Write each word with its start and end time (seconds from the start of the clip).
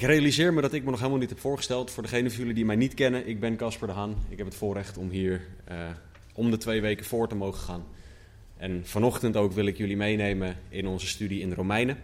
Ik 0.00 0.06
realiseer 0.06 0.52
me 0.52 0.60
dat 0.60 0.72
ik 0.72 0.84
me 0.84 0.90
nog 0.90 0.98
helemaal 0.98 1.20
niet 1.20 1.28
heb 1.28 1.40
voorgesteld. 1.40 1.90
Voor 1.90 2.02
degenen 2.02 2.30
van 2.30 2.40
jullie 2.40 2.54
die 2.54 2.64
mij 2.64 2.76
niet 2.76 2.94
kennen, 2.94 3.28
ik 3.28 3.40
ben 3.40 3.56
Casper 3.56 3.86
de 3.86 3.92
Haan. 3.92 4.16
Ik 4.28 4.38
heb 4.38 4.46
het 4.46 4.56
voorrecht 4.56 4.96
om 4.96 5.10
hier 5.10 5.40
uh, 5.70 5.76
om 6.32 6.50
de 6.50 6.56
twee 6.56 6.80
weken 6.80 7.04
voor 7.04 7.28
te 7.28 7.34
mogen 7.34 7.60
gaan. 7.60 7.84
En 8.56 8.82
vanochtend 8.84 9.36
ook 9.36 9.52
wil 9.52 9.66
ik 9.66 9.76
jullie 9.76 9.96
meenemen 9.96 10.56
in 10.68 10.86
onze 10.86 11.06
studie 11.06 11.40
in 11.40 11.52
Romeinen. 11.52 11.98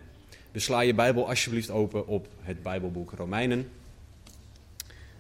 Dus 0.53 0.65
sla 0.65 0.81
je 0.81 0.95
Bijbel 0.95 1.29
alsjeblieft 1.29 1.71
open 1.71 2.07
op 2.07 2.29
het 2.41 2.63
Bijbelboek 2.63 3.13
Romeinen. 3.13 3.69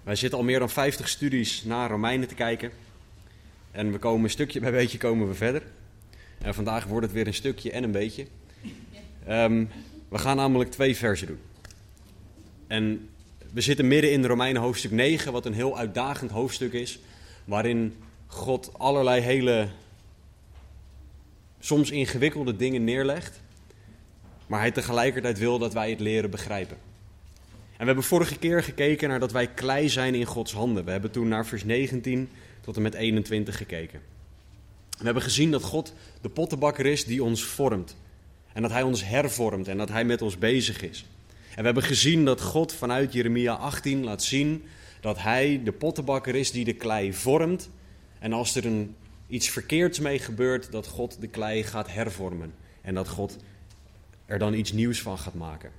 Wij 0.02 0.16
zitten 0.16 0.38
al 0.38 0.44
meer 0.44 0.58
dan 0.58 0.70
50 0.70 1.08
studies 1.08 1.64
naar 1.64 1.90
Romeinen 1.90 2.28
te 2.28 2.34
kijken. 2.34 2.70
En 3.70 3.92
we 3.92 3.98
komen 3.98 4.30
stukje 4.30 4.60
bij 4.60 4.70
beetje 4.70 4.98
komen 4.98 5.28
we 5.28 5.34
verder. 5.34 5.62
En 6.38 6.54
vandaag 6.54 6.84
wordt 6.84 7.06
het 7.06 7.14
weer 7.14 7.26
een 7.26 7.34
stukje 7.34 7.70
en 7.70 7.82
een 7.82 7.92
beetje. 7.92 8.26
Um, 9.28 9.68
we 10.08 10.18
gaan 10.18 10.36
namelijk 10.36 10.70
twee 10.70 10.96
versen 10.96 11.26
doen. 11.26 11.38
En 12.66 13.08
we 13.52 13.60
zitten 13.60 13.88
midden 13.88 14.12
in 14.12 14.24
Romeinen 14.24 14.62
hoofdstuk 14.62 14.90
9, 14.90 15.32
wat 15.32 15.46
een 15.46 15.54
heel 15.54 15.78
uitdagend 15.78 16.30
hoofdstuk 16.30 16.72
is. 16.72 16.98
Waarin 17.44 17.94
God 18.26 18.70
allerlei 18.78 19.20
hele, 19.20 19.68
soms 21.60 21.90
ingewikkelde 21.90 22.56
dingen 22.56 22.84
neerlegt. 22.84 23.40
Maar 24.46 24.60
hij 24.60 24.70
tegelijkertijd 24.70 25.38
wil 25.38 25.58
dat 25.58 25.72
wij 25.72 25.90
het 25.90 26.00
leren 26.00 26.30
begrijpen. 26.30 26.76
En 27.46 27.82
we 27.82 27.86
hebben 27.86 28.04
vorige 28.04 28.38
keer 28.38 28.62
gekeken 28.62 29.08
naar 29.08 29.20
dat 29.20 29.32
wij 29.32 29.46
klei 29.46 29.88
zijn 29.88 30.14
in 30.14 30.24
Gods 30.24 30.52
handen. 30.52 30.84
We 30.84 30.90
hebben 30.90 31.10
toen 31.10 31.28
naar 31.28 31.46
vers 31.46 31.64
19 31.64 32.28
tot 32.60 32.76
en 32.76 32.82
met 32.82 32.94
21 32.94 33.56
gekeken. 33.56 34.00
We 34.98 35.04
hebben 35.04 35.22
gezien 35.22 35.50
dat 35.50 35.62
God 35.62 35.92
de 36.20 36.28
pottenbakker 36.28 36.86
is 36.86 37.04
die 37.04 37.22
ons 37.22 37.44
vormt. 37.44 37.96
En 38.52 38.62
dat 38.62 38.70
hij 38.70 38.82
ons 38.82 39.04
hervormt 39.04 39.68
en 39.68 39.76
dat 39.76 39.88
hij 39.88 40.04
met 40.04 40.22
ons 40.22 40.38
bezig 40.38 40.82
is. 40.82 41.04
En 41.56 41.62
we 41.62 41.68
hebben 41.68 41.82
gezien 41.82 42.24
dat 42.24 42.40
God 42.40 42.72
vanuit 42.72 43.12
Jeremia 43.12 43.54
18 43.54 44.04
laat 44.04 44.22
zien 44.22 44.64
dat 45.00 45.18
hij 45.18 45.60
de 45.64 45.72
pottenbakker 45.72 46.34
is 46.34 46.50
die 46.50 46.64
de 46.64 46.72
klei 46.72 47.12
vormt. 47.12 47.70
En 48.18 48.32
als 48.32 48.54
er 48.54 48.66
een, 48.66 48.96
iets 49.26 49.48
verkeerds 49.48 49.98
mee 49.98 50.18
gebeurt, 50.18 50.72
dat 50.72 50.86
God 50.86 51.20
de 51.20 51.26
klei 51.26 51.62
gaat 51.62 51.92
hervormen. 51.92 52.54
En 52.80 52.94
dat 52.94 53.08
God 53.08 53.36
er 54.26 54.38
dan 54.38 54.54
iets 54.54 54.72
nieuws 54.72 55.02
van 55.02 55.18
gaat 55.18 55.34
maken. 55.34 55.70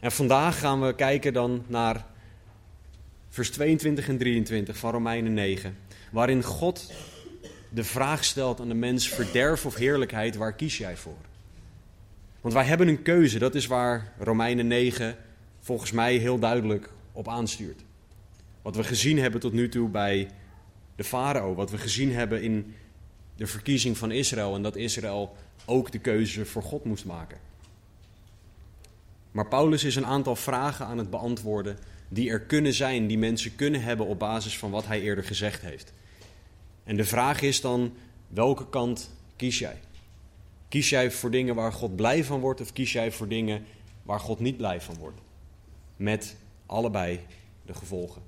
En 0.00 0.12
vandaag 0.12 0.58
gaan 0.58 0.86
we 0.86 0.94
kijken 0.94 1.32
dan 1.32 1.64
naar 1.66 2.06
vers 3.28 3.50
22 3.50 4.08
en 4.08 4.18
23 4.18 4.76
van 4.76 4.92
Romeinen 4.92 5.34
9. 5.34 5.76
Waarin 6.10 6.42
God 6.42 6.92
de 7.68 7.84
vraag 7.84 8.24
stelt 8.24 8.60
aan 8.60 8.68
de 8.68 8.74
mens: 8.74 9.08
verderf 9.08 9.66
of 9.66 9.74
heerlijkheid, 9.74 10.36
waar 10.36 10.54
kies 10.54 10.78
jij 10.78 10.96
voor? 10.96 11.30
Want 12.42 12.54
wij 12.54 12.64
hebben 12.64 12.88
een 12.88 13.02
keuze, 13.02 13.38
dat 13.38 13.54
is 13.54 13.66
waar 13.66 14.12
Romeinen 14.18 14.66
9 14.66 15.16
volgens 15.60 15.92
mij 15.92 16.16
heel 16.16 16.38
duidelijk 16.38 16.90
op 17.12 17.28
aanstuurt. 17.28 17.84
Wat 18.62 18.76
we 18.76 18.84
gezien 18.84 19.18
hebben 19.18 19.40
tot 19.40 19.52
nu 19.52 19.68
toe 19.68 19.88
bij 19.88 20.28
de 20.96 21.04
farao, 21.04 21.54
wat 21.54 21.70
we 21.70 21.78
gezien 21.78 22.12
hebben 22.12 22.42
in 22.42 22.74
de 23.36 23.46
verkiezing 23.46 23.98
van 23.98 24.10
Israël 24.10 24.54
en 24.54 24.62
dat 24.62 24.76
Israël 24.76 25.36
ook 25.64 25.92
de 25.92 25.98
keuze 25.98 26.46
voor 26.46 26.62
God 26.62 26.84
moest 26.84 27.04
maken. 27.04 27.38
Maar 29.30 29.48
Paulus 29.48 29.84
is 29.84 29.96
een 29.96 30.06
aantal 30.06 30.36
vragen 30.36 30.86
aan 30.86 30.98
het 30.98 31.10
beantwoorden 31.10 31.78
die 32.08 32.30
er 32.30 32.40
kunnen 32.40 32.72
zijn, 32.72 33.06
die 33.06 33.18
mensen 33.18 33.56
kunnen 33.56 33.82
hebben 33.82 34.06
op 34.06 34.18
basis 34.18 34.58
van 34.58 34.70
wat 34.70 34.86
hij 34.86 35.00
eerder 35.00 35.24
gezegd 35.24 35.60
heeft. 35.60 35.92
En 36.84 36.96
de 36.96 37.04
vraag 37.04 37.40
is 37.40 37.60
dan, 37.60 37.92
welke 38.28 38.68
kant 38.68 39.10
kies 39.36 39.58
jij? 39.58 39.80
Kies 40.72 40.88
jij 40.88 41.10
voor 41.10 41.30
dingen 41.30 41.54
waar 41.54 41.72
God 41.72 41.96
blij 41.96 42.24
van 42.24 42.40
wordt 42.40 42.60
of 42.60 42.72
kies 42.72 42.92
jij 42.92 43.12
voor 43.12 43.28
dingen 43.28 43.64
waar 44.02 44.20
God 44.20 44.40
niet 44.40 44.56
blij 44.56 44.80
van 44.80 44.96
wordt? 44.98 45.20
Met 45.96 46.36
allebei 46.66 47.20
de 47.66 47.74
gevolgen. 47.74 48.22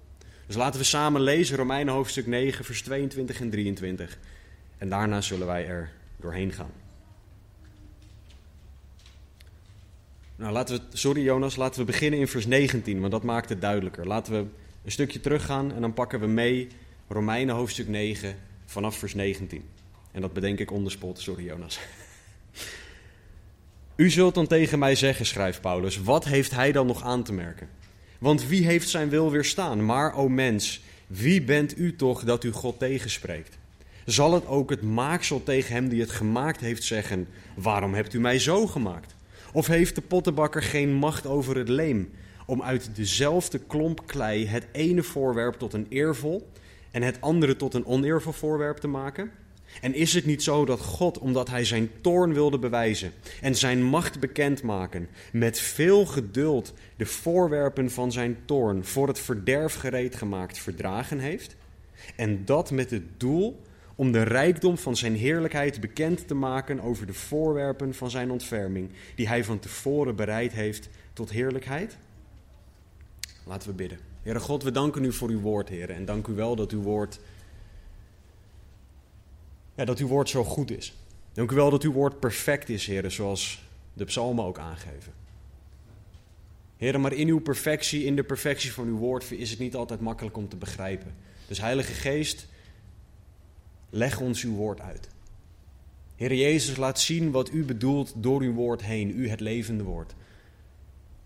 Dus 0.47 0.57
laten 0.57 0.81
we 0.81 0.87
samen 0.87 1.21
lezen 1.21 1.57
Romeinen 1.57 1.95
hoofdstuk 1.95 2.27
9, 2.27 2.65
vers 2.65 2.83
22 2.83 3.41
en 3.41 3.51
23. 3.51 4.19
En 4.79 4.89
daarna 4.89 5.21
zullen 5.21 5.47
wij 5.47 5.67
er 5.67 5.93
doorheen 6.17 6.53
gaan. 6.53 6.71
Nou, 10.37 10.53
laten 10.53 10.77
we, 10.77 10.97
sorry 10.97 11.23
Jonas, 11.23 11.57
laten 11.57 11.81
we 11.81 11.87
beginnen 11.87 12.21
in 12.21 12.29
vers 12.29 12.47
19, 12.47 13.01
want 13.01 13.13
dat 13.13 13.23
maakt 13.23 13.49
het 13.49 13.61
duidelijker. 13.61 14.07
Laten 14.07 14.33
we 14.33 14.47
een 14.85 14.93
stukje 14.93 15.21
teruggaan 15.21 15.73
en 15.73 15.81
dan 15.81 15.95
pakken 15.95 16.21
we 16.21 16.27
mee 16.27 16.69
Romeinen 17.09 17.55
hoofdstuk 17.55 17.89
9 17.89 18.37
vanaf 18.65 18.97
vers 18.97 19.15
19. 19.15 19.65
En 20.13 20.21
dat 20.21 20.33
bedenk 20.33 20.59
ik 20.59 20.71
onderspot, 20.71 21.21
sorry 21.21 21.45
Jonas. 21.45 21.81
U 23.97 24.11
zult 24.11 24.35
dan 24.35 24.47
tegen 24.47 24.79
mij 24.79 24.95
zeggen, 24.95 25.27
schrijft 25.27 25.61
Paulus, 25.61 26.03
wat 26.03 26.25
heeft 26.25 26.51
hij 26.51 26.73
dan 26.73 26.87
nog 26.87 27.03
aan 27.03 27.23
te 27.23 27.33
merken? 27.33 27.69
Want 28.19 28.47
wie 28.47 28.67
heeft 28.67 28.89
zijn 28.89 29.09
wil 29.09 29.31
weerstaan? 29.31 29.85
Maar, 29.85 30.15
o 30.15 30.29
mens, 30.29 30.83
wie 31.07 31.43
bent 31.43 31.79
u 31.79 31.97
toch 31.97 32.25
dat 32.25 32.45
u 32.45 32.53
God 32.53 32.79
tegenspreekt? 32.79 33.59
Zal 34.05 34.33
het 34.33 34.47
ook 34.47 34.71
het 34.71 34.83
maaksel 34.83 35.43
tegen 35.43 35.75
hem 35.75 35.89
die 35.89 36.01
het 36.01 36.11
gemaakt 36.11 36.61
heeft 36.61 36.83
zeggen: 36.83 37.29
Waarom 37.55 37.95
hebt 37.95 38.15
u 38.15 38.21
mij 38.21 38.39
zo 38.39 38.67
gemaakt? 38.67 39.15
Of 39.53 39.67
heeft 39.67 39.95
de 39.95 40.01
pottenbakker 40.01 40.63
geen 40.63 40.93
macht 40.93 41.27
over 41.27 41.57
het 41.57 41.69
leem, 41.69 42.11
om 42.47 42.63
uit 42.63 42.91
dezelfde 42.95 43.59
klomp 43.59 44.07
klei 44.07 44.47
het 44.47 44.67
ene 44.73 45.03
voorwerp 45.03 45.55
tot 45.55 45.73
een 45.73 45.87
eervol 45.89 46.49
en 46.91 47.03
het 47.03 47.21
andere 47.21 47.57
tot 47.57 47.75
een 47.75 47.87
oneervol 47.87 48.33
voorwerp 48.33 48.77
te 48.77 48.89
maken? 48.89 49.31
En 49.81 49.95
is 49.95 50.15
het 50.15 50.25
niet 50.25 50.43
zo 50.43 50.65
dat 50.65 50.81
God, 50.81 51.19
omdat 51.19 51.49
hij 51.49 51.65
zijn 51.65 51.91
toorn 52.01 52.33
wilde 52.33 52.59
bewijzen 52.59 53.13
en 53.41 53.55
zijn 53.55 53.83
macht 53.83 54.21
bekendmaken, 54.21 55.09
met 55.33 55.59
veel 55.59 56.07
geduld 56.07 56.73
de 56.97 57.07
voorwerpen 57.07 57.91
van 57.91 58.13
zijn 58.13 58.37
toorn 58.45 58.85
voor 58.85 59.09
het 59.09 59.21
verderf 59.21 59.75
gereed 59.75 60.15
gemaakt 60.15 60.59
verdragen 60.59 61.19
heeft? 61.19 61.57
En 62.17 62.45
dat 62.45 62.71
met 62.71 62.91
het 62.91 63.21
doel 63.21 63.61
om 63.95 64.13
de 64.13 64.23
rijkdom 64.23 64.79
van 64.79 64.97
zijn 64.97 65.17
heerlijkheid 65.17 65.81
bekend 65.81 66.29
te 66.29 66.35
maken 66.35 66.81
over 66.81 67.07
de 67.07 67.15
voorwerpen 67.15 67.95
van 67.95 68.11
zijn 68.11 68.31
ontferming, 68.31 68.91
die 69.15 69.29
hij 69.29 69.45
van 69.45 69.59
tevoren 69.59 70.17
bereid 70.17 70.53
heeft 70.53 70.89
tot 71.13 71.31
heerlijkheid? 71.31 71.97
Laten 73.47 73.69
we 73.69 73.75
bidden. 73.75 73.99
Heere 74.23 74.41
God, 74.41 74.63
we 74.63 74.71
danken 74.71 75.05
u 75.05 75.13
voor 75.13 75.29
uw 75.29 75.41
woord, 75.41 75.69
Heer. 75.69 75.91
En 75.91 76.05
dank 76.05 76.27
u 76.27 76.33
wel 76.33 76.57
dat 76.57 76.73
uw 76.73 76.83
woord 76.83 77.21
ja, 79.75 79.85
dat 79.85 79.99
uw 79.99 80.07
woord 80.07 80.29
zo 80.29 80.45
goed 80.45 80.71
is. 80.71 80.95
Dank 81.33 81.51
u 81.51 81.55
wel 81.55 81.71
dat 81.71 81.83
uw 81.83 81.93
woord 81.93 82.21
perfect 82.21 82.69
is, 82.69 82.87
heren, 82.87 83.13
zoals 83.13 83.63
de 83.93 84.05
psalmen 84.05 84.45
ook 84.45 84.59
aangeven. 84.59 85.13
Heren, 86.77 87.01
maar 87.01 87.13
in 87.13 87.29
uw 87.29 87.41
perfectie, 87.41 88.05
in 88.05 88.17
de 88.17 88.25
perfectie 88.25 88.73
van 88.73 88.87
uw 88.87 88.97
woord, 88.97 89.31
is 89.31 89.51
het 89.51 89.59
niet 89.59 89.75
altijd 89.75 90.01
makkelijk 90.01 90.37
om 90.37 90.49
te 90.49 90.57
begrijpen. 90.57 91.15
Dus 91.49 91.61
Heilige 91.61 91.93
Geest, 91.93 92.47
leg 93.91 94.21
ons 94.21 94.43
uw 94.43 94.55
woord 94.55 94.81
uit. 94.81 95.09
Heer 96.17 96.35
Jezus, 96.35 96.77
laat 96.77 97.01
zien 97.01 97.31
wat 97.31 97.53
u 97.53 97.65
bedoelt 97.65 98.13
door 98.17 98.41
uw 98.41 98.53
woord 98.53 98.83
heen, 98.83 99.19
u 99.19 99.29
het 99.29 99.41
levende 99.41 99.83
woord. 99.83 100.15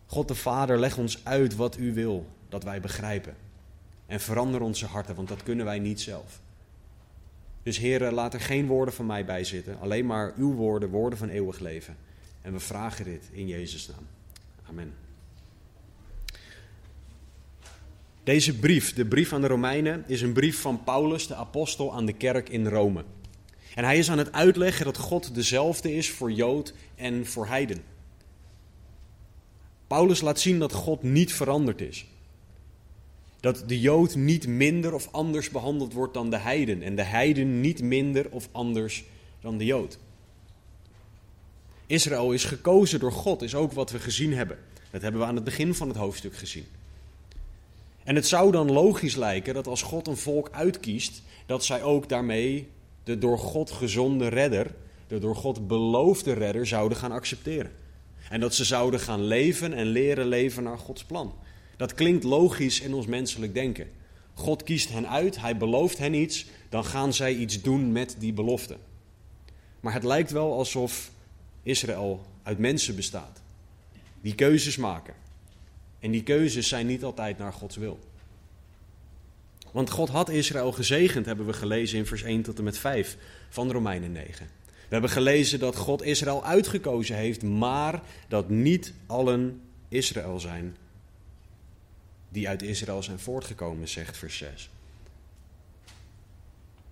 God 0.07 0.29
de 0.29 0.35
Vader, 0.35 0.79
leg 0.79 0.99
ons 0.99 1.25
uit 1.25 1.57
wat 1.57 1.79
u 1.79 1.95
wil 1.95 2.27
dat 2.49 2.65
wij 2.65 2.81
begrijpen. 2.81 3.37
En 4.07 4.21
verander 4.21 4.61
onze 4.61 4.87
harten, 4.87 5.15
want 5.15 5.29
dat 5.29 5.43
kunnen 5.43 5.65
wij 5.65 5.79
niet 5.79 6.01
zelf. 6.01 6.41
Dus 7.69 7.79
heren, 7.79 8.13
laat 8.13 8.35
er 8.35 8.41
geen 8.41 8.67
woorden 8.67 8.95
van 8.95 9.07
mij 9.07 9.25
bij 9.25 9.45
zitten. 9.45 9.81
Alleen 9.81 10.07
maar 10.07 10.33
uw 10.37 10.53
woorden, 10.53 10.89
woorden 10.89 11.19
van 11.19 11.29
eeuwig 11.29 11.59
leven. 11.59 11.97
En 12.43 12.53
we 12.53 12.61
vragen 12.61 13.05
dit 13.05 13.29
in 13.33 13.47
Jezus' 13.47 13.89
naam. 13.89 14.07
Amen. 14.69 14.95
Deze 18.23 18.59
brief, 18.59 18.95
de 18.95 19.07
brief 19.07 19.33
aan 19.33 19.41
de 19.41 19.47
Romeinen, 19.47 20.05
is 20.07 20.23
een 20.23 20.33
brief 20.33 20.61
van 20.61 20.85
Paulus, 20.85 21.27
de 21.27 21.35
apostel, 21.35 21.95
aan 21.95 22.07
de 22.07 22.13
kerk 22.13 22.49
in 22.49 22.67
Rome. 22.67 23.05
En 23.75 23.85
hij 23.85 23.99
is 23.99 24.11
aan 24.11 24.19
het 24.19 24.33
uitleggen 24.33 24.85
dat 24.85 24.99
God 24.99 25.35
dezelfde 25.35 25.95
is 25.95 26.11
voor 26.11 26.33
Jood 26.33 26.75
en 26.95 27.27
voor 27.27 27.47
Heiden. 27.47 27.83
Paulus 29.87 30.21
laat 30.21 30.41
zien 30.41 30.59
dat 30.59 30.73
God 30.73 31.03
niet 31.03 31.33
veranderd 31.33 31.81
is. 31.81 32.07
Dat 33.41 33.63
de 33.67 33.81
Jood 33.81 34.15
niet 34.15 34.47
minder 34.47 34.95
of 34.95 35.09
anders 35.13 35.51
behandeld 35.51 35.93
wordt 35.93 36.15
dan 36.15 36.31
de 36.31 36.39
heiden. 36.39 36.83
En 36.83 36.97
de 36.97 37.03
heiden 37.03 37.61
niet 37.61 37.83
minder 37.83 38.31
of 38.31 38.49
anders 38.53 39.05
dan 39.41 39.59
de 39.59 39.65
Jood. 39.65 39.99
Israël 41.87 42.33
is 42.33 42.45
gekozen 42.45 43.01
door 43.01 43.13
God, 43.13 43.43
is 43.43 43.55
ook 43.55 43.73
wat 43.73 43.91
we 43.91 43.99
gezien 43.99 44.35
hebben. 44.35 44.59
Dat 44.91 45.03
hebben 45.03 45.21
we 45.21 45.27
aan 45.27 45.35
het 45.35 45.45
begin 45.45 45.75
van 45.75 45.89
het 45.89 45.97
hoofdstuk 45.97 46.37
gezien. 46.37 46.67
En 48.05 48.15
het 48.15 48.27
zou 48.27 48.53
dan 48.53 48.73
logisch 48.73 49.17
lijken 49.17 49.55
dat 49.55 49.67
als 49.67 49.83
God 49.83 50.07
een 50.07 50.17
volk 50.17 50.49
uitkiest, 50.53 51.23
dat 51.47 51.65
zij 51.65 51.83
ook 51.83 52.09
daarmee 52.09 52.69
de 53.05 53.19
door 53.19 53.39
God 53.39 53.71
gezonde 53.71 54.29
redder, 54.29 54.75
de 55.07 55.19
door 55.19 55.37
God 55.37 55.67
beloofde 55.67 56.33
redder, 56.33 56.67
zouden 56.67 56.99
gaan 56.99 57.13
accepteren. 57.13 57.73
En 58.31 58.41
dat 58.41 58.55
ze 58.55 58.65
zouden 58.65 59.01
gaan 59.01 59.23
leven 59.23 59.73
en 59.73 59.87
leren 59.87 60.27
leven 60.27 60.63
naar 60.63 60.79
Gods 60.79 61.05
plan. 61.05 61.35
Dat 61.79 61.95
klinkt 61.95 62.25
logisch 62.25 62.81
in 62.81 62.95
ons 62.95 63.07
menselijk 63.07 63.55
denken. 63.55 63.91
God 64.35 64.63
kiest 64.63 64.89
hen 64.89 65.09
uit, 65.09 65.41
hij 65.41 65.57
belooft 65.57 65.99
hen 65.99 66.15
iets, 66.15 66.47
dan 66.69 66.85
gaan 66.85 67.13
zij 67.13 67.35
iets 67.35 67.63
doen 67.63 67.93
met 67.93 68.17
die 68.19 68.33
belofte. 68.33 68.77
Maar 69.81 69.93
het 69.93 70.05
lijkt 70.05 70.31
wel 70.31 70.53
alsof 70.53 71.11
Israël 71.63 72.27
uit 72.43 72.59
mensen 72.59 72.97
bestaat, 72.97 73.43
die 74.21 74.35
keuzes 74.35 74.77
maken. 74.77 75.15
En 75.99 76.11
die 76.11 76.23
keuzes 76.23 76.69
zijn 76.69 76.87
niet 76.87 77.05
altijd 77.05 77.39
naar 77.39 77.53
Gods 77.53 77.77
wil. 77.77 77.99
Want 79.73 79.91
God 79.91 80.09
had 80.09 80.29
Israël 80.29 80.73
gezegend, 80.73 81.27
hebben 81.27 81.47
we 81.47 81.53
gelezen 81.53 81.99
in 81.99 82.07
vers 82.07 82.23
1 82.23 82.43
tot 82.43 82.59
en 82.59 82.65
met 82.65 82.79
5 82.79 83.17
van 83.49 83.71
Romeinen 83.73 84.13
9. 84.13 84.47
We 84.63 84.95
hebben 84.95 85.11
gelezen 85.11 85.59
dat 85.59 85.77
God 85.77 86.03
Israël 86.03 86.45
uitgekozen 86.45 87.17
heeft, 87.17 87.43
maar 87.43 88.03
dat 88.29 88.49
niet 88.49 88.93
allen 89.07 89.61
Israël 89.89 90.41
zijn 90.41 90.77
die 92.29 92.49
uit 92.49 92.63
Israël 92.63 93.03
zijn 93.03 93.19
voortgekomen, 93.19 93.89
zegt 93.89 94.17
vers 94.17 94.37
6. 94.37 94.71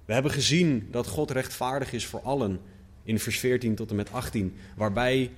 We 0.05 0.12
hebben 0.12 0.33
gezien 0.33 0.88
dat 0.91 1.06
God 1.06 1.31
rechtvaardig 1.31 1.93
is 1.93 2.06
voor 2.06 2.21
allen 2.21 2.61
in 3.03 3.19
vers 3.19 3.38
14 3.38 3.75
tot 3.75 3.91
en 3.91 3.97
met 3.97 4.12
18, 4.12 4.56
waarbij 4.77 5.31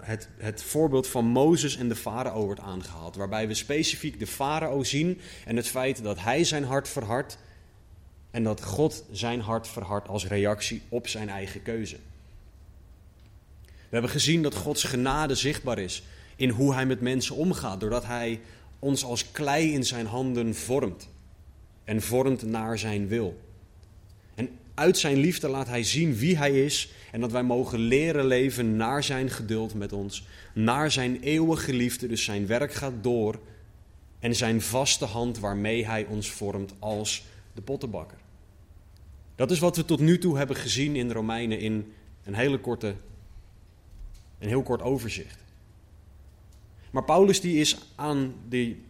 het, 0.00 0.28
het 0.36 0.62
voorbeeld 0.62 1.06
van 1.06 1.24
Mozes 1.24 1.76
en 1.76 1.88
de 1.88 1.96
farao 1.96 2.44
wordt 2.44 2.60
aangehaald. 2.60 3.16
Waarbij 3.16 3.48
we 3.48 3.54
specifiek 3.54 4.18
de 4.18 4.26
farao 4.26 4.82
zien 4.82 5.20
en 5.44 5.56
het 5.56 5.68
feit 5.68 6.02
dat 6.02 6.20
hij 6.20 6.44
zijn 6.44 6.64
hart 6.64 6.88
verhardt 6.88 7.38
en 8.30 8.44
dat 8.44 8.62
God 8.62 9.04
zijn 9.10 9.40
hart 9.40 9.68
verhardt 9.68 10.08
als 10.08 10.26
reactie 10.26 10.82
op 10.88 11.08
zijn 11.08 11.28
eigen 11.28 11.62
keuze. 11.62 11.96
We 13.64 13.98
hebben 13.98 14.10
gezien 14.10 14.42
dat 14.42 14.54
Gods 14.54 14.84
genade 14.84 15.34
zichtbaar 15.34 15.78
is 15.78 16.02
in 16.36 16.48
hoe 16.48 16.74
hij 16.74 16.86
met 16.86 17.00
mensen 17.00 17.36
omgaat, 17.36 17.80
doordat 17.80 18.06
hij 18.06 18.40
ons 18.82 19.04
als 19.04 19.30
klei 19.30 19.72
in 19.72 19.84
zijn 19.84 20.06
handen 20.06 20.54
vormt 20.54 21.08
en 21.84 22.02
vormt 22.02 22.42
naar 22.42 22.78
zijn 22.78 23.08
wil. 23.08 23.40
En 24.34 24.50
uit 24.74 24.98
zijn 24.98 25.16
liefde 25.16 25.48
laat 25.48 25.68
hij 25.68 25.84
zien 25.84 26.16
wie 26.16 26.36
hij 26.36 26.64
is 26.64 26.92
en 27.12 27.20
dat 27.20 27.32
wij 27.32 27.42
mogen 27.42 27.78
leren 27.78 28.26
leven 28.26 28.76
naar 28.76 29.04
zijn 29.04 29.30
geduld 29.30 29.74
met 29.74 29.92
ons, 29.92 30.26
naar 30.54 30.90
zijn 30.90 31.20
eeuwige 31.20 31.72
liefde, 31.72 32.06
dus 32.06 32.24
zijn 32.24 32.46
werk 32.46 32.72
gaat 32.72 32.92
door 33.00 33.40
en 34.18 34.36
zijn 34.36 34.62
vaste 34.62 35.04
hand 35.04 35.38
waarmee 35.38 35.86
hij 35.86 36.06
ons 36.06 36.30
vormt 36.30 36.74
als 36.78 37.24
de 37.54 37.62
pottenbakker. 37.62 38.18
Dat 39.34 39.50
is 39.50 39.58
wat 39.58 39.76
we 39.76 39.84
tot 39.84 40.00
nu 40.00 40.18
toe 40.18 40.36
hebben 40.36 40.56
gezien 40.56 40.96
in 40.96 41.10
Romeinen 41.10 41.58
in 41.58 41.92
een 42.24 42.34
hele 42.34 42.58
korte, 42.58 42.94
een 44.38 44.48
heel 44.48 44.62
kort 44.62 44.82
overzicht. 44.82 45.41
Maar 46.92 47.04
Paulus 47.04 47.40
die 47.40 47.56
is 47.56 47.76
aan 47.94 48.34
die 48.48 48.82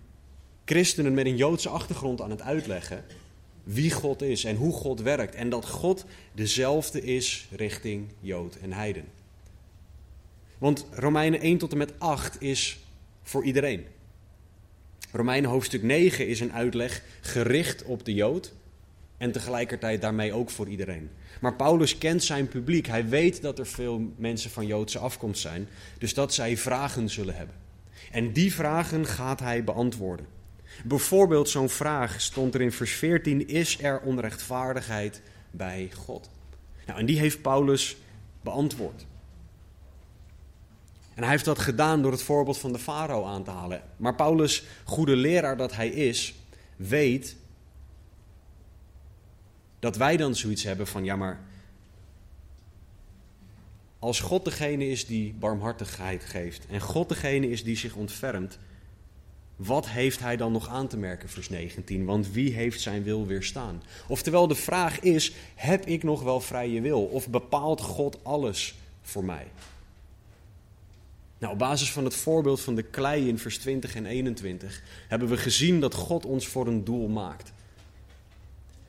christenen 0.65 1.15
met 1.15 1.27
een 1.27 1.37
Joodse 1.37 1.69
achtergrond 1.69 2.21
aan 2.21 2.31
het 2.31 2.43
uitleggen 2.43 3.05
wie 3.65 3.91
God 3.91 4.23
is 4.23 4.45
en 4.45 4.57
hoe 4.57 4.73
God 4.73 5.01
werkt. 5.01 5.35
En 5.35 5.51
dat 5.51 5.69
God 5.69 6.05
dezelfde 6.33 7.03
is 7.03 7.49
richting 7.51 8.09
Jood 8.21 8.57
en 8.57 8.73
Heiden. 8.73 9.05
Want 10.59 10.87
Romeinen 10.91 11.41
1 11.41 11.59
tot 11.59 11.73
en 11.73 11.79
met 11.79 11.93
8 11.99 12.43
is 12.43 12.79
voor 13.23 13.45
iedereen. 13.45 13.87
Romeinen 15.13 15.51
hoofdstuk 15.51 15.83
9 15.83 16.29
is 16.29 16.41
een 16.41 16.53
uitleg 16.53 17.03
gericht 17.21 17.85
op 17.85 18.05
de 18.05 18.15
Jood 18.15 18.53
en 19.17 19.33
tegelijkertijd 19.33 20.01
daarmee 20.01 20.33
ook 20.33 20.51
voor 20.51 20.69
iedereen. 20.69 21.11
Maar 21.41 21.55
Paulus 21.55 21.99
kent 21.99 22.23
zijn 22.23 22.49
publiek. 22.49 22.87
Hij 22.87 23.09
weet 23.09 23.43
dat 23.43 23.59
er 23.59 23.67
veel 23.67 24.13
mensen 24.17 24.51
van 24.51 24.67
Joodse 24.67 24.99
afkomst 24.99 25.41
zijn, 25.41 25.69
dus 25.99 26.15
dat 26.15 26.35
zij 26.35 26.57
vragen 26.57 27.09
zullen 27.09 27.37
hebben. 27.37 27.62
En 28.13 28.33
die 28.33 28.55
vragen 28.55 29.07
gaat 29.07 29.41
hij 29.41 29.65
beantwoorden. 29.65 30.27
Bijvoorbeeld 30.85 31.49
zo'n 31.49 31.69
vraag 31.69 32.21
stond 32.21 32.55
er 32.55 32.61
in 32.61 32.73
vers 32.73 32.93
14: 32.93 33.49
Is 33.49 33.83
er 33.83 34.01
onrechtvaardigheid 34.01 35.23
bij 35.51 35.91
God? 35.97 36.31
Nou, 36.87 36.99
en 36.99 37.07
die 37.07 37.19
heeft 37.19 37.43
Paulus 37.43 37.97
beantwoord. 38.41 39.07
En 41.15 41.23
hij 41.23 41.31
heeft 41.31 41.45
dat 41.45 41.59
gedaan 41.59 42.03
door 42.03 42.13
het 42.13 42.23
voorbeeld 42.23 42.59
van 42.59 42.73
de 42.73 42.79
farao 42.79 43.25
aan 43.25 43.45
te 43.45 43.51
halen. 43.51 43.83
Maar 43.97 44.15
Paulus, 44.15 44.65
goede 44.85 45.17
leraar 45.17 45.57
dat 45.57 45.75
hij 45.75 45.89
is, 45.89 46.35
weet 46.77 47.37
dat 49.79 49.97
wij 49.97 50.17
dan 50.17 50.35
zoiets 50.35 50.63
hebben 50.63 50.87
van: 50.87 51.05
ja, 51.05 51.17
maar 51.17 51.41
als 54.03 54.21
God 54.21 54.45
degene 54.45 54.89
is 54.89 55.07
die 55.07 55.35
barmhartigheid 55.39 56.25
geeft 56.25 56.67
en 56.67 56.81
God 56.81 57.09
degene 57.09 57.51
is 57.51 57.65
die 57.65 57.77
zich 57.77 57.95
ontfermt, 57.95 58.59
wat 59.57 59.89
heeft 59.89 60.21
hij 60.21 60.37
dan 60.37 60.53
nog 60.53 60.69
aan 60.69 60.89
te 60.89 60.97
merken, 60.97 61.29
vers 61.29 61.49
19? 61.49 62.05
Want 62.05 62.31
wie 62.31 62.53
heeft 62.53 62.81
zijn 62.81 63.03
wil 63.03 63.27
weerstaan? 63.27 63.83
Oftewel, 64.09 64.47
de 64.47 64.55
vraag 64.55 65.01
is: 65.01 65.33
heb 65.55 65.87
ik 65.87 66.03
nog 66.03 66.23
wel 66.23 66.41
vrije 66.41 66.81
wil? 66.81 67.05
Of 67.05 67.29
bepaalt 67.29 67.81
God 67.81 68.19
alles 68.23 68.75
voor 69.03 69.25
mij? 69.25 69.47
Nou, 71.39 71.53
op 71.53 71.59
basis 71.59 71.93
van 71.93 72.05
het 72.05 72.15
voorbeeld 72.15 72.61
van 72.61 72.75
de 72.75 72.83
klei 72.83 73.29
in 73.29 73.39
vers 73.39 73.59
20 73.59 73.95
en 73.95 74.07
21 74.07 74.83
hebben 75.09 75.29
we 75.29 75.37
gezien 75.37 75.81
dat 75.81 75.95
God 75.95 76.27
ons 76.27 76.47
voor 76.47 76.67
een 76.67 76.85
doel 76.85 77.09
maakt. 77.09 77.53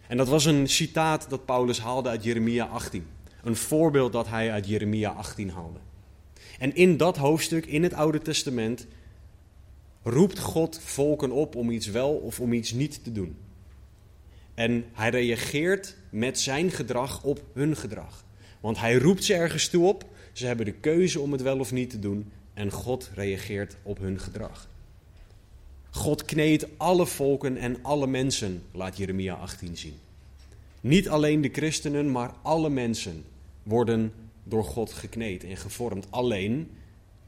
En 0.08 0.18
dat 0.18 0.28
was 0.28 0.46
een 0.46 0.70
citaat 0.70 1.30
dat 1.30 1.46
Paulus 1.46 1.80
haalde 1.80 2.10
uit 2.10 2.24
Jeremia 2.24 2.66
18. 2.66 3.08
Een 3.44 3.56
voorbeeld 3.56 4.12
dat 4.12 4.28
hij 4.28 4.52
uit 4.52 4.68
Jeremia 4.68 5.12
18 5.12 5.50
haalde. 5.50 5.80
En 6.60 6.76
in 6.76 6.98
dat 6.98 7.18
hoofdstuk 7.18 7.66
in 7.66 7.84
het 7.84 7.94
Oude 7.94 8.20
Testament 8.20 8.88
roept 10.04 10.40
God 10.40 10.80
volken 10.80 11.32
op 11.32 11.56
om 11.56 11.70
iets 11.70 11.88
wel 11.88 12.12
of 12.14 12.40
om 12.40 12.54
iets 12.54 12.72
niet 12.72 13.04
te 13.04 13.12
doen. 13.12 13.36
En 14.54 14.86
hij 14.94 15.10
reageert 15.10 15.96
met 16.10 16.40
zijn 16.40 16.72
gedrag 16.72 17.24
op 17.24 17.42
hun 17.54 17.76
gedrag. 17.76 18.26
Want 18.60 18.80
hij 18.80 18.96
roept 18.96 19.24
ze 19.24 19.34
ergens 19.34 19.68
toe 19.68 19.88
op, 19.88 20.06
ze 20.34 20.46
hebben 20.46 20.66
de 20.66 20.72
keuze 20.72 21.20
om 21.20 21.32
het 21.32 21.42
wel 21.42 21.60
of 21.60 21.72
niet 21.72 21.90
te 21.90 22.00
doen 22.00 22.32
en 22.54 22.72
God 22.72 23.12
reageert 23.14 23.76
op 23.84 24.00
hun 24.00 24.20
gedrag. 24.20 24.68
God 25.90 26.26
kneedt 26.26 26.68
alle 26.78 27.06
volken 27.06 27.58
en 27.58 27.78
alle 27.82 28.08
mensen, 28.08 28.64
laat 28.72 28.98
Jeremia 28.98 29.34
18 29.34 29.78
zien. 29.78 29.96
Niet 30.82 31.10
alleen 31.10 31.42
de 31.42 31.50
christenen, 31.50 32.12
maar 32.12 32.32
alle 32.42 32.70
mensen 32.70 33.24
worden 33.64 34.14
door 34.44 34.64
God 34.64 34.94
gekneed 34.94 35.44
en 35.44 35.58
gevormd. 35.58 36.08
Alleen, 36.10 36.72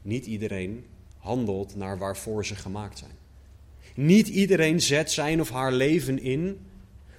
niet 0.02 0.26
iedereen 0.26 0.84
handelt 1.18 1.76
naar 1.76 1.98
waarvoor 1.98 2.46
ze 2.46 2.54
gemaakt 2.54 2.98
zijn. 2.98 3.10
Niet 3.94 4.28
iedereen 4.28 4.80
zet 4.80 5.10
zijn 5.10 5.40
of 5.40 5.50
haar 5.50 5.72
leven 5.72 6.18
in 6.18 6.58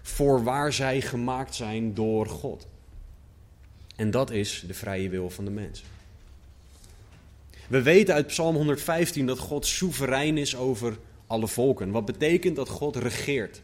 voor 0.01 0.43
waar 0.43 0.73
zij 0.73 1.01
gemaakt 1.01 1.55
zijn 1.55 1.93
door 1.93 2.27
God. 2.27 2.67
En 3.95 4.11
dat 4.11 4.31
is 4.31 4.63
de 4.67 4.73
vrije 4.73 5.09
wil 5.09 5.29
van 5.29 5.45
de 5.45 5.51
mens. 5.51 5.83
We 7.67 7.81
weten 7.81 8.13
uit 8.13 8.27
Psalm 8.27 8.55
115 8.55 9.25
dat 9.25 9.39
God 9.39 9.65
soeverein 9.65 10.37
is 10.37 10.55
over 10.55 10.97
alle 11.27 11.47
volken. 11.47 11.91
Wat 11.91 12.05
betekent 12.05 12.55
dat 12.55 12.69
God 12.69 12.95
regeert. 12.95 13.61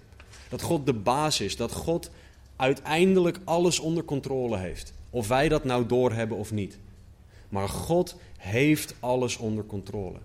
Dat 0.49 0.61
God 0.61 0.85
de 0.85 0.93
baas 0.93 1.41
is. 1.41 1.55
Dat 1.55 1.71
God 1.71 2.09
uiteindelijk 2.55 3.39
alles 3.43 3.79
onder 3.79 4.03
controle 4.03 4.57
heeft. 4.57 4.93
Of 5.13 5.27
wij 5.27 5.49
dat 5.49 5.63
nou 5.63 5.85
doorhebben 5.85 6.37
of 6.37 6.51
niet. 6.51 6.77
Maar 7.49 7.69
God 7.69 8.15
heeft 8.37 8.95
alles 8.99 9.37
onder 9.37 9.65
controle. 9.65 10.17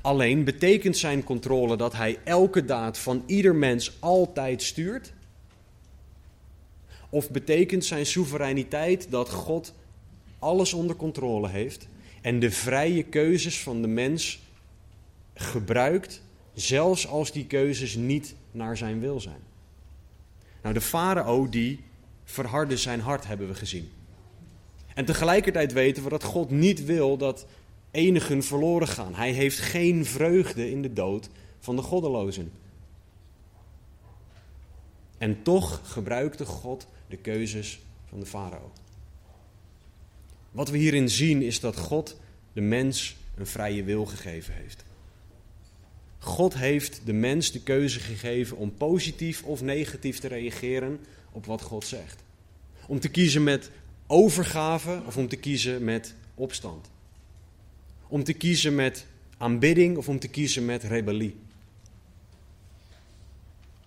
Alleen 0.00 0.44
betekent 0.44 0.96
zijn 0.96 1.24
controle 1.24 1.76
dat 1.76 1.92
hij 1.92 2.18
elke 2.24 2.64
daad 2.64 2.98
van 2.98 3.22
ieder 3.26 3.54
mens 3.54 3.96
altijd 4.00 4.62
stuurt? 4.62 5.12
Of 7.10 7.30
betekent 7.30 7.84
zijn 7.84 8.06
soevereiniteit 8.06 9.10
dat 9.10 9.30
God 9.30 9.74
alles 10.38 10.72
onder 10.72 10.96
controle 10.96 11.48
heeft 11.48 11.88
en 12.20 12.38
de 12.38 12.50
vrije 12.50 13.02
keuzes 13.02 13.60
van 13.60 13.82
de 13.82 13.88
mens 13.88 14.40
gebruikt, 15.34 16.22
zelfs 16.54 17.08
als 17.08 17.32
die 17.32 17.46
keuzes 17.46 17.94
niet 17.94 18.34
naar 18.50 18.76
zijn 18.76 19.00
wil 19.00 19.20
zijn? 19.20 19.40
Nou, 20.62 20.74
de 20.74 20.80
farao 20.80 21.48
die 21.48 21.84
verhardde 22.26 22.76
zijn 22.76 23.00
hart, 23.00 23.26
hebben 23.26 23.48
we 23.48 23.54
gezien. 23.54 23.90
En 24.94 25.04
tegelijkertijd 25.04 25.72
weten 25.72 26.02
we 26.02 26.08
dat 26.08 26.22
God 26.22 26.50
niet 26.50 26.84
wil 26.84 27.16
dat 27.16 27.46
enigen 27.90 28.42
verloren 28.42 28.88
gaan. 28.88 29.14
Hij 29.14 29.32
heeft 29.32 29.58
geen 29.58 30.04
vreugde 30.04 30.70
in 30.70 30.82
de 30.82 30.92
dood 30.92 31.28
van 31.58 31.76
de 31.76 31.82
goddelozen. 31.82 32.52
En 35.18 35.42
toch 35.42 35.80
gebruikte 35.84 36.44
God 36.44 36.86
de 37.08 37.16
keuzes 37.16 37.80
van 38.08 38.20
de 38.20 38.26
farao. 38.26 38.72
Wat 40.50 40.70
we 40.70 40.78
hierin 40.78 41.10
zien 41.10 41.42
is 41.42 41.60
dat 41.60 41.76
God 41.76 42.16
de 42.52 42.60
mens 42.60 43.16
een 43.34 43.46
vrije 43.46 43.82
wil 43.82 44.06
gegeven 44.06 44.54
heeft. 44.54 44.84
God 46.18 46.54
heeft 46.54 47.00
de 47.04 47.12
mens 47.12 47.52
de 47.52 47.62
keuze 47.62 48.00
gegeven 48.00 48.56
om 48.56 48.74
positief 48.74 49.42
of 49.42 49.62
negatief 49.62 50.18
te 50.18 50.28
reageren 50.28 51.00
op 51.36 51.46
wat 51.46 51.62
God 51.62 51.84
zegt. 51.84 52.22
Om 52.86 53.00
te 53.00 53.08
kiezen 53.08 53.42
met 53.42 53.70
overgave 54.06 55.02
of 55.06 55.16
om 55.16 55.28
te 55.28 55.36
kiezen 55.36 55.84
met 55.84 56.14
opstand. 56.34 56.90
Om 58.08 58.24
te 58.24 58.32
kiezen 58.32 58.74
met 58.74 59.06
aanbidding 59.38 59.96
of 59.96 60.08
om 60.08 60.18
te 60.18 60.28
kiezen 60.28 60.64
met 60.64 60.82
rebellie. 60.82 61.36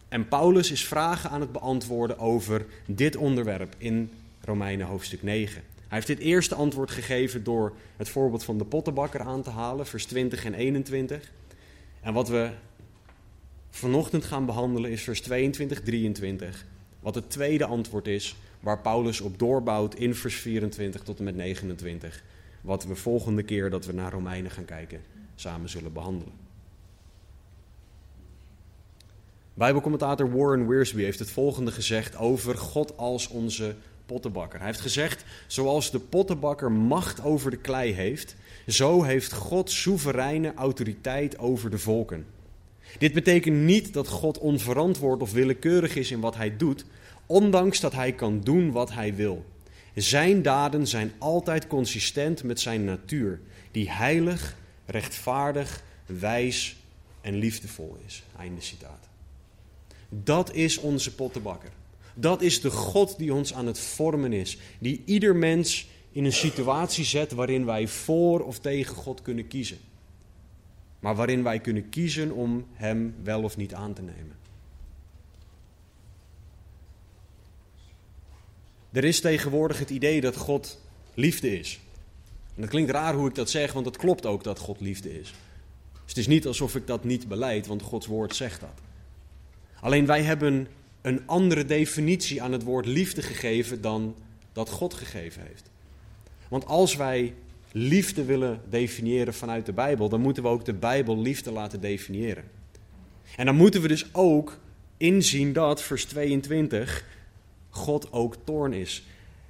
En 0.10 0.28
Paulus 0.28 0.72
is 0.72 0.86
vragen 0.86 1.30
aan 1.30 1.42
het 1.42 1.52
beantwoorden 1.52 2.20
over 2.20 2.66
dit 2.86 3.16
onderwerp 3.16 3.76
in 3.78 4.12
Romeinen 4.42 4.88
hoofdstuk 4.88 5.24
9. 5.24 5.54
Hij 5.78 5.98
heeft 5.98 6.08
dit 6.08 6.20
eerste 6.20 6.56
antwoord 6.56 6.92
gegeven 6.92 7.44
door 7.44 7.76
het 7.98 8.10
voorbeeld 8.10 8.44
van 8.44 8.58
de 8.58 8.66
pottenbakker 8.66 9.22
aan 9.22 9.42
te 9.42 9.50
halen, 9.50 9.88
vers 9.88 10.06
20 10.06 10.46
en 10.46 10.54
21. 10.54 11.32
En 12.02 12.14
wat 12.14 12.30
we 12.30 12.52
vanochtend 13.70 14.26
gaan 14.26 14.46
behandelen 14.46 14.92
is 14.92 15.02
vers 15.02 15.22
22, 15.22 15.82
23. 15.82 16.66
Wat 17.00 17.16
het 17.16 17.30
tweede 17.30 17.66
antwoord 17.66 18.08
is, 18.08 18.36
waar 18.60 18.80
Paulus 18.80 19.22
op 19.22 19.40
doorbouwt 19.40 19.96
in 19.96 20.16
vers 20.16 20.36
24 20.36 21.04
tot 21.04 21.18
en 21.18 21.24
met 21.24 21.36
29. 21.36 22.24
Wat 22.62 22.86
we 22.86 22.96
volgende 22.96 23.44
keer 23.44 23.70
dat 23.70 23.86
we 23.86 23.94
naar 23.94 24.12
Romeinen 24.12 24.52
gaan 24.52 24.66
kijken, 24.66 25.02
samen 25.36 25.70
zullen 25.70 25.94
behandelen. 25.94 26.34
Bijbelcommentator 29.54 30.32
Warren 30.32 30.68
Wiersbe 30.68 31.02
heeft 31.02 31.20
het 31.20 31.32
volgende 31.32 31.72
gezegd 31.72 32.18
over 32.18 32.58
God 32.58 32.98
als 32.98 33.28
onze 33.28 33.76
pottenbakker. 34.06 34.60
Hij 34.60 34.68
heeft 34.68 34.80
gezegd: 34.80 35.26
Zoals 35.48 35.92
de 35.92 36.00
pottenbakker 36.00 36.72
macht 36.72 37.24
over 37.24 37.52
de 37.52 37.58
klei 37.58 37.94
heeft, 37.94 38.36
zo 38.68 39.04
heeft 39.04 39.34
God 39.34 39.72
soevereine 39.72 40.54
autoriteit 40.54 41.38
over 41.38 41.70
de 41.70 41.78
volken. 41.78 42.26
Dit 42.98 43.14
betekent 43.14 43.56
niet 43.56 43.94
dat 43.94 44.08
God 44.08 44.38
onverantwoord 44.38 45.22
of 45.22 45.32
willekeurig 45.32 45.96
is 45.96 46.12
in 46.12 46.20
wat 46.20 46.36
hij 46.36 46.58
doet, 46.58 46.86
ondanks 47.26 47.80
dat 47.80 47.94
hij 47.94 48.12
kan 48.12 48.42
doen 48.42 48.72
wat 48.72 48.92
hij 48.94 49.16
wil. 49.16 49.46
Zijn 49.96 50.42
daden 50.42 50.88
zijn 50.88 51.12
altijd 51.18 51.68
consistent 51.68 52.44
met 52.44 52.60
zijn 52.60 52.84
natuur, 52.84 53.40
die 53.72 53.92
heilig, 53.92 54.58
rechtvaardig, 54.86 55.84
wijs 56.06 56.76
en 57.22 57.36
liefdevol 57.36 57.98
is. 58.06 58.24
Einde 58.38 58.62
citaat. 58.62 59.08
Dat 60.10 60.54
is 60.54 60.78
onze 60.78 61.16
pottenbakker. 61.16 61.70
Dat 62.14 62.42
is 62.42 62.62
de 62.62 62.70
God 62.70 63.18
die 63.18 63.34
ons 63.34 63.54
aan 63.54 63.66
het 63.66 63.80
vormen 63.80 64.34
is. 64.34 64.58
Die 64.80 65.02
ieder 65.06 65.36
mens 65.36 65.88
in 66.12 66.26
een 66.26 66.34
situatie 66.34 67.06
zet 67.06 67.32
waarin 67.32 67.66
wij 67.66 67.88
voor 67.88 68.40
of 68.40 68.60
tegen 68.60 68.96
God 68.96 69.22
kunnen 69.22 69.48
kiezen. 69.48 69.78
Maar 71.00 71.16
waarin 71.16 71.44
wij 71.44 71.60
kunnen 71.60 71.90
kiezen 71.90 72.32
om 72.32 72.66
Hem 72.74 73.16
wel 73.24 73.44
of 73.44 73.58
niet 73.58 73.74
aan 73.74 73.94
te 73.94 74.02
nemen. 74.02 74.38
Er 78.92 79.04
is 79.04 79.20
tegenwoordig 79.20 79.80
het 79.80 79.90
idee 79.90 80.22
dat 80.22 80.36
God 80.36 80.82
liefde 81.14 81.60
is. 81.60 81.80
En 82.56 82.62
dat 82.62 82.70
klinkt 82.70 82.92
raar 82.92 83.14
hoe 83.14 83.28
ik 83.28 83.36
dat 83.36 83.50
zeg, 83.50 83.74
want 83.74 83.86
het 83.86 83.98
klopt 83.98 84.26
ook 84.26 84.44
dat 84.44 84.60
God 84.60 84.80
liefde 84.80 85.20
is. 85.20 85.34
Dus 85.92 86.08
het 86.08 86.18
is 86.18 86.28
niet 86.28 86.48
alsof 86.48 86.76
ik 86.76 86.88
dat 86.88 87.04
niet 87.04 87.28
beleid, 87.28 87.68
want 87.68 87.82
Gods 87.82 88.08
woord 88.08 88.36
zegt 88.36 88.60
dat. 88.60 88.82
Alleen 89.82 90.06
wij 90.06 90.22
hebben 90.22 90.68
een 91.02 91.28
andere 91.28 91.66
definitie 91.66 92.42
aan 92.42 92.52
het 92.52 92.64
woord 92.64 92.86
liefde 92.86 93.22
gegeven 93.22 93.82
dan 93.82 94.16
dat 94.54 94.70
God 94.70 94.94
gegeven 94.94 95.42
heeft. 95.42 95.70
Want 96.48 96.66
als 96.66 96.96
wij 96.96 97.34
liefde 97.72 98.26
willen 98.26 98.62
definiëren 98.70 99.34
vanuit 99.34 99.66
de 99.66 99.74
Bijbel, 99.74 100.10
dan 100.10 100.22
moeten 100.22 100.44
we 100.44 100.50
ook 100.50 100.66
de 100.66 100.74
Bijbel 100.74 101.22
liefde 101.22 101.52
laten 101.52 101.82
definiëren. 101.82 102.44
En 103.36 103.46
dan 103.46 103.56
moeten 103.56 103.82
we 103.82 103.88
dus 103.88 104.14
ook 104.14 104.60
inzien 104.98 105.54
dat, 105.54 105.82
vers 105.82 106.06
22, 106.06 107.06
God 107.70 108.12
ook 108.12 108.36
toorn 108.44 108.74
is. 108.74 109.04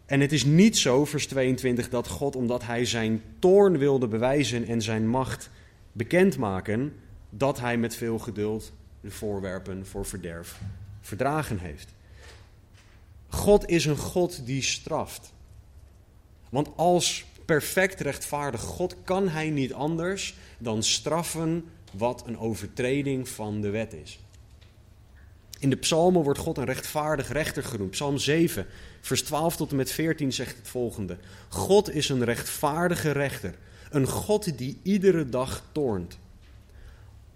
En 0.05 0.19
het 0.19 0.31
is 0.31 0.43
niet 0.45 0.77
zo, 0.77 1.05
vers 1.05 1.27
22, 1.27 1.89
dat 1.89 2.07
God, 2.07 2.35
omdat 2.35 2.65
hij 2.65 2.85
zijn 2.85 3.21
toorn 3.39 3.77
wilde 3.77 4.07
bewijzen 4.07 4.67
en 4.67 4.81
zijn 4.81 5.07
macht 5.07 5.49
bekendmaken, 5.91 6.93
dat 7.29 7.59
hij 7.59 7.77
met 7.77 7.95
veel 7.95 8.19
geduld 8.19 8.71
de 9.01 9.11
voorwerpen 9.11 9.85
voor 9.85 10.05
verderf 10.05 10.59
verdragen 11.01 11.59
heeft. 11.59 11.93
God 13.27 13.69
is 13.69 13.85
een 13.85 13.97
God 13.97 14.45
die 14.45 14.61
straft. 14.61 15.33
Want 16.49 16.69
als 16.75 17.25
perfect 17.49 17.99
rechtvaardig 17.99 18.61
God 18.61 18.95
kan 19.03 19.27
hij 19.27 19.49
niet 19.49 19.73
anders 19.73 20.35
dan 20.57 20.83
straffen 20.83 21.65
wat 21.93 22.23
een 22.27 22.37
overtreding 22.39 23.29
van 23.29 23.61
de 23.61 23.69
wet 23.69 23.93
is. 23.93 24.19
In 25.59 25.69
de 25.69 25.75
psalmen 25.75 26.23
wordt 26.23 26.39
God 26.39 26.57
een 26.57 26.65
rechtvaardig 26.65 27.31
rechter 27.31 27.63
genoemd. 27.63 27.91
Psalm 27.91 28.17
7, 28.17 28.65
vers 29.01 29.21
12 29.21 29.55
tot 29.55 29.69
en 29.69 29.75
met 29.75 29.91
14 29.91 30.33
zegt 30.33 30.57
het 30.57 30.67
volgende. 30.67 31.17
God 31.47 31.93
is 31.93 32.09
een 32.09 32.23
rechtvaardige 32.23 33.11
rechter, 33.11 33.55
een 33.89 34.07
God 34.07 34.57
die 34.57 34.79
iedere 34.83 35.29
dag 35.29 35.63
toornt. 35.71 36.17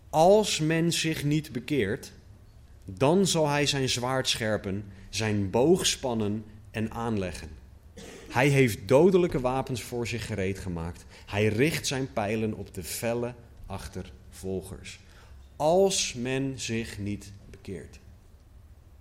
Als 0.10 0.60
men 0.60 0.91
zich 0.91 1.24
niet 1.24 1.51
bekeert, 1.51 2.12
dan 2.86 3.27
zal 3.27 3.48
hij 3.48 3.65
zijn 3.65 3.89
zwaard 3.89 4.29
scherpen, 4.29 4.86
zijn 5.10 5.50
boog 5.50 5.86
spannen 5.86 6.46
en 6.72 6.91
aanleggen. 6.91 7.62
Hij 8.34 8.48
heeft 8.48 8.88
dodelijke 8.88 9.40
wapens 9.40 9.84
voor 9.84 10.08
zich 10.08 10.25
gereed 10.25 10.60
gemaakt. 10.60 11.06
Hij 11.25 11.48
richt 11.48 11.88
zijn 11.88 12.13
pijlen 12.13 12.54
op 12.54 12.74
de 12.74 12.84
felle 12.84 13.34
achtervolgers. 13.66 15.00
Als 15.56 16.13
men 16.13 16.60
zich 16.60 16.98
niet 16.98 17.34
bekeert, 17.50 18.00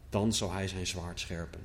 dan 0.09 0.33
zal 0.33 0.53
hij 0.53 0.69
zijn 0.69 0.87
zwaard 0.87 1.21
scherpen. 1.21 1.61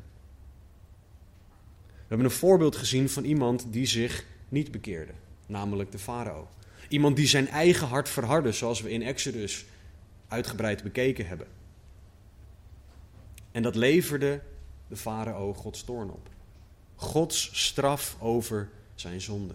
We 1.87 2.07
hebben 2.07 2.25
een 2.25 2.31
voorbeeld 2.31 2.75
gezien 2.75 3.09
van 3.09 3.23
iemand 3.23 3.65
die 3.69 3.85
zich 3.85 4.25
niet 4.49 4.71
bekeerde, 4.71 5.13
namelijk 5.45 5.91
de 5.91 5.99
farao. 5.99 6.47
Iemand 6.89 7.15
die 7.15 7.27
zijn 7.27 7.47
eigen 7.47 7.87
hart 7.87 8.09
verhardde, 8.09 8.51
zoals 8.51 8.81
we 8.81 8.91
in 8.91 9.01
Exodus 9.01 9.65
uitgebreid 10.27 10.83
bekeken 10.83 11.27
hebben. 11.27 11.47
En 13.51 13.63
dat 13.63 13.75
leverde 13.75 14.41
de 14.87 14.97
farao 14.97 15.53
Gods 15.53 15.83
toorn 15.83 16.09
op. 16.09 16.35
Gods 16.99 17.49
straf 17.53 18.15
over 18.19 18.69
zijn 18.95 19.21
zonde. 19.21 19.53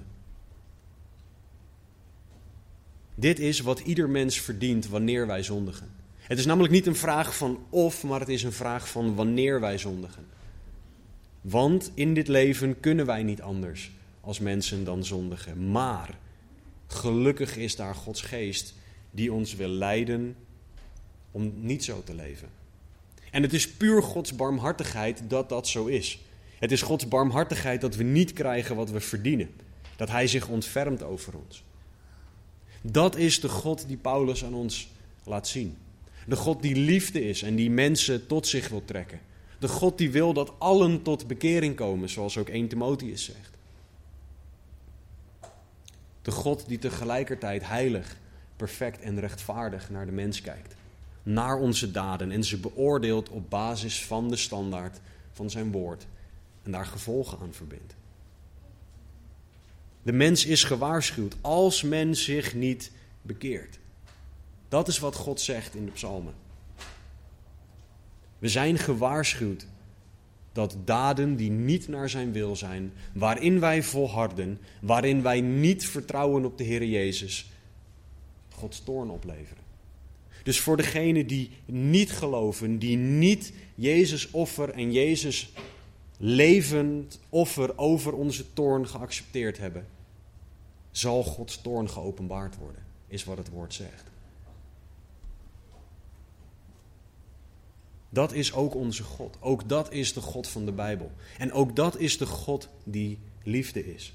Dit 3.15 3.39
is 3.39 3.61
wat 3.61 3.81
ieder 3.81 4.09
mens 4.09 4.41
verdient 4.41 4.89
wanneer 4.89 5.27
wij 5.27 5.43
zondigen. 5.43 5.91
Het 6.19 6.39
is 6.39 6.47
namelijk 6.47 6.73
niet 6.73 6.87
een 6.87 6.97
vraag 6.97 7.37
van 7.37 7.65
of, 7.71 8.03
maar 8.03 8.21
het 8.21 8.29
is 8.29 8.43
een 8.43 8.53
vraag 8.53 8.89
van 8.89 9.15
wanneer 9.15 9.61
wij 9.61 9.79
zondigen. 9.79 10.27
Want 11.41 11.91
in 11.95 12.15
dit 12.15 12.29
leven 12.29 12.81
kunnen 12.81 13.07
wij 13.07 13.23
niet 13.23 13.43
anders 13.43 13.91
als 14.21 14.39
mensen 14.39 14.85
dan 14.85 15.05
zondigen. 15.05 15.71
Maar 15.71 16.19
gelukkig 16.87 17.57
is 17.57 17.77
daar 17.77 17.95
Gods 17.95 18.21
geest 18.21 18.75
die 19.11 19.33
ons 19.33 19.55
wil 19.55 19.69
leiden 19.69 20.37
om 21.31 21.53
niet 21.57 21.85
zo 21.85 22.03
te 22.05 22.15
leven. 22.15 22.49
En 23.31 23.43
het 23.43 23.53
is 23.53 23.71
puur 23.71 24.03
Gods 24.03 24.37
barmhartigheid 24.37 25.23
dat 25.29 25.49
dat 25.49 25.69
zo 25.69 25.87
is. 25.87 26.21
Het 26.63 26.73
is 26.73 26.83
Gods 26.83 27.09
barmhartigheid 27.09 27.81
dat 27.81 27.95
we 27.95 28.03
niet 28.03 28.33
krijgen 28.33 28.77
wat 28.77 28.91
we 28.91 29.01
verdienen. 29.01 29.51
Dat 29.97 30.09
Hij 30.09 30.27
zich 30.27 30.49
ontfermt 30.49 31.03
over 31.03 31.33
ons. 31.47 31.65
Dat 32.83 33.17
is 33.17 33.41
de 33.41 33.49
God 33.49 33.89
die 33.89 33.97
Paulus 33.97 34.45
aan 34.45 34.55
ons 34.55 34.89
laat 35.25 35.49
zien. 35.49 35.77
De 36.27 36.37
God 36.37 36.63
die 36.63 36.77
liefde 36.77 37.29
is 37.29 37.43
en 37.43 37.55
die 37.55 37.71
mensen 37.71 38.27
tot 38.27 38.47
zich 38.47 38.69
wil 38.69 38.85
trekken. 38.85 39.21
De 39.59 39.69
God 39.69 39.99
die 39.99 40.11
wil 40.11 40.33
dat 40.33 40.53
allen 40.59 41.03
tot 41.03 41.27
bekering 41.27 41.77
komen, 41.77 42.09
zoals 42.09 42.39
ook 42.39 42.49
1 42.49 42.69
Timotheus 42.69 43.25
zegt. 43.25 43.57
De 46.23 46.31
God 46.31 46.65
die 46.69 46.79
tegelijkertijd 46.79 47.67
heilig, 47.67 48.17
perfect 48.57 49.01
en 49.01 49.21
rechtvaardig 49.21 49.91
naar 49.91 50.07
de 50.07 50.13
mens 50.13 50.41
kijkt 50.41 50.75
naar 51.23 51.59
onze 51.59 51.91
daden 51.91 52.31
en 52.31 52.45
ze 52.45 52.59
beoordeelt 52.59 53.29
op 53.29 53.51
basis 53.51 54.05
van 54.05 54.29
de 54.29 54.37
standaard 54.37 55.01
van 55.33 55.51
zijn 55.51 55.73
woord 55.73 56.07
en 56.63 56.71
daar 56.71 56.87
gevolgen 56.87 57.39
aan 57.39 57.53
verbindt. 57.53 57.95
De 60.03 60.13
mens 60.13 60.47
is 60.47 60.65
gewaarschuwd 60.65 61.37
als 61.41 61.83
men 61.83 62.17
zich 62.17 62.55
niet 62.55 62.91
bekeert. 63.23 63.79
Dat 64.69 64.89
is 64.89 64.99
wat 64.99 65.15
God 65.15 65.41
zegt 65.41 65.75
in 65.75 65.85
de 65.85 65.91
psalmen. 65.91 66.35
We 68.39 68.49
zijn 68.49 68.79
gewaarschuwd 68.79 69.67
dat 70.53 70.77
daden 70.85 71.37
die 71.37 71.51
niet 71.51 71.89
naar 71.89 72.09
zijn 72.09 72.33
wil 72.33 72.57
zijn, 72.57 72.93
waarin 73.13 73.61
wij 73.61 73.83
volharden, 73.83 74.59
waarin 74.81 75.23
wij 75.23 75.41
niet 75.41 75.87
vertrouwen 75.87 76.45
op 76.45 76.59
de 76.59 76.65
Heer 76.65 76.85
Jezus, 76.85 77.51
Gods 78.49 78.85
toorn 78.85 79.11
opleveren. 79.11 79.63
Dus 80.43 80.61
voor 80.61 80.77
degenen 80.77 81.27
die 81.27 81.51
niet 81.65 82.13
geloven, 82.13 82.79
die 82.79 82.97
niet 82.97 83.53
Jezus 83.75 84.31
offer 84.31 84.71
en 84.71 84.93
Jezus 84.93 85.53
levend 86.25 87.21
offer 87.29 87.79
over 87.79 88.13
onze 88.13 88.53
toorn 88.53 88.89
geaccepteerd 88.89 89.59
hebben, 89.59 89.87
zal 90.91 91.23
Gods 91.23 91.61
toorn 91.61 91.91
geopenbaard 91.91 92.57
worden, 92.57 92.83
is 93.07 93.25
wat 93.25 93.37
het 93.37 93.49
woord 93.49 93.75
zegt. 93.75 94.05
Dat 98.09 98.33
is 98.33 98.53
ook 98.53 98.75
onze 98.75 99.03
God. 99.03 99.37
Ook 99.41 99.69
dat 99.69 99.93
is 99.93 100.13
de 100.13 100.21
God 100.21 100.49
van 100.49 100.65
de 100.65 100.73
Bijbel. 100.73 101.13
En 101.39 101.53
ook 101.53 101.77
dat 101.77 101.99
is 101.99 102.19
de 102.19 102.27
God 102.27 102.69
die 102.85 103.19
liefde 103.43 103.95
is. 103.95 104.13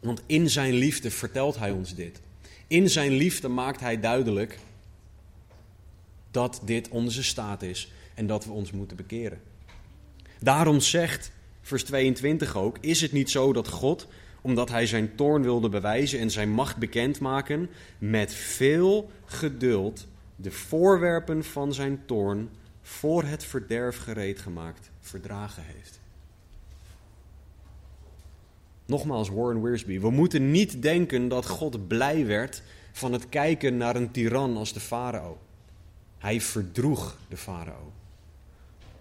Want 0.00 0.22
in 0.26 0.50
zijn 0.50 0.72
liefde 0.74 1.10
vertelt 1.10 1.58
hij 1.58 1.70
ons 1.70 1.94
dit. 1.94 2.20
In 2.66 2.90
zijn 2.90 3.12
liefde 3.12 3.48
maakt 3.48 3.80
hij 3.80 4.00
duidelijk 4.00 4.58
dat 6.30 6.60
dit 6.64 6.88
onze 6.88 7.22
staat 7.22 7.62
is 7.62 7.92
en 8.14 8.26
dat 8.26 8.44
we 8.44 8.52
ons 8.52 8.70
moeten 8.70 8.96
bekeren. 8.96 9.40
Daarom 10.40 10.80
zegt 10.80 11.32
vers 11.62 11.84
22 11.84 12.56
ook: 12.56 12.78
Is 12.80 13.00
het 13.00 13.12
niet 13.12 13.30
zo 13.30 13.52
dat 13.52 13.68
God, 13.68 14.06
omdat 14.40 14.68
hij 14.68 14.86
zijn 14.86 15.14
toorn 15.14 15.42
wilde 15.42 15.68
bewijzen 15.68 16.18
en 16.18 16.30
zijn 16.30 16.50
macht 16.50 16.76
bekendmaken, 16.76 17.70
met 17.98 18.34
veel 18.34 19.10
geduld 19.24 20.06
de 20.36 20.50
voorwerpen 20.50 21.44
van 21.44 21.74
zijn 21.74 22.02
toorn 22.06 22.48
voor 22.82 23.22
het 23.22 23.44
verderf 23.44 23.96
gereed 23.96 24.38
gemaakt 24.38 24.90
verdragen 25.00 25.62
heeft? 25.66 26.00
Nogmaals, 28.86 29.28
Warren 29.28 29.62
Wiersbe. 29.62 30.00
We 30.00 30.10
moeten 30.10 30.50
niet 30.50 30.82
denken 30.82 31.28
dat 31.28 31.46
God 31.46 31.88
blij 31.88 32.26
werd 32.26 32.62
van 32.92 33.12
het 33.12 33.28
kijken 33.28 33.76
naar 33.76 33.96
een 33.96 34.10
tiran 34.10 34.56
als 34.56 34.72
de 34.72 34.80
farao. 34.80 35.38
Hij 36.18 36.40
verdroeg 36.40 37.18
de 37.28 37.36
farao. 37.36 37.92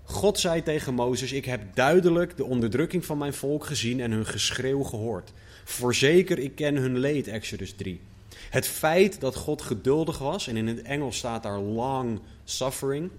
God 0.04 0.40
zei 0.40 0.64
tegen 0.64 0.94
Mozes: 0.94 1.32
Ik 1.32 1.46
heb 1.46 1.76
duidelijk 1.76 2.38
de 2.38 2.46
onderdrukking 2.46 3.06
van 3.06 3.18
mijn 3.18 3.34
volk 3.34 3.66
gezien 3.66 4.00
en 4.00 4.12
hun 4.12 4.26
geschreeuw 4.26 4.84
gehoord. 4.84 5.34
Voorzeker, 5.64 6.40
ik 6.40 6.56
ken 6.56 6.76
hun 6.76 6.98
leed, 6.98 7.28
Exodus 7.28 7.74
3. 7.74 8.02
Het 8.50 8.68
feit 8.68 9.20
dat 9.20 9.36
God 9.36 9.62
geduldig 9.62 10.18
was, 10.18 10.48
en 10.48 10.58
in 10.58 10.68
het 10.68 10.82
Engels 10.82 11.18
staat 11.18 11.44
daar 11.44 11.60
long 11.60 12.20
suffering, 12.44 13.12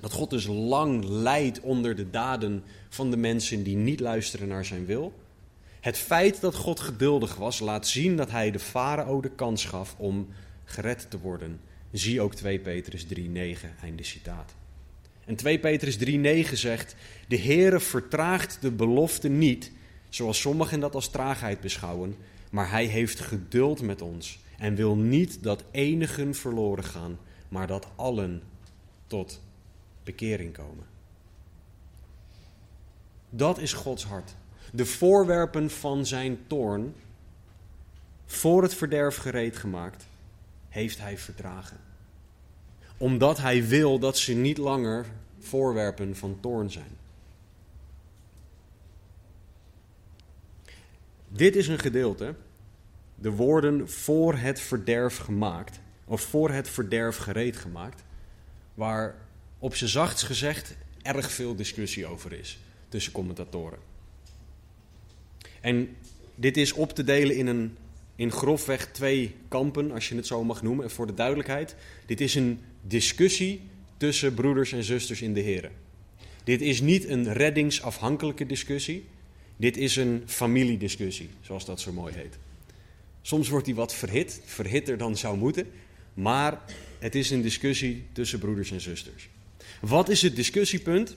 dat 0.00 0.12
God 0.12 0.30
dus 0.30 0.46
lang 0.46 1.04
lijdt 1.04 1.60
onder 1.60 1.94
de 1.94 2.10
daden 2.10 2.62
van 2.88 3.10
de 3.10 3.16
mensen 3.16 3.62
die 3.62 3.76
niet 3.76 4.00
luisteren 4.00 4.48
naar 4.48 4.64
zijn 4.64 4.86
wil. 4.86 5.12
Het 5.80 5.98
feit 5.98 6.40
dat 6.40 6.54
God 6.54 6.80
geduldig 6.80 7.34
was, 7.34 7.60
laat 7.60 7.86
zien 7.86 8.16
dat 8.16 8.30
hij 8.30 8.50
de 8.50 8.58
farao 8.58 9.20
de 9.20 9.30
kans 9.30 9.64
gaf 9.64 9.94
om 9.98 10.28
gered 10.64 11.10
te 11.10 11.18
worden. 11.18 11.60
Zie 11.92 12.20
ook 12.20 12.34
2 12.34 12.58
Petrus 12.58 13.06
3:9, 13.06 13.10
einde 13.80 14.04
citaat. 14.04 14.54
En 15.24 15.36
2 15.36 15.58
Petrus 15.58 15.98
3:9 15.98 16.52
zegt: 16.52 16.94
De 17.28 17.38
Heere 17.38 17.80
vertraagt 17.80 18.58
de 18.60 18.70
belofte 18.70 19.28
niet, 19.28 19.72
zoals 20.08 20.40
sommigen 20.40 20.80
dat 20.80 20.94
als 20.94 21.08
traagheid 21.08 21.60
beschouwen, 21.60 22.16
maar 22.50 22.70
hij 22.70 22.84
heeft 22.84 23.20
geduld 23.20 23.82
met 23.82 24.02
ons 24.02 24.40
en 24.58 24.74
wil 24.74 24.96
niet 24.96 25.42
dat 25.42 25.64
enigen 25.70 26.34
verloren 26.34 26.84
gaan, 26.84 27.18
maar 27.48 27.66
dat 27.66 27.88
allen 27.96 28.42
tot 29.06 29.42
bekering 30.04 30.52
komen. 30.52 30.84
Dat 33.30 33.58
is 33.58 33.72
Gods 33.72 34.04
hart. 34.04 34.34
De 34.72 34.86
voorwerpen 34.86 35.70
van 35.70 36.06
zijn 36.06 36.38
toorn, 36.46 36.94
voor 38.26 38.62
het 38.62 38.74
verderf 38.74 39.16
gereed 39.16 39.56
gemaakt, 39.56 40.06
heeft 40.68 40.98
hij 40.98 41.18
verdragen. 41.18 41.91
Omdat 43.02 43.38
hij 43.38 43.66
wil 43.66 43.98
dat 43.98 44.18
ze 44.18 44.32
niet 44.32 44.58
langer 44.58 45.06
voorwerpen 45.38 46.16
van 46.16 46.38
toorn 46.40 46.70
zijn. 46.70 46.96
Dit 51.28 51.56
is 51.56 51.68
een 51.68 51.78
gedeelte, 51.78 52.34
de 53.14 53.30
woorden 53.30 53.88
voor 53.90 54.34
het 54.34 54.60
verderf 54.60 55.16
gemaakt, 55.16 55.80
of 56.04 56.20
voor 56.20 56.50
het 56.50 56.68
verderf 56.68 57.16
gereed 57.16 57.56
gemaakt, 57.56 58.04
waar 58.74 59.14
op 59.58 59.74
z'n 59.74 59.86
zachts 59.86 60.22
gezegd 60.22 60.76
erg 61.02 61.30
veel 61.30 61.54
discussie 61.54 62.06
over 62.06 62.32
is 62.32 62.60
tussen 62.88 63.12
commentatoren. 63.12 63.78
En 65.60 65.96
dit 66.34 66.56
is 66.56 66.72
op 66.72 66.92
te 66.92 67.04
delen 67.04 67.36
in, 67.36 67.46
een, 67.46 67.76
in 68.16 68.30
grofweg 68.30 68.86
twee 68.86 69.34
kampen, 69.48 69.92
als 69.92 70.08
je 70.08 70.16
het 70.16 70.26
zo 70.26 70.44
mag 70.44 70.62
noemen. 70.62 70.84
En 70.84 70.90
voor 70.90 71.06
de 71.06 71.14
duidelijkheid, 71.14 71.76
dit 72.06 72.20
is 72.20 72.34
een 72.34 72.60
discussie 72.82 73.60
tussen 73.96 74.34
broeders 74.34 74.72
en 74.72 74.84
zusters 74.84 75.22
in 75.22 75.34
de 75.34 75.40
Heer. 75.40 75.70
Dit 76.44 76.60
is 76.60 76.80
niet 76.80 77.08
een 77.08 77.32
reddingsafhankelijke 77.32 78.46
discussie. 78.46 79.04
Dit 79.56 79.76
is 79.76 79.96
een 79.96 80.22
familiediscussie, 80.26 81.30
zoals 81.40 81.64
dat 81.64 81.80
zo 81.80 81.92
mooi 81.92 82.14
heet. 82.14 82.38
Soms 83.22 83.48
wordt 83.48 83.64
die 83.64 83.74
wat 83.74 83.94
verhit, 83.94 84.40
verhitter 84.44 84.96
dan 84.96 85.16
zou 85.16 85.36
moeten. 85.36 85.66
Maar 86.14 86.60
het 86.98 87.14
is 87.14 87.30
een 87.30 87.42
discussie 87.42 88.04
tussen 88.12 88.38
broeders 88.38 88.70
en 88.70 88.80
zusters. 88.80 89.28
Wat 89.80 90.08
is 90.08 90.22
het 90.22 90.36
discussiepunt? 90.36 91.16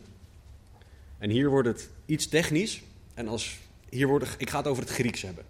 En 1.18 1.30
hier 1.30 1.50
wordt 1.50 1.68
het 1.68 1.90
iets 2.06 2.28
technisch. 2.28 2.82
En 3.14 3.28
als 3.28 3.58
hier 3.90 4.08
worden, 4.08 4.28
ik 4.38 4.50
ga 4.50 4.58
het 4.58 4.68
over 4.68 4.84
het 4.84 4.92
Grieks 4.92 5.22
hebben. 5.22 5.46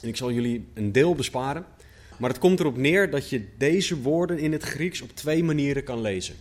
En 0.00 0.08
ik 0.08 0.16
zal 0.16 0.32
jullie 0.32 0.64
een 0.74 0.92
deel 0.92 1.14
besparen. 1.14 1.64
Maar 2.18 2.30
het 2.30 2.38
komt 2.38 2.60
erop 2.60 2.76
neer 2.76 3.10
dat 3.10 3.28
je 3.28 3.44
deze 3.58 4.00
woorden 4.00 4.38
in 4.38 4.52
het 4.52 4.62
Grieks 4.62 5.00
op 5.00 5.16
twee 5.16 5.44
manieren 5.44 5.84
kan 5.84 6.00
lezen. 6.00 6.34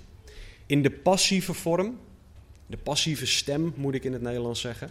In 0.65 0.81
de 0.81 0.91
passieve 0.91 1.53
vorm, 1.53 1.99
de 2.67 2.77
passieve 2.77 3.25
stem 3.25 3.73
moet 3.75 3.93
ik 3.93 4.03
in 4.03 4.13
het 4.13 4.21
Nederlands 4.21 4.62
zeggen. 4.62 4.89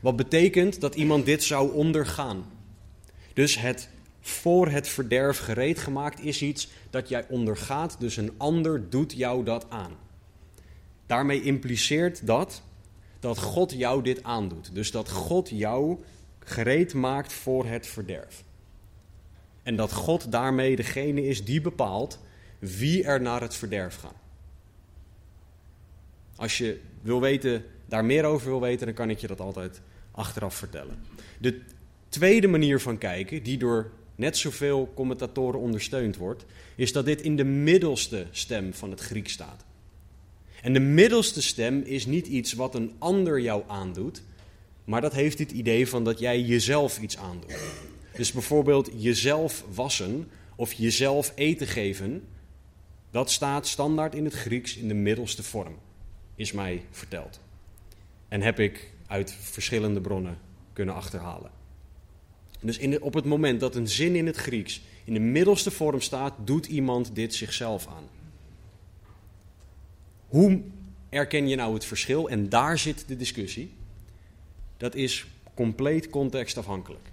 Wat 0.00 0.16
betekent 0.16 0.80
dat 0.80 0.94
iemand 0.94 1.26
dit 1.26 1.42
zou 1.42 1.72
ondergaan. 1.72 2.44
Dus 3.32 3.58
het 3.58 3.88
voor 4.20 4.68
het 4.68 4.88
verderf 4.88 5.38
gereed 5.38 5.78
gemaakt 5.78 6.24
is 6.24 6.42
iets 6.42 6.68
dat 6.90 7.08
jij 7.08 7.24
ondergaat, 7.28 7.96
dus 7.98 8.16
een 8.16 8.32
ander 8.36 8.90
doet 8.90 9.12
jou 9.12 9.44
dat 9.44 9.66
aan. 9.68 9.92
Daarmee 11.06 11.42
impliceert 11.42 12.26
dat 12.26 12.62
dat 13.20 13.38
God 13.38 13.72
jou 13.72 14.02
dit 14.02 14.22
aandoet. 14.22 14.74
Dus 14.74 14.90
dat 14.90 15.10
God 15.10 15.48
jou 15.48 15.98
gereed 16.38 16.94
maakt 16.94 17.32
voor 17.32 17.66
het 17.66 17.86
verderf. 17.86 18.44
En 19.70 19.76
dat 19.76 19.92
God 19.92 20.32
daarmee 20.32 20.76
degene 20.76 21.26
is 21.26 21.44
die 21.44 21.60
bepaalt 21.60 22.18
wie 22.58 23.04
er 23.04 23.20
naar 23.20 23.40
het 23.40 23.54
verderf 23.54 23.96
gaat. 23.96 24.14
Als 26.36 26.58
je 26.58 26.80
wil 27.02 27.20
weten, 27.20 27.64
daar 27.88 28.04
meer 28.04 28.24
over 28.24 28.48
wil 28.48 28.60
weten, 28.60 28.86
dan 28.86 28.94
kan 28.94 29.10
ik 29.10 29.18
je 29.18 29.26
dat 29.26 29.40
altijd 29.40 29.80
achteraf 30.10 30.54
vertellen. 30.54 30.98
De 31.38 31.60
tweede 32.08 32.46
manier 32.46 32.80
van 32.80 32.98
kijken, 32.98 33.42
die 33.42 33.58
door 33.58 33.90
net 34.14 34.36
zoveel 34.36 34.92
commentatoren 34.94 35.60
ondersteund 35.60 36.16
wordt, 36.16 36.44
is 36.76 36.92
dat 36.92 37.04
dit 37.04 37.20
in 37.20 37.36
de 37.36 37.44
middelste 37.44 38.26
stem 38.30 38.74
van 38.74 38.90
het 38.90 39.00
Griek 39.00 39.28
staat. 39.28 39.64
En 40.62 40.72
de 40.72 40.80
middelste 40.80 41.42
stem 41.42 41.82
is 41.82 42.06
niet 42.06 42.26
iets 42.26 42.52
wat 42.52 42.74
een 42.74 42.92
ander 42.98 43.40
jou 43.40 43.62
aandoet, 43.66 44.22
maar 44.84 45.00
dat 45.00 45.12
heeft 45.12 45.38
het 45.38 45.50
idee 45.50 45.88
van 45.88 46.04
dat 46.04 46.18
jij 46.18 46.40
jezelf 46.40 47.00
iets 47.00 47.16
aandoet. 47.16 47.56
Dus 48.20 48.32
bijvoorbeeld 48.32 48.90
jezelf 48.96 49.64
wassen 49.74 50.30
of 50.56 50.72
jezelf 50.72 51.32
eten 51.34 51.66
geven, 51.66 52.28
dat 53.10 53.30
staat 53.30 53.66
standaard 53.66 54.14
in 54.14 54.24
het 54.24 54.34
Grieks 54.34 54.76
in 54.76 54.88
de 54.88 54.94
middelste 54.94 55.42
vorm, 55.42 55.74
is 56.34 56.52
mij 56.52 56.82
verteld. 56.90 57.40
En 58.28 58.42
heb 58.42 58.58
ik 58.58 58.92
uit 59.06 59.32
verschillende 59.40 60.00
bronnen 60.00 60.38
kunnen 60.72 60.94
achterhalen. 60.94 61.50
Dus 62.60 62.78
in 62.78 63.02
op 63.02 63.14
het 63.14 63.24
moment 63.24 63.60
dat 63.60 63.74
een 63.74 63.88
zin 63.88 64.16
in 64.16 64.26
het 64.26 64.36
Grieks 64.36 64.82
in 65.04 65.14
de 65.14 65.20
middelste 65.20 65.70
vorm 65.70 66.00
staat, 66.00 66.34
doet 66.44 66.66
iemand 66.66 67.14
dit 67.14 67.34
zichzelf 67.34 67.86
aan. 67.86 68.08
Hoe 70.26 70.60
erken 71.08 71.48
je 71.48 71.56
nou 71.56 71.74
het 71.74 71.84
verschil? 71.84 72.28
En 72.28 72.48
daar 72.48 72.78
zit 72.78 73.08
de 73.08 73.16
discussie. 73.16 73.74
Dat 74.76 74.94
is 74.94 75.26
compleet 75.54 76.10
contextafhankelijk. 76.10 77.10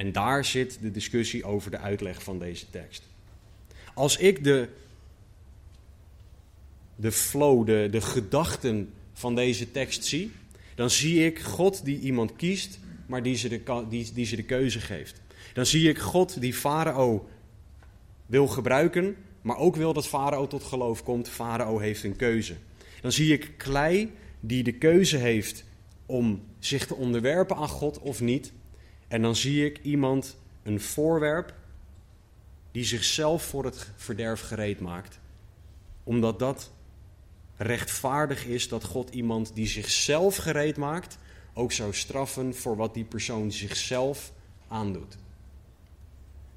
En 0.00 0.12
daar 0.12 0.44
zit 0.44 0.78
de 0.80 0.90
discussie 0.90 1.44
over 1.44 1.70
de 1.70 1.78
uitleg 1.78 2.22
van 2.22 2.38
deze 2.38 2.70
tekst. 2.70 3.02
Als 3.94 4.16
ik 4.16 4.44
de, 4.44 4.68
de 6.96 7.12
flow, 7.12 7.66
de, 7.66 7.88
de 7.90 8.00
gedachten 8.00 8.92
van 9.12 9.34
deze 9.34 9.70
tekst 9.70 10.04
zie, 10.04 10.32
dan 10.74 10.90
zie 10.90 11.24
ik 11.24 11.38
God 11.38 11.84
die 11.84 12.00
iemand 12.00 12.36
kiest, 12.36 12.78
maar 13.06 13.22
die 13.22 13.36
ze 13.36 13.48
de, 13.48 13.84
die, 13.88 14.12
die 14.14 14.26
ze 14.26 14.36
de 14.36 14.42
keuze 14.42 14.80
geeft. 14.80 15.20
Dan 15.52 15.66
zie 15.66 15.88
ik 15.88 15.98
God 15.98 16.40
die 16.40 16.54
Farao 16.54 17.28
wil 18.26 18.46
gebruiken, 18.46 19.16
maar 19.42 19.56
ook 19.56 19.76
wil 19.76 19.92
dat 19.92 20.06
Farao 20.06 20.46
tot 20.46 20.62
geloof 20.62 21.02
komt. 21.02 21.28
Farao 21.28 21.78
heeft 21.78 22.04
een 22.04 22.16
keuze. 22.16 22.54
Dan 23.00 23.12
zie 23.12 23.32
ik 23.32 23.54
klei 23.56 24.12
die 24.40 24.62
de 24.62 24.72
keuze 24.72 25.16
heeft 25.16 25.64
om 26.06 26.42
zich 26.58 26.86
te 26.86 26.94
onderwerpen 26.94 27.56
aan 27.56 27.68
God 27.68 27.98
of 27.98 28.20
niet. 28.20 28.52
En 29.10 29.22
dan 29.22 29.36
zie 29.36 29.64
ik 29.64 29.78
iemand, 29.82 30.36
een 30.62 30.80
voorwerp, 30.80 31.54
die 32.72 32.84
zichzelf 32.84 33.42
voor 33.42 33.64
het 33.64 33.90
verderf 33.96 34.40
gereed 34.40 34.80
maakt. 34.80 35.18
Omdat 36.04 36.38
dat 36.38 36.70
rechtvaardig 37.56 38.44
is 38.46 38.68
dat 38.68 38.84
God 38.84 39.10
iemand 39.10 39.54
die 39.54 39.66
zichzelf 39.66 40.36
gereed 40.36 40.76
maakt, 40.76 41.18
ook 41.54 41.72
zou 41.72 41.94
straffen 41.94 42.54
voor 42.54 42.76
wat 42.76 42.94
die 42.94 43.04
persoon 43.04 43.52
zichzelf 43.52 44.32
aandoet. 44.68 45.16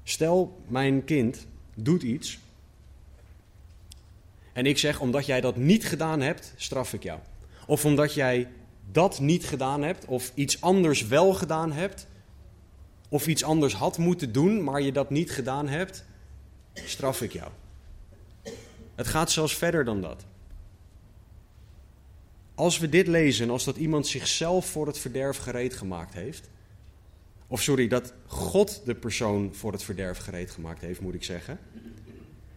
Stel, 0.02 0.60
mijn 0.66 1.04
kind 1.04 1.46
doet 1.74 2.02
iets 2.02 2.38
En 4.52 4.66
ik 4.66 4.78
zeg, 4.78 5.00
omdat 5.00 5.26
jij 5.26 5.40
dat 5.40 5.56
niet 5.56 5.84
gedaan 5.84 6.20
hebt, 6.20 6.54
straf 6.56 6.92
ik 6.92 7.02
jou. 7.02 7.20
Of 7.66 7.84
omdat 7.84 8.14
jij 8.14 8.48
dat 8.90 9.20
niet 9.20 9.46
gedaan 9.46 9.82
hebt, 9.82 10.04
of 10.04 10.32
iets 10.34 10.60
anders 10.60 11.06
wel 11.06 11.32
gedaan 11.32 11.72
hebt, 11.72 12.06
of 13.14 13.26
iets 13.26 13.44
anders 13.44 13.74
had 13.74 13.98
moeten 13.98 14.32
doen, 14.32 14.64
maar 14.64 14.80
je 14.80 14.92
dat 14.92 15.10
niet 15.10 15.30
gedaan 15.30 15.68
hebt, 15.68 16.04
straf 16.72 17.22
ik 17.22 17.32
jou. 17.32 17.50
Het 18.94 19.06
gaat 19.06 19.30
zelfs 19.30 19.56
verder 19.56 19.84
dan 19.84 20.00
dat. 20.00 20.24
Als 22.54 22.78
we 22.78 22.88
dit 22.88 23.06
lezen, 23.06 23.50
als 23.50 23.64
dat 23.64 23.76
iemand 23.76 24.06
zichzelf 24.06 24.66
voor 24.66 24.86
het 24.86 24.98
verderf 24.98 25.36
gereed 25.36 25.74
gemaakt 25.74 26.14
heeft, 26.14 26.50
of 27.46 27.62
sorry, 27.62 27.88
dat 27.88 28.12
God 28.26 28.82
de 28.84 28.94
persoon 28.94 29.54
voor 29.54 29.72
het 29.72 29.82
verderf 29.82 30.18
gereed 30.18 30.50
gemaakt 30.50 30.80
heeft, 30.80 31.00
moet 31.00 31.14
ik 31.14 31.24
zeggen, 31.24 31.58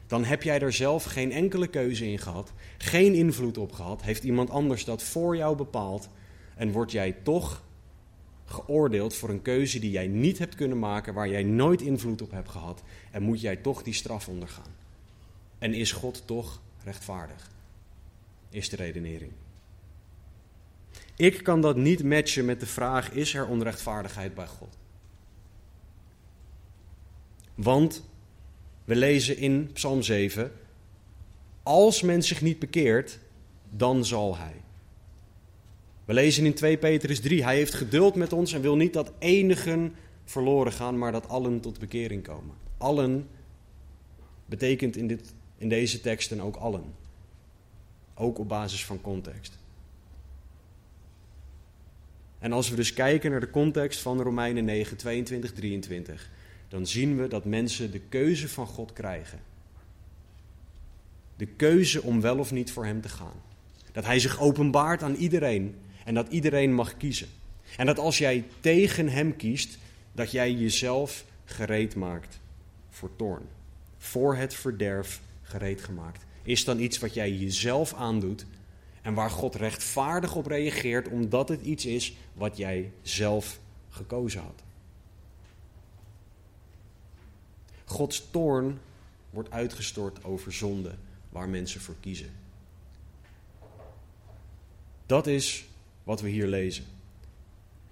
dan 0.08 0.24
heb 0.24 0.44
jij 0.44 0.60
er 0.60 0.74
zelf 0.74 1.04
geen 1.04 1.32
enkele 1.32 1.68
keuze 1.68 2.08
in 2.08 2.20
gehad, 2.20 2.54
geen 2.78 3.14
invloed 3.14 3.58
op 3.58 3.72
gehad, 3.72 4.02
heeft 4.02 4.24
iemand 4.24 4.50
anders 4.50 4.86
dat 4.86 5.04
voor 5.04 5.36
jou 5.36 5.56
bepaald 5.56 6.10
en 6.56 6.72
word 6.72 6.92
jij 6.92 7.12
toch 7.24 7.66
geoordeeld 8.50 9.16
voor 9.16 9.30
een 9.30 9.42
keuze 9.42 9.80
die 9.80 9.92
jij 9.92 10.08
niet 10.08 10.38
hebt 10.38 10.56
kunnen 10.56 10.80
maken, 10.80 11.14
waar 11.14 11.30
jij 11.30 11.44
nooit 11.44 11.82
invloed 11.82 12.22
op 12.22 12.32
hebt 12.32 12.50
gehad 12.50 12.84
en 13.12 13.24
moet 13.24 13.42
jij 13.42 13.56
toch 13.56 13.84
die 13.84 13.94
straf 13.94 14.28
ondergaan. 14.28 14.76
En 15.60 15.74
is 15.74 15.92
God 15.92 16.24
toch 16.26 16.62
rechtvaardig? 16.84 17.52
Is 18.50 18.70
de 18.70 18.76
redenering. 18.76 19.32
Ik 21.16 21.44
kan 21.44 21.62
dat 21.62 21.76
niet 21.76 22.04
matchen 22.04 22.46
met 22.46 22.60
de 22.60 22.66
vraag: 22.66 23.12
is 23.12 23.34
er 23.34 23.48
onrechtvaardigheid 23.48 24.34
bij 24.36 24.48
God? 24.48 24.78
Want 27.56 28.06
we 28.86 28.96
lezen 28.96 29.38
in 29.38 29.70
Psalm 29.74 30.02
7: 30.02 30.52
Als 31.64 32.02
men 32.02 32.24
zich 32.24 32.42
niet 32.42 32.60
bekeert, 32.60 33.20
dan 33.70 34.06
zal 34.06 34.38
hij. 34.38 34.62
We 36.08 36.14
lezen 36.14 36.46
in 36.46 36.54
2 36.54 36.78
Petrus 36.78 37.20
3: 37.20 37.44
Hij 37.44 37.56
heeft 37.56 37.74
geduld 37.74 38.16
met 38.16 38.34
ons 38.34 38.54
en 38.54 38.62
wil 38.62 38.76
niet 38.76 38.94
dat 38.94 39.12
enigen 39.20 39.96
verloren 40.26 40.72
gaan, 40.72 40.98
maar 40.98 41.12
dat 41.12 41.28
allen 41.28 41.60
tot 41.60 41.80
bekering 41.80 42.24
komen. 42.24 42.56
Allen 42.78 43.28
betekent 44.46 44.96
in, 44.96 45.08
dit, 45.08 45.34
in 45.58 45.70
deze 45.70 46.02
teksten 46.02 46.42
ook 46.42 46.56
allen. 46.56 46.84
Ook 48.16 48.40
op 48.40 48.48
basis 48.48 48.86
van 48.86 49.02
context. 49.02 49.58
En 52.40 52.52
als 52.52 52.70
we 52.70 52.76
dus 52.76 52.94
kijken 52.94 53.32
naar 53.32 53.40
de 53.40 53.50
context 53.50 54.00
van 54.00 54.22
Romeinen 54.22 54.66
9, 54.66 54.98
22, 54.98 55.54
23, 55.54 56.30
dan 56.68 56.88
zien 56.88 57.18
we 57.18 57.28
dat 57.28 57.46
mensen 57.46 57.92
de 57.92 58.02
keuze 58.10 58.50
van 58.50 58.68
God 58.68 58.94
krijgen. 58.94 59.40
De 61.36 61.46
keuze 61.46 62.02
om 62.02 62.22
wel 62.22 62.38
of 62.38 62.52
niet 62.52 62.72
voor 62.72 62.86
Hem 62.86 63.02
te 63.02 63.10
gaan. 63.10 63.42
Dat 63.92 64.06
Hij 64.06 64.20
zich 64.20 64.40
openbaart 64.40 65.04
aan 65.04 65.16
iedereen 65.16 65.76
en 66.08 66.14
dat 66.14 66.28
iedereen 66.30 66.74
mag 66.74 66.98
kiezen. 66.98 67.28
En 67.78 67.86
dat 67.86 68.00
als 68.00 68.18
jij 68.18 68.46
tegen 68.60 69.10
Hem 69.10 69.36
kiest, 69.36 69.78
dat 70.12 70.32
jij 70.32 70.52
jezelf 70.52 71.26
gereed 71.46 71.96
maakt 71.96 72.40
voor 72.90 73.16
toorn. 73.16 73.48
Voor 73.98 74.36
het 74.36 74.54
verderf 74.54 75.22
gereed 75.42 75.84
gemaakt. 75.84 76.26
Is 76.44 76.64
dan 76.64 76.80
iets 76.80 77.00
wat 77.00 77.14
jij 77.14 77.32
jezelf 77.32 77.94
aandoet 77.94 78.46
en 79.02 79.14
waar 79.14 79.30
God 79.30 79.56
rechtvaardig 79.56 80.36
op 80.36 80.46
reageert 80.46 81.08
omdat 81.08 81.50
het 81.50 81.62
iets 81.62 81.86
is 81.86 82.16
wat 82.34 82.58
jij 82.58 82.92
zelf 83.02 83.60
gekozen 83.90 84.42
had. 84.42 84.64
Gods 87.86 88.28
toorn 88.32 88.80
wordt 89.30 89.52
uitgestort 89.52 90.24
over 90.24 90.54
zonde 90.54 90.96
waar 91.30 91.50
mensen 91.50 91.82
voor 91.82 91.96
kiezen. 92.00 92.32
Dat 95.06 95.28
is 95.28 95.67
wat 96.08 96.22
we 96.22 96.30
hier 96.30 96.48
lezen. 96.48 96.86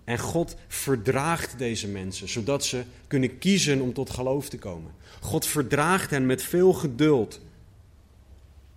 En 0.03 0.19
God 0.19 0.55
verdraagt 0.67 1.57
deze 1.57 1.87
mensen, 1.87 2.29
zodat 2.29 2.65
ze 2.65 2.83
kunnen 3.07 3.37
kiezen 3.37 3.81
om 3.81 3.93
tot 3.93 4.09
geloof 4.09 4.49
te 4.49 4.57
komen. 4.57 4.91
God 5.21 5.45
verdraagt 5.45 6.09
hen 6.09 6.25
met 6.25 6.43
veel 6.43 6.73
geduld, 6.73 7.41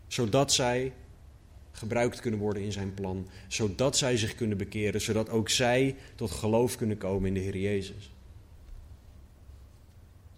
zodat 0.07 0.53
zij 0.53 0.93
gebruikt 1.71 2.21
kunnen 2.21 2.41
worden 2.41 2.63
in 2.63 2.73
zijn 2.73 2.95
plan, 2.95 3.29
zodat 3.49 3.97
zij 3.97 4.17
zich 4.17 4.35
kunnen 4.35 4.57
bekeren, 4.59 5.01
zodat 5.01 5.31
ook 5.31 5.49
zij 5.49 5.97
tot 6.15 6.31
geloof 6.31 6.77
kunnen 6.77 6.99
komen 6.99 7.29
in 7.29 7.35
de 7.35 7.41
Heer 7.41 7.57
Jezus. 7.57 8.13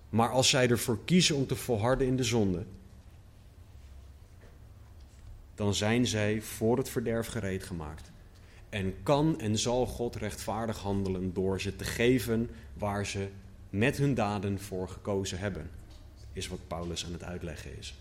Maar 0.08 0.30
als 0.30 0.48
zij 0.48 0.68
ervoor 0.68 0.98
kiezen 1.04 1.36
om 1.36 1.46
te 1.46 1.56
volharden 1.56 2.06
in 2.06 2.16
de 2.16 2.24
zonde, 2.24 2.64
dan 5.54 5.74
zijn 5.74 6.06
zij 6.06 6.42
voor 6.42 6.76
het 6.76 6.88
verderf 6.88 7.26
gereed 7.26 7.64
gemaakt. 7.64 8.10
En 8.70 8.94
kan 9.02 9.40
en 9.40 9.58
zal 9.58 9.86
God 9.86 10.16
rechtvaardig 10.16 10.78
handelen 10.78 11.32
door 11.32 11.60
ze 11.60 11.76
te 11.76 11.84
geven 11.84 12.50
waar 12.74 13.06
ze 13.06 13.28
met 13.70 13.96
hun 13.96 14.14
daden 14.14 14.60
voor 14.60 14.88
gekozen 14.88 15.38
hebben, 15.38 15.70
is 16.32 16.48
wat 16.48 16.66
Paulus 16.66 17.04
aan 17.04 17.12
het 17.12 17.24
uitleggen 17.24 17.78
is. 17.78 17.94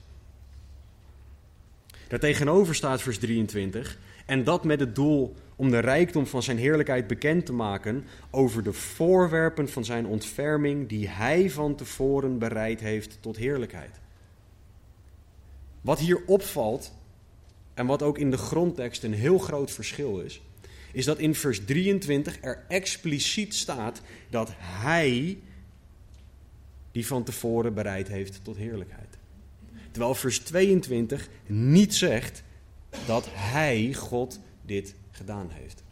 Daartegenover 2.08 2.76
staat 2.76 3.02
vers 3.02 3.18
23. 3.18 3.98
En 4.26 4.44
dat 4.44 4.64
met 4.64 4.80
het 4.80 4.96
doel 4.96 5.36
om 5.56 5.70
de 5.70 5.80
rijkdom 5.80 6.28
van 6.28 6.44
zijn 6.44 6.58
heerlijkheid 6.58 7.08
bekend 7.08 7.46
te 7.46 7.54
maken 7.54 8.06
over 8.30 8.64
de 8.64 8.74
voorwerpen 8.74 9.70
van 9.70 9.86
zijn 9.86 10.06
ontferming 10.06 10.90
die 10.90 11.08
hij 11.08 11.50
van 11.50 11.76
tevoren 11.76 12.38
bereid 12.40 12.80
heeft 12.80 13.18
tot 13.22 13.38
heerlijkheid. 13.38 14.00
Wat 15.82 16.00
hier 16.00 16.22
opvalt 16.26 16.94
en 17.74 17.86
wat 17.86 18.02
ook 18.02 18.18
in 18.18 18.32
de 18.32 18.38
grondtekst 18.38 19.04
een 19.04 19.14
heel 19.14 19.38
groot 19.38 19.72
verschil 19.72 20.20
is, 20.20 20.42
is 20.92 21.06
dat 21.06 21.20
in 21.20 21.36
vers 21.36 21.66
23 21.66 22.38
er 22.42 22.66
expliciet 22.68 23.56
staat 23.56 24.02
dat 24.30 24.52
hij 24.58 25.38
die 26.92 27.08
van 27.08 27.24
tevoren 27.24 27.74
bereid 27.74 28.08
heeft 28.08 28.40
tot 28.44 28.58
heerlijkheid. 28.58 29.18
Terwijl 29.92 30.16
vers 30.16 30.40
22 30.40 31.30
niet 31.46 31.96
zegt 31.96 32.44
dat 33.06 33.28
hij, 33.32 33.94
God, 33.94 34.40
dit 34.66 34.96
gedaan 35.12 35.50
heeft. 35.52 35.84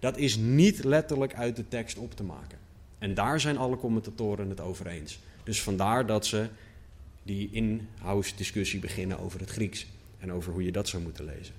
Dat 0.00 0.16
is 0.16 0.36
niet 0.36 0.84
letterlijk 0.84 1.34
uit 1.34 1.56
de 1.56 1.68
tekst 1.68 1.98
op 1.98 2.14
te 2.14 2.22
maken. 2.22 2.58
En 2.98 3.14
daar 3.14 3.40
zijn 3.40 3.56
alle 3.56 3.76
commentatoren 3.76 4.48
het 4.48 4.60
over 4.60 4.86
eens. 4.86 5.18
Dus 5.44 5.62
vandaar 5.62 6.06
dat 6.06 6.26
ze 6.26 6.48
die 7.22 7.48
inhoudsdiscussie 7.52 8.80
beginnen 8.80 9.18
over 9.18 9.40
het 9.40 9.50
Grieks 9.50 9.86
en 10.18 10.32
over 10.32 10.52
hoe 10.52 10.64
je 10.64 10.72
dat 10.72 10.88
zou 10.88 11.02
moeten 11.02 11.24
lezen. 11.24 11.54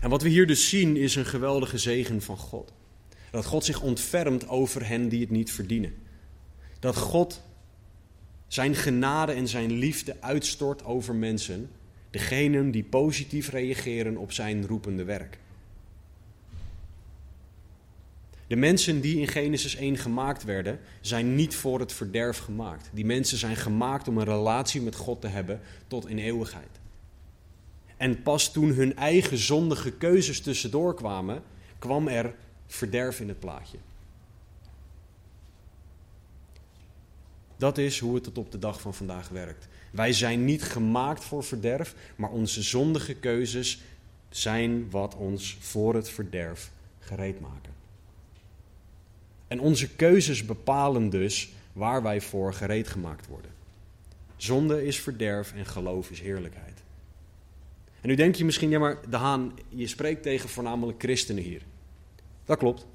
En 0.00 0.10
wat 0.10 0.22
we 0.22 0.28
hier 0.28 0.46
dus 0.46 0.68
zien 0.68 0.96
is 0.96 1.14
een 1.14 1.26
geweldige 1.26 1.78
zegen 1.78 2.22
van 2.22 2.36
God. 2.36 2.72
Dat 3.30 3.44
God 3.44 3.64
zich 3.64 3.80
ontfermt 3.80 4.48
over 4.48 4.86
hen 4.86 5.08
die 5.08 5.20
het 5.20 5.30
niet 5.30 5.52
verdienen. 5.52 5.94
Dat 6.78 6.96
God 6.96 7.42
zijn 8.48 8.74
genade 8.74 9.32
en 9.32 9.48
zijn 9.48 9.72
liefde 9.72 10.16
uitstort 10.20 10.84
over 10.84 11.14
mensen, 11.14 11.70
degenen 12.10 12.70
die 12.70 12.84
positief 12.84 13.50
reageren 13.50 14.16
op 14.16 14.32
zijn 14.32 14.66
roepende 14.66 15.04
werk. 15.04 15.38
De 18.46 18.56
mensen 18.56 19.00
die 19.00 19.20
in 19.20 19.28
Genesis 19.28 19.76
1 19.76 19.96
gemaakt 19.96 20.44
werden, 20.44 20.80
zijn 21.00 21.34
niet 21.34 21.54
voor 21.54 21.80
het 21.80 21.92
verderf 21.92 22.38
gemaakt. 22.38 22.90
Die 22.92 23.04
mensen 23.04 23.38
zijn 23.38 23.56
gemaakt 23.56 24.08
om 24.08 24.18
een 24.18 24.24
relatie 24.24 24.80
met 24.80 24.94
God 24.94 25.20
te 25.20 25.26
hebben 25.26 25.60
tot 25.86 26.08
in 26.08 26.18
eeuwigheid. 26.18 26.77
En 27.98 28.22
pas 28.22 28.52
toen 28.52 28.70
hun 28.70 28.96
eigen 28.96 29.38
zondige 29.38 29.92
keuzes 29.92 30.40
tussendoor 30.40 30.94
kwamen, 30.94 31.42
kwam 31.78 32.08
er 32.08 32.34
verderf 32.66 33.20
in 33.20 33.28
het 33.28 33.40
plaatje. 33.40 33.78
Dat 37.56 37.78
is 37.78 37.98
hoe 37.98 38.14
het 38.14 38.24
tot 38.24 38.38
op 38.38 38.52
de 38.52 38.58
dag 38.58 38.80
van 38.80 38.94
vandaag 38.94 39.28
werkt. 39.28 39.68
Wij 39.90 40.12
zijn 40.12 40.44
niet 40.44 40.62
gemaakt 40.62 41.24
voor 41.24 41.44
verderf, 41.44 41.94
maar 42.16 42.30
onze 42.30 42.62
zondige 42.62 43.14
keuzes 43.14 43.82
zijn 44.28 44.90
wat 44.90 45.14
ons 45.14 45.56
voor 45.60 45.94
het 45.94 46.10
verderf 46.10 46.70
gereed 46.98 47.40
maken. 47.40 47.72
En 49.48 49.60
onze 49.60 49.88
keuzes 49.88 50.44
bepalen 50.44 51.10
dus 51.10 51.52
waar 51.72 52.02
wij 52.02 52.20
voor 52.20 52.54
gereed 52.54 52.88
gemaakt 52.88 53.26
worden. 53.26 53.50
Zonde 54.36 54.86
is 54.86 55.00
verderf 55.00 55.52
en 55.52 55.66
geloof 55.66 56.10
is 56.10 56.20
heerlijkheid. 56.20 56.77
En 58.00 58.08
nu 58.08 58.14
denk 58.14 58.34
je 58.34 58.44
misschien, 58.44 58.70
ja 58.70 58.78
maar 58.78 58.98
De 59.10 59.16
Haan, 59.16 59.52
je 59.68 59.86
spreekt 59.86 60.22
tegen 60.22 60.48
voornamelijk 60.48 61.02
christenen 61.02 61.42
hier. 61.42 61.62
Dat 62.44 62.58
klopt. 62.58 62.86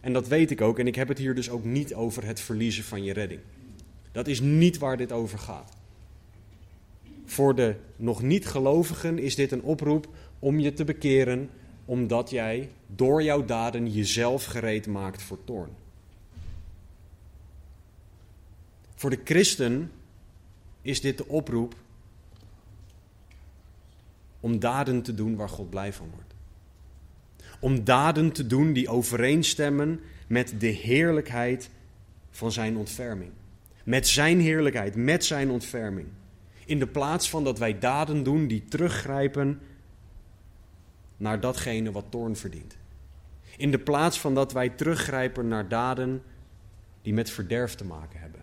En 0.00 0.12
dat 0.12 0.28
weet 0.28 0.50
ik 0.50 0.60
ook. 0.60 0.78
En 0.78 0.86
ik 0.86 0.94
heb 0.94 1.08
het 1.08 1.18
hier 1.18 1.34
dus 1.34 1.50
ook 1.50 1.64
niet 1.64 1.94
over 1.94 2.24
het 2.24 2.40
verliezen 2.40 2.84
van 2.84 3.04
je 3.04 3.12
redding. 3.12 3.40
Dat 4.12 4.26
is 4.26 4.40
niet 4.40 4.78
waar 4.78 4.96
dit 4.96 5.12
over 5.12 5.38
gaat. 5.38 5.76
Voor 7.24 7.54
de 7.54 7.74
nog 7.96 8.22
niet 8.22 8.46
gelovigen 8.46 9.18
is 9.18 9.34
dit 9.34 9.52
een 9.52 9.62
oproep 9.62 10.08
om 10.38 10.58
je 10.58 10.72
te 10.72 10.84
bekeren, 10.84 11.50
omdat 11.84 12.30
jij 12.30 12.70
door 12.86 13.22
jouw 13.22 13.44
daden 13.44 13.92
jezelf 13.92 14.44
gereed 14.44 14.86
maakt 14.86 15.22
voor 15.22 15.38
toorn. 15.44 15.70
Voor 18.94 19.10
de 19.10 19.20
christen 19.24 19.90
is 20.82 21.00
dit 21.00 21.18
de 21.18 21.28
oproep 21.28 21.74
om 24.40 24.58
daden 24.58 25.02
te 25.02 25.14
doen 25.14 25.36
waar 25.36 25.48
God 25.48 25.70
blij 25.70 25.92
van 25.92 26.10
wordt. 26.14 26.34
Om 27.60 27.84
daden 27.84 28.32
te 28.32 28.46
doen 28.46 28.72
die 28.72 28.88
overeenstemmen 28.88 30.00
met 30.26 30.54
de 30.58 30.66
heerlijkheid 30.66 31.70
van 32.30 32.52
zijn 32.52 32.76
ontferming. 32.76 33.30
Met 33.84 34.08
zijn 34.08 34.40
heerlijkheid, 34.40 34.96
met 34.96 35.24
zijn 35.24 35.50
ontferming. 35.50 36.08
In 36.64 36.78
de 36.78 36.86
plaats 36.86 37.30
van 37.30 37.44
dat 37.44 37.58
wij 37.58 37.78
daden 37.78 38.22
doen 38.22 38.46
die 38.46 38.64
teruggrijpen 38.64 39.60
naar 41.16 41.40
datgene 41.40 41.92
wat 41.92 42.04
toorn 42.08 42.36
verdient. 42.36 42.76
In 43.56 43.70
de 43.70 43.78
plaats 43.78 44.20
van 44.20 44.34
dat 44.34 44.52
wij 44.52 44.68
teruggrijpen 44.68 45.48
naar 45.48 45.68
daden 45.68 46.22
die 47.02 47.12
met 47.12 47.30
verderf 47.30 47.74
te 47.74 47.84
maken 47.84 48.20
hebben. 48.20 48.42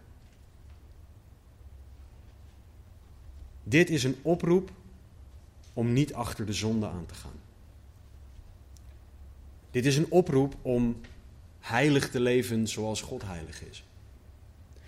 Dit 3.64 3.90
is 3.90 4.04
een 4.04 4.16
oproep 4.22 4.72
om 5.76 5.94
niet 5.94 6.14
achter 6.14 6.46
de 6.46 6.54
zonde 6.54 6.88
aan 6.88 7.06
te 7.06 7.14
gaan. 7.14 7.40
Dit 9.72 9.86
is 9.86 9.98
een 9.98 10.12
oproep 10.12 10.56
om 10.62 10.98
heilig 11.60 12.10
te 12.10 12.20
leven 12.20 12.68
zoals 12.68 13.02
God 13.02 13.24
heilig 13.26 13.64
is. 13.70 13.84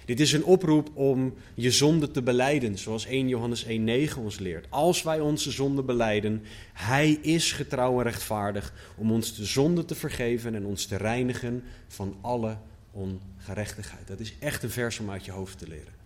Dit 0.05 0.19
is 0.19 0.31
een 0.31 0.43
oproep 0.43 0.89
om 0.93 1.33
je 1.53 1.71
zonde 1.71 2.11
te 2.11 2.21
beleiden, 2.21 2.77
zoals 2.77 3.05
1 3.05 3.27
Johannes 3.27 3.65
1,9 3.65 3.69
ons 4.17 4.39
leert. 4.39 4.65
Als 4.69 5.03
wij 5.03 5.19
onze 5.19 5.51
zonde 5.51 5.83
beleiden, 5.83 6.43
Hij 6.73 7.11
is 7.11 7.51
getrouw 7.51 7.97
en 7.97 8.03
rechtvaardig 8.03 8.73
om 8.97 9.11
ons 9.11 9.35
de 9.35 9.45
zonde 9.45 9.85
te 9.85 9.95
vergeven 9.95 10.55
en 10.55 10.65
ons 10.65 10.85
te 10.85 10.95
reinigen 10.95 11.63
van 11.87 12.17
alle 12.21 12.57
ongerechtigheid. 12.91 14.07
Dat 14.07 14.19
is 14.19 14.33
echt 14.39 14.63
een 14.63 14.69
vers 14.69 14.99
om 14.99 15.09
uit 15.09 15.25
je 15.25 15.31
hoofd 15.31 15.57
te 15.57 15.67
leren. 15.67 15.96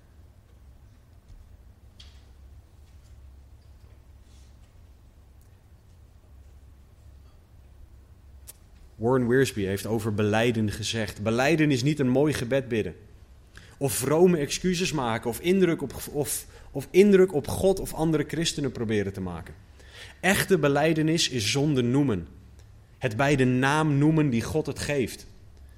Warren 9.02 9.28
Wiersbe 9.28 9.62
heeft 9.62 9.86
over 9.86 10.14
beleiden 10.14 10.72
gezegd: 10.72 11.22
Beleiden 11.22 11.72
is 11.72 11.84
niet 11.84 12.00
een 12.00 12.10
mooi 12.10 12.34
gebed 12.34 12.68
bidden. 12.68 12.96
Of 13.78 13.94
vrome 13.94 14.38
excuses 14.38 14.92
maken 14.92 15.30
of 15.30 15.40
indruk 15.40 15.82
op, 15.82 15.94
of, 16.12 16.46
of 16.72 16.88
indruk 16.92 17.34
op 17.34 17.48
God 17.48 17.80
of 17.80 17.94
andere 17.94 18.24
christenen 18.28 18.72
proberen 18.72 19.14
te 19.14 19.22
maken. 19.22 19.54
Echte 20.20 20.58
beleidenis 20.58 21.30
is 21.30 21.52
zonde 21.52 21.82
noemen. 21.82 22.28
Het 22.98 23.18
bij 23.18 23.36
de 23.36 23.46
naam 23.46 23.98
noemen 23.98 24.30
die 24.30 24.42
God 24.42 24.66
het 24.66 24.80
geeft. 24.80 25.28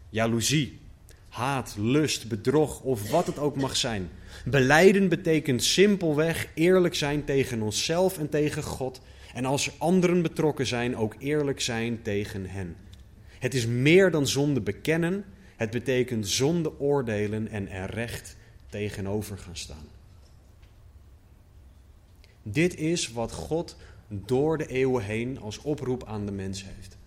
Jaloezie, 0.09 0.79
haat, 1.29 1.75
lust, 1.79 2.27
bedrog 2.27 2.81
of 2.81 3.09
wat 3.09 3.27
het 3.27 3.39
ook 3.39 3.55
mag 3.55 3.75
zijn. 3.75 4.09
Beleiden 4.45 5.09
betekent 5.09 5.63
simpelweg 5.63 6.47
eerlijk 6.53 6.95
zijn 6.95 7.25
tegen 7.25 7.61
onszelf 7.61 8.17
en 8.17 8.29
tegen 8.29 8.63
God. 8.63 9.01
En 9.33 9.45
als 9.45 9.67
er 9.67 9.73
anderen 9.77 10.21
betrokken 10.21 10.65
zijn, 10.65 10.97
ook 10.97 11.15
eerlijk 11.19 11.61
zijn 11.61 12.01
tegen 12.01 12.45
hen. 12.45 12.75
Het 13.43 13.53
is 13.53 13.65
meer 13.65 14.11
dan 14.11 14.27
zonde 14.27 14.61
bekennen. 14.61 15.25
Het 15.55 15.69
betekent 15.69 16.27
zonde 16.27 16.79
oordelen 16.79 17.47
en 17.47 17.69
er 17.69 17.89
recht 17.89 18.35
tegenover 18.69 19.37
gaan 19.37 19.55
staan. 19.55 19.87
Dit 22.43 22.77
is 22.77 23.11
wat 23.11 23.31
God 23.31 23.77
door 24.07 24.57
de 24.57 24.67
eeuwen 24.67 25.03
heen 25.03 25.39
als 25.39 25.61
oproep 25.61 26.03
aan 26.03 26.25
de 26.25 26.31
mens 26.31 26.63
heeft. 26.63 26.97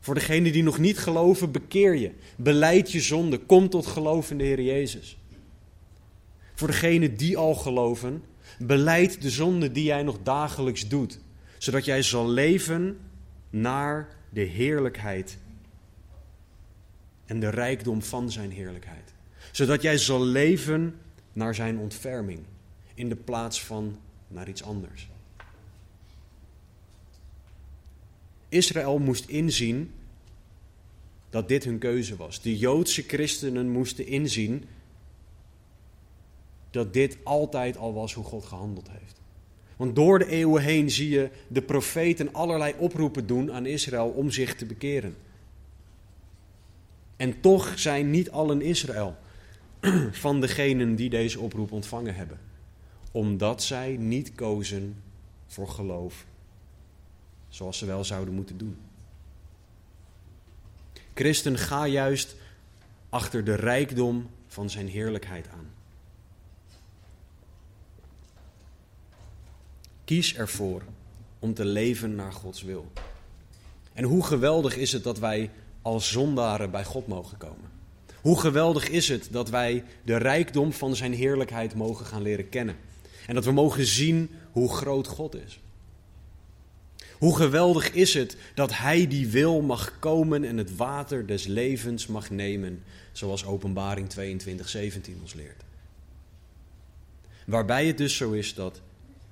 Voor 0.00 0.14
degenen 0.14 0.52
die 0.52 0.62
nog 0.62 0.78
niet 0.78 0.98
geloven, 0.98 1.50
bekeer 1.50 1.94
je. 1.96 2.10
Beleid 2.36 2.92
je 2.92 3.00
zonde. 3.00 3.38
Kom 3.38 3.68
tot 3.68 3.86
geloof 3.86 4.30
in 4.30 4.38
de 4.38 4.44
Heer 4.44 4.62
Jezus. 4.62 5.18
Voor 6.54 6.68
degenen 6.68 7.16
die 7.16 7.36
al 7.36 7.54
geloven, 7.54 8.22
beleid 8.58 9.22
de 9.22 9.30
zonde 9.30 9.72
die 9.72 9.84
jij 9.84 10.02
nog 10.02 10.18
dagelijks 10.22 10.88
doet. 10.88 11.18
Zodat 11.58 11.84
jij 11.84 12.02
zal 12.02 12.28
leven 12.28 12.98
naar 13.50 14.16
de 14.36 14.42
heerlijkheid 14.42 15.38
en 17.26 17.40
de 17.40 17.48
rijkdom 17.48 18.02
van 18.02 18.30
zijn 18.30 18.50
heerlijkheid. 18.50 19.12
Zodat 19.52 19.82
jij 19.82 19.98
zal 19.98 20.24
leven 20.24 20.98
naar 21.32 21.54
zijn 21.54 21.78
ontferming 21.78 22.40
in 22.94 23.08
de 23.08 23.16
plaats 23.16 23.64
van 23.64 23.98
naar 24.28 24.48
iets 24.48 24.62
anders. 24.62 25.08
Israël 28.48 28.98
moest 28.98 29.28
inzien 29.28 29.92
dat 31.30 31.48
dit 31.48 31.64
hun 31.64 31.78
keuze 31.78 32.16
was. 32.16 32.42
De 32.42 32.58
Joodse 32.58 33.02
christenen 33.02 33.70
moesten 33.70 34.06
inzien 34.06 34.64
dat 36.70 36.92
dit 36.92 37.16
altijd 37.22 37.76
al 37.76 37.94
was 37.94 38.14
hoe 38.14 38.24
God 38.24 38.44
gehandeld 38.44 38.90
heeft. 38.90 39.20
Want 39.76 39.94
door 39.94 40.18
de 40.18 40.26
eeuwen 40.26 40.62
heen 40.62 40.90
zie 40.90 41.08
je 41.08 41.30
de 41.48 41.62
profeten 41.62 42.34
allerlei 42.34 42.74
oproepen 42.78 43.26
doen 43.26 43.52
aan 43.52 43.66
Israël 43.66 44.08
om 44.08 44.30
zich 44.30 44.54
te 44.54 44.66
bekeren. 44.66 45.16
En 47.16 47.40
toch 47.40 47.78
zijn 47.78 48.10
niet 48.10 48.30
allen 48.30 48.62
Israël 48.62 49.16
van 50.10 50.40
degenen 50.40 50.94
die 50.94 51.10
deze 51.10 51.40
oproep 51.40 51.72
ontvangen 51.72 52.14
hebben, 52.14 52.38
omdat 53.10 53.62
zij 53.62 53.96
niet 53.96 54.34
kozen 54.34 55.02
voor 55.46 55.68
geloof 55.68 56.26
zoals 57.48 57.78
ze 57.78 57.86
wel 57.86 58.04
zouden 58.04 58.34
moeten 58.34 58.58
doen. 58.58 58.76
Christen, 61.14 61.58
ga 61.58 61.86
juist 61.86 62.36
achter 63.08 63.44
de 63.44 63.54
rijkdom 63.54 64.30
van 64.46 64.70
zijn 64.70 64.88
heerlijkheid 64.88 65.48
aan. 65.48 65.65
Kies 70.06 70.34
ervoor 70.34 70.82
om 71.38 71.54
te 71.54 71.64
leven 71.64 72.14
naar 72.14 72.32
Gods 72.32 72.62
wil. 72.62 72.92
En 73.92 74.04
hoe 74.04 74.24
geweldig 74.24 74.76
is 74.76 74.92
het 74.92 75.02
dat 75.02 75.18
wij 75.18 75.50
als 75.82 76.10
zondaren 76.10 76.70
bij 76.70 76.84
God 76.84 77.06
mogen 77.06 77.36
komen. 77.38 77.70
Hoe 78.20 78.40
geweldig 78.40 78.88
is 78.88 79.08
het 79.08 79.28
dat 79.30 79.50
wij 79.50 79.84
de 80.04 80.16
rijkdom 80.16 80.72
van 80.72 80.96
Zijn 80.96 81.12
heerlijkheid 81.12 81.74
mogen 81.74 82.06
gaan 82.06 82.22
leren 82.22 82.48
kennen. 82.48 82.76
En 83.26 83.34
dat 83.34 83.44
we 83.44 83.52
mogen 83.52 83.86
zien 83.86 84.30
hoe 84.50 84.74
groot 84.74 85.06
God 85.06 85.34
is. 85.34 85.60
Hoe 87.18 87.36
geweldig 87.36 87.92
is 87.92 88.14
het 88.14 88.36
dat 88.54 88.76
Hij 88.76 89.06
die 89.06 89.26
wil 89.26 89.60
mag 89.60 89.98
komen 89.98 90.44
en 90.44 90.56
het 90.56 90.76
water 90.76 91.26
des 91.26 91.46
levens 91.46 92.06
mag 92.06 92.30
nemen, 92.30 92.82
zoals 93.12 93.44
Openbaring 93.44 94.08
22, 94.08 94.68
17 94.68 95.18
ons 95.20 95.34
leert. 95.34 95.62
Waarbij 97.46 97.86
het 97.86 97.98
dus 97.98 98.16
zo 98.16 98.32
is 98.32 98.54
dat 98.54 98.80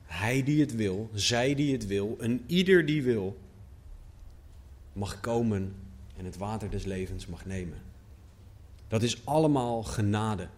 Hij 0.05 0.43
die 0.43 0.61
het 0.61 0.75
wil, 0.75 1.11
zij 1.15 1.55
die 1.55 1.73
het 1.73 1.87
wil, 1.87 2.17
en 2.21 2.45
ieder 2.47 2.87
die 2.87 3.03
wil, 3.03 3.39
mag 4.93 5.21
komen 5.21 5.75
en 6.17 6.25
het 6.25 6.37
water 6.37 6.71
des 6.71 6.85
levens 6.85 7.27
mag 7.27 7.45
nemen. 7.47 7.79
Dat 8.89 9.03
is 9.03 9.27
allemaal 9.27 9.83
genade. 9.83 10.49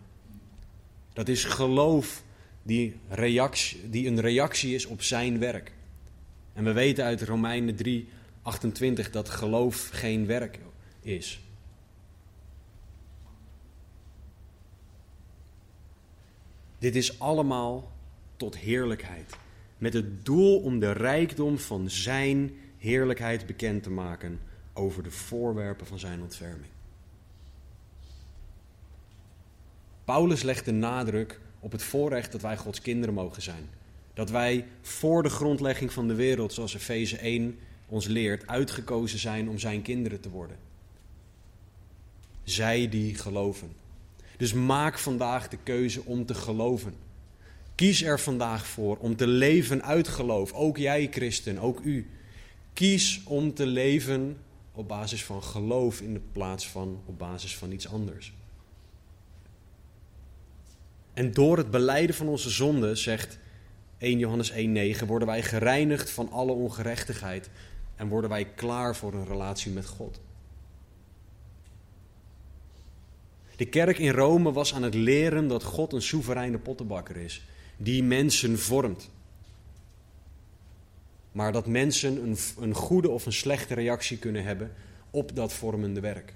Dat 1.13 1.29
is 1.29 1.45
geloof 1.45 2.23
die, 2.63 2.97
reactie, 3.09 3.91
die 3.91 4.07
een 4.07 4.21
reactie 4.21 4.75
is 4.75 4.87
op 4.87 5.03
zijn 5.03 5.39
werk. 5.39 5.73
En 6.53 6.65
we 6.65 6.73
weten 6.73 7.05
uit 7.05 7.23
Romeinen 7.23 7.77
3, 7.77 8.09
28 8.43 9.11
dat 9.11 9.29
geloof 9.29 9.89
geen 9.93 10.27
werk 10.27 10.59
is. 11.01 11.41
Dit 16.79 16.97
is 16.97 17.21
allemaal 17.21 17.93
tot 18.37 18.57
heerlijkheid. 18.57 19.37
Met 19.79 19.93
het 19.93 20.25
doel 20.25 20.61
om 20.61 20.79
de 20.79 20.93
rijkdom 20.93 21.59
van 21.59 21.91
zijn 21.91 22.53
heerlijkheid 22.79 23.47
bekend 23.47 23.83
te 23.83 23.91
maken 23.91 24.41
over 24.73 25.03
de 25.03 25.11
voorwerpen 25.11 25.87
van 25.87 25.99
zijn 25.99 26.23
ontferming. 26.23 26.71
Paulus 30.05 30.43
legt 30.43 30.65
de 30.65 30.73
nadruk 30.73 31.41
op 31.61 31.73
het 31.73 31.83
voorrecht 31.83 32.33
dat 32.33 32.43
wij 32.43 32.57
Gods 32.57 32.81
kinderen 32.81 33.15
mogen 33.15 33.43
zijn. 33.43 33.69
Dat 34.15 34.31
wij 34.31 34.67
voor 34.83 35.23
de 35.23 35.29
grondlegging 35.29 35.93
van 35.93 36.09
de 36.09 36.15
wereld, 36.15 36.53
zoals 36.53 36.75
Efeze 36.75 37.17
1 37.17 37.59
ons 37.87 38.07
leert, 38.07 38.47
uitgekozen 38.47 39.19
zijn 39.19 39.49
om 39.49 39.59
zijn 39.59 39.83
kinderen 39.83 40.21
te 40.21 40.31
worden. 40.31 40.57
Zij 42.43 42.89
die 42.89 43.15
geloven. 43.15 43.73
Dus 44.37 44.53
maak 44.53 44.99
vandaag 44.99 45.49
de 45.49 45.59
keuze 45.63 46.05
om 46.05 46.27
te 46.27 46.35
geloven. 46.35 46.95
Kies 47.77 48.03
er 48.03 48.21
vandaag 48.21 48.67
voor 48.67 48.97
om 48.97 49.17
te 49.17 49.27
leven 49.27 49.83
uit 49.83 50.09
geloof. 50.09 50.53
Ook 50.53 50.77
jij, 50.77 51.09
christen, 51.11 51.59
ook 51.59 51.81
u. 51.81 52.11
Kies 52.73 53.21
om 53.25 53.55
te 53.55 53.67
leven 53.67 54.37
op 54.73 54.89
basis 54.89 55.25
van 55.25 55.43
geloof 55.43 56.01
in 56.01 56.13
de 56.13 56.21
plaats 56.33 56.69
van 56.69 57.01
op 57.07 57.19
basis 57.19 57.57
van 57.57 57.73
iets 57.73 57.89
anders. 57.89 58.33
En 61.13 61.33
door 61.33 61.57
het 61.57 61.71
beleiden 61.71 62.17
van 62.17 62.29
onze 62.29 62.51
zonde, 62.51 62.95
zegt 62.95 63.39
1 63.99 64.19
Johannes 64.19 64.53
1,9, 64.53 65.07
worden 65.07 65.29
wij 65.29 65.43
gereinigd 65.43 66.11
van 66.11 66.31
alle 66.31 66.53
ongerechtigheid 66.53 67.51
en 67.97 68.09
worden 68.09 68.31
wij 68.31 68.45
klaar 68.45 68.97
voor 68.97 69.15
een 69.15 69.27
relatie 69.27 69.73
met 69.73 69.87
God. 69.87 70.21
De 73.57 73.67
kerk 73.67 73.99
in 73.99 74.13
Rome 74.13 74.53
was 74.53 74.75
aan 74.75 74.83
het 74.83 74.95
leren 74.95 75.49
dat 75.49 75.63
God 75.63 75.93
een 75.93 76.03
soevereine 76.03 76.59
pottenbakker 76.59 77.17
is, 77.17 77.43
die 77.77 78.03
mensen 78.03 78.59
vormt. 78.59 79.11
maar 81.33 81.53
dat 81.53 81.67
mensen 81.67 82.23
een, 82.23 82.37
een 82.61 82.75
goede 82.75 83.09
of 83.09 83.27
een 83.27 83.33
slechte 83.33 83.75
reactie 83.75 84.19
kunnen 84.19 84.45
hebben 84.45 84.73
op 85.11 85.37
dat 85.37 85.53
vormende 85.53 86.01
werk. 86.01 86.33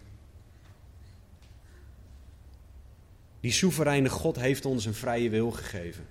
Die 3.40 3.52
soevereine 3.52 4.08
God 4.08 4.36
heeft 4.36 4.64
ons 4.64 4.84
een 4.84 4.94
vrije 4.94 5.30
wil 5.30 5.50
gegeven. 5.50 6.06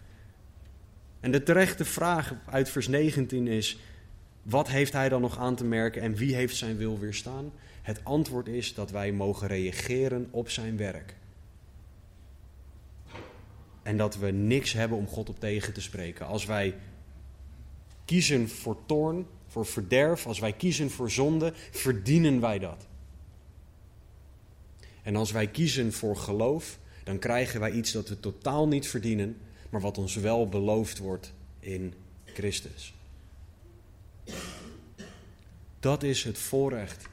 En 1.20 1.32
de 1.32 1.44
terechte 1.44 1.86
vraag 1.86 2.34
uit 2.46 2.70
vers 2.70 2.88
19 2.88 3.48
is: 3.48 3.80
wat 4.42 4.68
heeft 4.68 4.94
hij 4.94 5.10
dan 5.10 5.22
nog 5.22 5.38
aan 5.38 5.56
te 5.56 5.64
merken 5.64 6.02
en 6.02 6.16
wie 6.16 6.36
heeft 6.36 6.56
zijn 6.56 6.78
wil 6.78 7.00
weerstaan? 7.00 7.52
Het 7.82 8.00
antwoord 8.04 8.48
is 8.48 8.74
dat 8.74 8.92
wij 8.92 9.12
mogen 9.12 9.48
reageren 9.48 10.28
op 10.32 10.50
zijn 10.50 10.78
werk. 10.78 11.16
En 13.84 13.98
dat 13.98 14.18
we 14.18 14.32
niks 14.32 14.74
hebben 14.74 14.98
om 14.98 15.08
God 15.08 15.30
op 15.30 15.40
tegen 15.40 15.74
te 15.74 15.82
spreken. 15.82 16.26
Als 16.26 16.46
wij 16.46 16.76
kiezen 18.06 18.50
voor 18.50 18.78
toorn, 18.86 19.26
voor 19.48 19.66
verderf, 19.66 20.26
als 20.26 20.40
wij 20.40 20.54
kiezen 20.54 20.90
voor 20.90 21.12
zonde, 21.12 21.54
verdienen 21.72 22.40
wij 22.40 22.60
dat. 22.60 22.88
En 25.04 25.16
als 25.16 25.32
wij 25.32 25.48
kiezen 25.48 25.94
voor 25.94 26.16
geloof, 26.18 26.80
dan 27.04 27.20
krijgen 27.20 27.60
wij 27.60 27.72
iets 27.72 27.92
dat 27.92 28.10
we 28.10 28.20
totaal 28.20 28.68
niet 28.68 28.88
verdienen, 28.88 29.38
maar 29.70 29.82
wat 29.82 29.98
ons 29.98 30.16
wel 30.16 30.50
beloofd 30.50 30.98
wordt 30.98 31.34
in 31.60 31.94
Christus. 32.26 32.94
Dat 35.80 36.04
is 36.04 36.24
het 36.24 36.38
voorrecht 36.38 37.08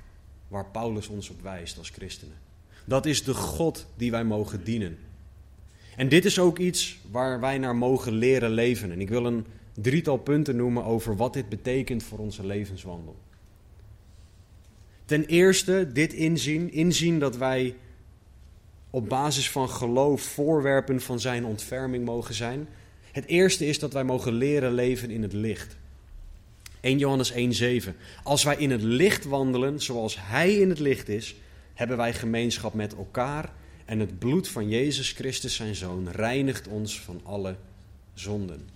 waar 0.49 0.71
Paulus 0.71 1.09
ons 1.09 1.31
op 1.31 1.43
wijst 1.43 1.79
als 1.79 1.91
christenen. 1.91 2.37
Dat 2.85 3.07
is 3.07 3.25
de 3.25 3.35
God 3.35 3.87
die 3.97 4.11
wij 4.11 4.25
mogen 4.25 4.65
dienen. 4.65 4.99
En 5.97 6.09
dit 6.09 6.25
is 6.25 6.39
ook 6.39 6.59
iets 6.59 6.99
waar 7.11 7.41
wij 7.41 7.59
naar 7.59 7.77
mogen 7.77 8.13
leren 8.13 8.51
leven. 8.51 8.93
En 8.93 9.01
ik 9.01 9.09
wil 9.09 9.27
een 9.27 9.47
drietal 9.75 10.17
punten 10.17 10.57
noemen 10.57 10.85
over 10.85 11.17
wat 11.17 11.33
dit 11.33 11.49
betekent 11.49 12.03
voor 12.03 12.19
onze 12.19 12.47
levenswandel. 12.47 13.17
Ten 15.05 15.25
eerste 15.25 15.91
dit 15.93 16.13
inzien, 16.13 16.73
inzien 16.73 17.19
dat 17.19 17.37
wij 17.37 17.75
op 18.91 19.09
basis 19.09 19.51
van 19.51 19.69
geloof 19.69 20.23
voorwerpen 20.23 21.01
van 21.01 21.21
zijn 21.21 21.45
ontferming 21.45 22.05
mogen 22.05 22.35
zijn. 22.35 22.69
Het 23.13 23.27
eerste 23.27 23.67
is 23.67 23.79
dat 23.79 23.93
wij 23.93 24.05
mogen 24.05 24.33
leren 24.33 24.73
leven 24.73 25.11
in 25.11 25.23
het 25.23 25.33
licht. 25.33 25.77
1 26.81 26.99
Johannes 26.99 27.33
1:7. 27.33 27.97
Als 28.23 28.45
wij 28.45 28.57
in 28.57 28.71
het 28.71 28.83
licht 28.83 29.25
wandelen 29.25 29.81
zoals 29.81 30.17
Hij 30.21 30.55
in 30.55 30.69
het 30.69 30.79
licht 30.79 31.09
is, 31.09 31.37
hebben 31.75 31.97
wij 31.97 32.15
gemeenschap 32.15 32.75
met 32.75 32.97
elkaar 32.97 33.53
en 33.87 34.01
het 34.01 34.19
bloed 34.19 34.49
van 34.49 34.69
Jezus 34.69 35.13
Christus, 35.13 35.55
zijn 35.55 35.75
Zoon, 35.75 36.11
reinigt 36.11 36.69
ons 36.69 37.01
van 37.01 37.21
alle 37.25 37.57
zonden. 38.15 38.69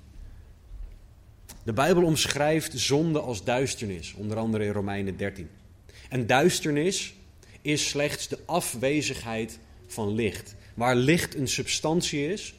De 1.63 1.73
Bijbel 1.73 2.05
omschrijft 2.05 2.79
zonde 2.79 3.21
als 3.21 3.45
duisternis, 3.45 4.15
onder 4.15 4.37
andere 4.37 4.65
in 4.65 4.73
Romeinen 4.73 5.17
13. 5.17 5.49
En 6.09 6.27
duisternis 6.27 7.15
is 7.63 7.89
slechts 7.89 8.29
de 8.29 8.39
afwezigheid 8.45 9.59
van 9.87 10.15
licht. 10.15 10.55
Waar 10.75 10.97
licht 10.97 11.35
een 11.35 11.49
substantie 11.49 12.29
is, 12.33 12.55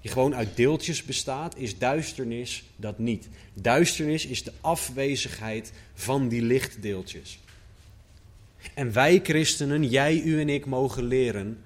die 0.00 0.10
gewoon 0.10 0.34
uit 0.34 0.56
deeltjes 0.56 1.02
bestaat, 1.02 1.56
is 1.56 1.78
duisternis 1.78 2.64
dat 2.76 2.98
niet. 2.98 3.28
Duisternis 3.54 4.26
is 4.26 4.42
de 4.42 4.52
afwezigheid 4.60 5.72
van 5.94 6.28
die 6.28 6.42
lichtdeeltjes. 6.42 7.38
En 8.74 8.92
wij 8.92 9.20
christenen, 9.22 9.84
jij, 9.84 10.20
u 10.22 10.40
en 10.40 10.48
ik, 10.48 10.66
mogen 10.66 11.04
leren 11.04 11.58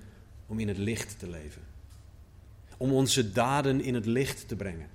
om 0.46 0.58
in 0.58 0.68
het 0.68 0.78
licht 0.78 1.18
te 1.18 1.30
leven. 1.30 1.62
Om 2.76 2.92
onze 2.92 3.32
daden 3.32 3.80
in 3.80 3.94
het 3.94 4.06
licht 4.06 4.48
te 4.48 4.56
brengen. 4.56 4.88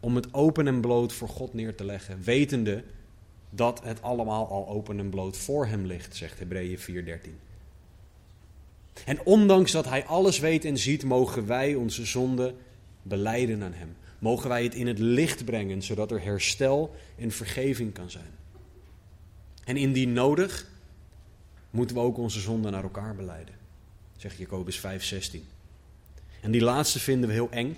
Om 0.00 0.16
het 0.16 0.34
open 0.34 0.66
en 0.66 0.80
bloot 0.80 1.12
voor 1.12 1.28
God 1.28 1.54
neer 1.54 1.74
te 1.74 1.84
leggen, 1.84 2.22
wetende 2.22 2.84
dat 3.50 3.82
het 3.84 4.02
allemaal 4.02 4.48
al 4.48 4.68
open 4.68 4.98
en 4.98 5.10
bloot 5.10 5.36
voor 5.36 5.66
Hem 5.66 5.86
ligt, 5.86 6.16
zegt 6.16 6.38
Hebreeën 6.38 6.78
4:13. 6.78 7.30
En 9.04 9.20
ondanks 9.24 9.72
dat 9.72 9.88
Hij 9.88 10.04
alles 10.04 10.38
weet 10.38 10.64
en 10.64 10.78
ziet, 10.78 11.04
mogen 11.04 11.46
wij 11.46 11.74
onze 11.74 12.04
zonde 12.04 12.54
beleiden 13.02 13.62
aan 13.62 13.72
Hem. 13.72 13.96
Mogen 14.18 14.48
wij 14.48 14.62
het 14.62 14.74
in 14.74 14.86
het 14.86 14.98
licht 14.98 15.44
brengen, 15.44 15.82
zodat 15.82 16.10
er 16.10 16.22
herstel 16.22 16.94
en 17.16 17.30
vergeving 17.30 17.92
kan 17.92 18.10
zijn. 18.10 18.30
En 19.66 19.76
indien 19.76 20.12
nodig, 20.12 20.66
moeten 21.70 21.96
we 21.96 22.02
ook 22.02 22.18
onze 22.18 22.40
zonde 22.40 22.70
naar 22.70 22.82
elkaar 22.82 23.14
beleiden, 23.14 23.54
zegt 24.16 24.36
Jacobus 24.36 24.78
5:16. 24.78 25.40
En 26.40 26.50
die 26.50 26.62
laatste 26.62 26.98
vinden 26.98 27.28
we 27.28 27.34
heel 27.34 27.50
eng, 27.50 27.76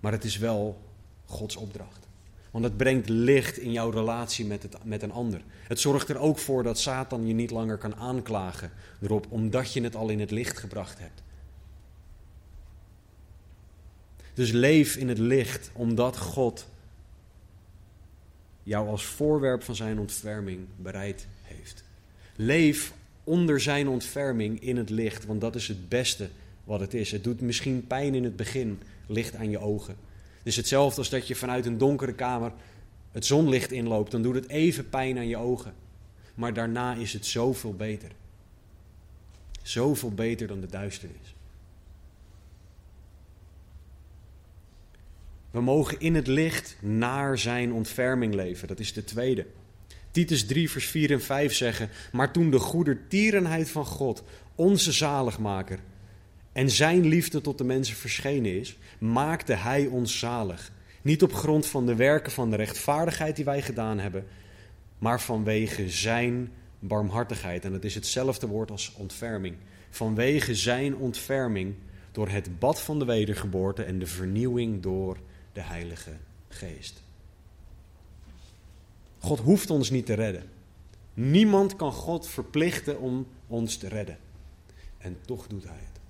maar 0.00 0.12
het 0.12 0.24
is 0.24 0.38
wel 0.38 0.80
Gods 1.26 1.56
opdracht. 1.56 2.06
Want 2.50 2.64
het 2.64 2.76
brengt 2.76 3.08
licht 3.08 3.58
in 3.58 3.72
jouw 3.72 3.90
relatie 3.90 4.46
met, 4.46 4.62
het, 4.62 4.84
met 4.84 5.02
een 5.02 5.12
ander. 5.12 5.40
Het 5.50 5.80
zorgt 5.80 6.08
er 6.08 6.18
ook 6.18 6.38
voor 6.38 6.62
dat 6.62 6.78
Satan 6.78 7.26
je 7.26 7.34
niet 7.34 7.50
langer 7.50 7.78
kan 7.78 7.96
aanklagen 7.96 8.70
erop, 9.02 9.26
omdat 9.28 9.72
je 9.72 9.82
het 9.82 9.96
al 9.96 10.08
in 10.08 10.20
het 10.20 10.30
licht 10.30 10.58
gebracht 10.58 10.98
hebt. 10.98 11.22
Dus 14.34 14.50
leef 14.50 14.96
in 14.96 15.08
het 15.08 15.18
licht, 15.18 15.70
omdat 15.72 16.16
God 16.16 16.66
jou 18.64 18.88
als 18.88 19.04
voorwerp 19.04 19.62
van 19.62 19.74
zijn 19.74 19.98
ontferming 19.98 20.66
bereid 20.76 21.26
heeft. 21.42 21.84
Leef 22.36 22.92
onder 23.24 23.60
zijn 23.60 23.88
ontferming 23.88 24.60
in 24.60 24.76
het 24.76 24.90
licht, 24.90 25.26
want 25.26 25.40
dat 25.40 25.54
is 25.54 25.68
het 25.68 25.88
beste 25.88 26.28
wat 26.64 26.80
het 26.80 26.94
is. 26.94 27.10
Het 27.10 27.24
doet 27.24 27.40
misschien 27.40 27.86
pijn 27.86 28.14
in 28.14 28.24
het 28.24 28.36
begin, 28.36 28.80
licht 29.06 29.34
aan 29.34 29.50
je 29.50 29.58
ogen. 29.58 29.96
Het 30.38 30.46
is 30.46 30.56
hetzelfde 30.56 30.98
als 30.98 31.10
dat 31.10 31.26
je 31.26 31.34
vanuit 31.34 31.66
een 31.66 31.78
donkere 31.78 32.14
kamer 32.14 32.52
het 33.12 33.26
zonlicht 33.26 33.72
inloopt. 33.72 34.10
Dan 34.10 34.22
doet 34.22 34.34
het 34.34 34.48
even 34.48 34.88
pijn 34.88 35.16
aan 35.16 35.28
je 35.28 35.36
ogen. 35.36 35.74
Maar 36.34 36.54
daarna 36.54 36.94
is 36.94 37.12
het 37.12 37.26
zoveel 37.26 37.74
beter. 37.74 38.10
Zoveel 39.62 40.10
beter 40.10 40.46
dan 40.46 40.60
de 40.60 40.66
duisternis. 40.66 41.33
We 45.54 45.60
mogen 45.60 46.00
in 46.00 46.14
het 46.14 46.26
licht 46.26 46.76
naar 46.80 47.38
zijn 47.38 47.72
ontferming 47.72 48.34
leven. 48.34 48.68
Dat 48.68 48.80
is 48.80 48.92
de 48.92 49.04
tweede. 49.04 49.46
Titus 50.10 50.46
3, 50.46 50.70
vers 50.70 50.86
4 50.86 51.10
en 51.10 51.22
5 51.22 51.54
zeggen: 51.54 51.88
Maar 52.12 52.32
toen 52.32 52.50
de 52.50 52.58
goedertierenheid 52.58 53.70
van 53.70 53.84
God, 53.84 54.22
onze 54.54 54.92
zaligmaker, 54.92 55.78
en 56.52 56.70
zijn 56.70 57.06
liefde 57.06 57.40
tot 57.40 57.58
de 57.58 57.64
mensen 57.64 57.96
verschenen 57.96 58.58
is, 58.58 58.78
maakte 58.98 59.52
hij 59.52 59.86
ons 59.86 60.18
zalig. 60.18 60.72
Niet 61.02 61.22
op 61.22 61.32
grond 61.32 61.66
van 61.66 61.86
de 61.86 61.94
werken 61.94 62.32
van 62.32 62.50
de 62.50 62.56
rechtvaardigheid 62.56 63.36
die 63.36 63.44
wij 63.44 63.62
gedaan 63.62 63.98
hebben, 63.98 64.26
maar 64.98 65.20
vanwege 65.20 65.90
zijn 65.90 66.52
barmhartigheid. 66.78 67.64
En 67.64 67.72
het 67.72 67.84
is 67.84 67.94
hetzelfde 67.94 68.46
woord 68.46 68.70
als 68.70 68.94
ontferming. 68.96 69.56
Vanwege 69.90 70.54
zijn 70.54 70.96
ontferming 70.96 71.74
door 72.12 72.28
het 72.28 72.58
bad 72.58 72.80
van 72.80 72.98
de 72.98 73.04
wedergeboorte 73.04 73.82
en 73.82 73.98
de 73.98 74.06
vernieuwing 74.06 74.82
door 74.82 75.18
de 75.54 75.60
Heilige 75.60 76.12
Geest. 76.48 77.02
God 79.18 79.38
hoeft 79.38 79.70
ons 79.70 79.90
niet 79.90 80.06
te 80.06 80.14
redden. 80.14 80.48
Niemand 81.14 81.76
kan 81.76 81.92
God 81.92 82.28
verplichten 82.28 83.00
om 83.00 83.26
ons 83.46 83.76
te 83.76 83.88
redden. 83.88 84.18
En 84.98 85.18
toch 85.26 85.46
doet 85.46 85.64
hij 85.64 85.78
het. 85.78 86.00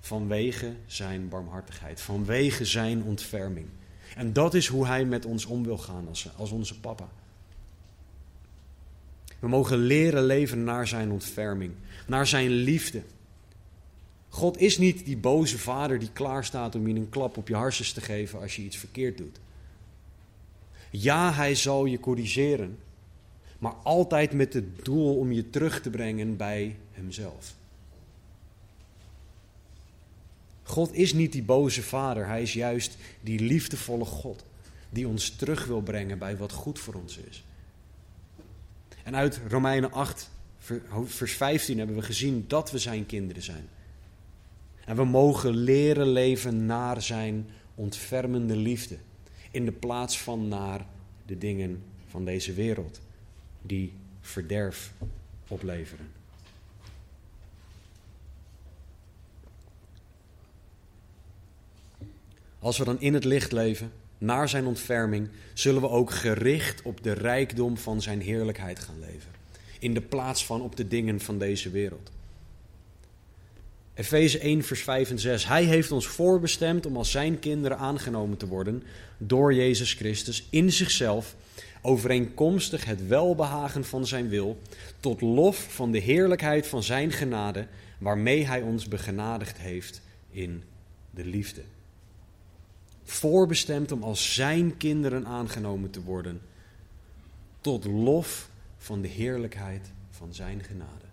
Vanwege 0.00 0.74
zijn 0.86 1.28
barmhartigheid, 1.28 2.00
vanwege 2.00 2.64
zijn 2.64 3.02
ontferming. 3.02 3.66
En 4.16 4.32
dat 4.32 4.54
is 4.54 4.66
hoe 4.66 4.86
hij 4.86 5.04
met 5.04 5.24
ons 5.24 5.44
om 5.44 5.64
wil 5.64 5.78
gaan 5.78 6.08
als, 6.08 6.28
als 6.36 6.50
onze 6.50 6.80
papa. 6.80 7.08
We 9.38 9.48
mogen 9.48 9.78
leren 9.78 10.24
leven 10.24 10.64
naar 10.64 10.88
zijn 10.88 11.10
ontferming, 11.10 11.72
naar 12.06 12.26
zijn 12.26 12.50
liefde. 12.50 13.02
God 14.30 14.58
is 14.60 14.78
niet 14.78 15.04
die 15.04 15.16
boze 15.16 15.58
vader 15.58 15.98
die 15.98 16.12
klaar 16.12 16.44
staat 16.44 16.74
om 16.74 16.88
je 16.88 16.94
een 16.94 17.08
klap 17.08 17.36
op 17.36 17.48
je 17.48 17.54
harses 17.54 17.92
te 17.92 18.00
geven 18.00 18.40
als 18.40 18.56
je 18.56 18.62
iets 18.62 18.76
verkeerd 18.76 19.18
doet. 19.18 19.40
Ja, 20.90 21.32
hij 21.32 21.54
zal 21.54 21.84
je 21.84 22.00
corrigeren, 22.00 22.78
maar 23.58 23.74
altijd 23.82 24.32
met 24.32 24.52
het 24.52 24.84
doel 24.84 25.18
om 25.18 25.32
je 25.32 25.50
terug 25.50 25.82
te 25.82 25.90
brengen 25.90 26.36
bij 26.36 26.76
hemzelf. 26.92 27.54
God 30.62 30.94
is 30.94 31.12
niet 31.12 31.32
die 31.32 31.42
boze 31.42 31.82
vader, 31.82 32.26
hij 32.26 32.42
is 32.42 32.52
juist 32.52 32.96
die 33.20 33.40
liefdevolle 33.40 34.04
God 34.04 34.44
die 34.90 35.08
ons 35.08 35.30
terug 35.30 35.66
wil 35.66 35.80
brengen 35.80 36.18
bij 36.18 36.36
wat 36.36 36.52
goed 36.52 36.78
voor 36.78 36.94
ons 36.94 37.16
is. 37.16 37.44
En 39.04 39.16
uit 39.16 39.40
Romeinen 39.48 39.92
8, 39.92 40.30
vers 41.04 41.32
15 41.32 41.78
hebben 41.78 41.96
we 41.96 42.02
gezien 42.02 42.44
dat 42.48 42.70
we 42.70 42.78
zijn 42.78 43.06
kinderen 43.06 43.42
zijn. 43.42 43.68
En 44.84 44.96
we 44.96 45.04
mogen 45.04 45.56
leren 45.56 46.08
leven 46.08 46.66
naar 46.66 47.02
zijn 47.02 47.46
ontfermende 47.74 48.56
liefde, 48.56 48.96
in 49.50 49.64
de 49.64 49.72
plaats 49.72 50.20
van 50.20 50.48
naar 50.48 50.86
de 51.26 51.38
dingen 51.38 51.82
van 52.06 52.24
deze 52.24 52.52
wereld, 52.52 53.00
die 53.62 53.92
verderf 54.20 54.92
opleveren. 55.48 56.06
Als 62.58 62.78
we 62.78 62.84
dan 62.84 63.00
in 63.00 63.14
het 63.14 63.24
licht 63.24 63.52
leven, 63.52 63.92
naar 64.18 64.48
zijn 64.48 64.66
ontferming, 64.66 65.28
zullen 65.54 65.80
we 65.80 65.88
ook 65.88 66.10
gericht 66.10 66.82
op 66.82 67.02
de 67.02 67.12
rijkdom 67.12 67.76
van 67.76 68.02
zijn 68.02 68.20
heerlijkheid 68.20 68.78
gaan 68.78 69.00
leven. 69.00 69.30
In 69.78 69.94
de 69.94 70.00
plaats 70.00 70.46
van 70.46 70.60
op 70.60 70.76
de 70.76 70.88
dingen 70.88 71.20
van 71.20 71.38
deze 71.38 71.70
wereld. 71.70 72.10
Efeze 74.00 74.38
1, 74.38 74.62
vers 74.62 74.82
5 74.82 75.10
en 75.10 75.18
6. 75.18 75.46
Hij 75.46 75.64
heeft 75.64 75.92
ons 75.92 76.06
voorbestemd 76.06 76.86
om 76.86 76.96
als 76.96 77.10
zijn 77.10 77.38
kinderen 77.38 77.78
aangenomen 77.78 78.36
te 78.36 78.46
worden 78.46 78.82
door 79.18 79.54
Jezus 79.54 79.92
Christus 79.92 80.46
in 80.50 80.72
zichzelf, 80.72 81.36
overeenkomstig 81.82 82.84
het 82.84 83.06
welbehagen 83.06 83.84
van 83.84 84.06
zijn 84.06 84.28
wil, 84.28 84.58
tot 85.00 85.20
lof 85.20 85.74
van 85.74 85.90
de 85.90 85.98
heerlijkheid 85.98 86.66
van 86.66 86.82
zijn 86.82 87.12
genade, 87.12 87.66
waarmee 87.98 88.46
hij 88.46 88.62
ons 88.62 88.88
begenadigd 88.88 89.58
heeft 89.58 90.00
in 90.30 90.62
de 91.10 91.24
liefde. 91.24 91.62
Voorbestemd 93.04 93.92
om 93.92 94.02
als 94.02 94.34
zijn 94.34 94.76
kinderen 94.76 95.26
aangenomen 95.26 95.90
te 95.90 96.02
worden, 96.02 96.40
tot 97.60 97.84
lof 97.84 98.50
van 98.78 99.00
de 99.00 99.08
heerlijkheid 99.08 99.90
van 100.10 100.34
zijn 100.34 100.62
genade. 100.62 101.04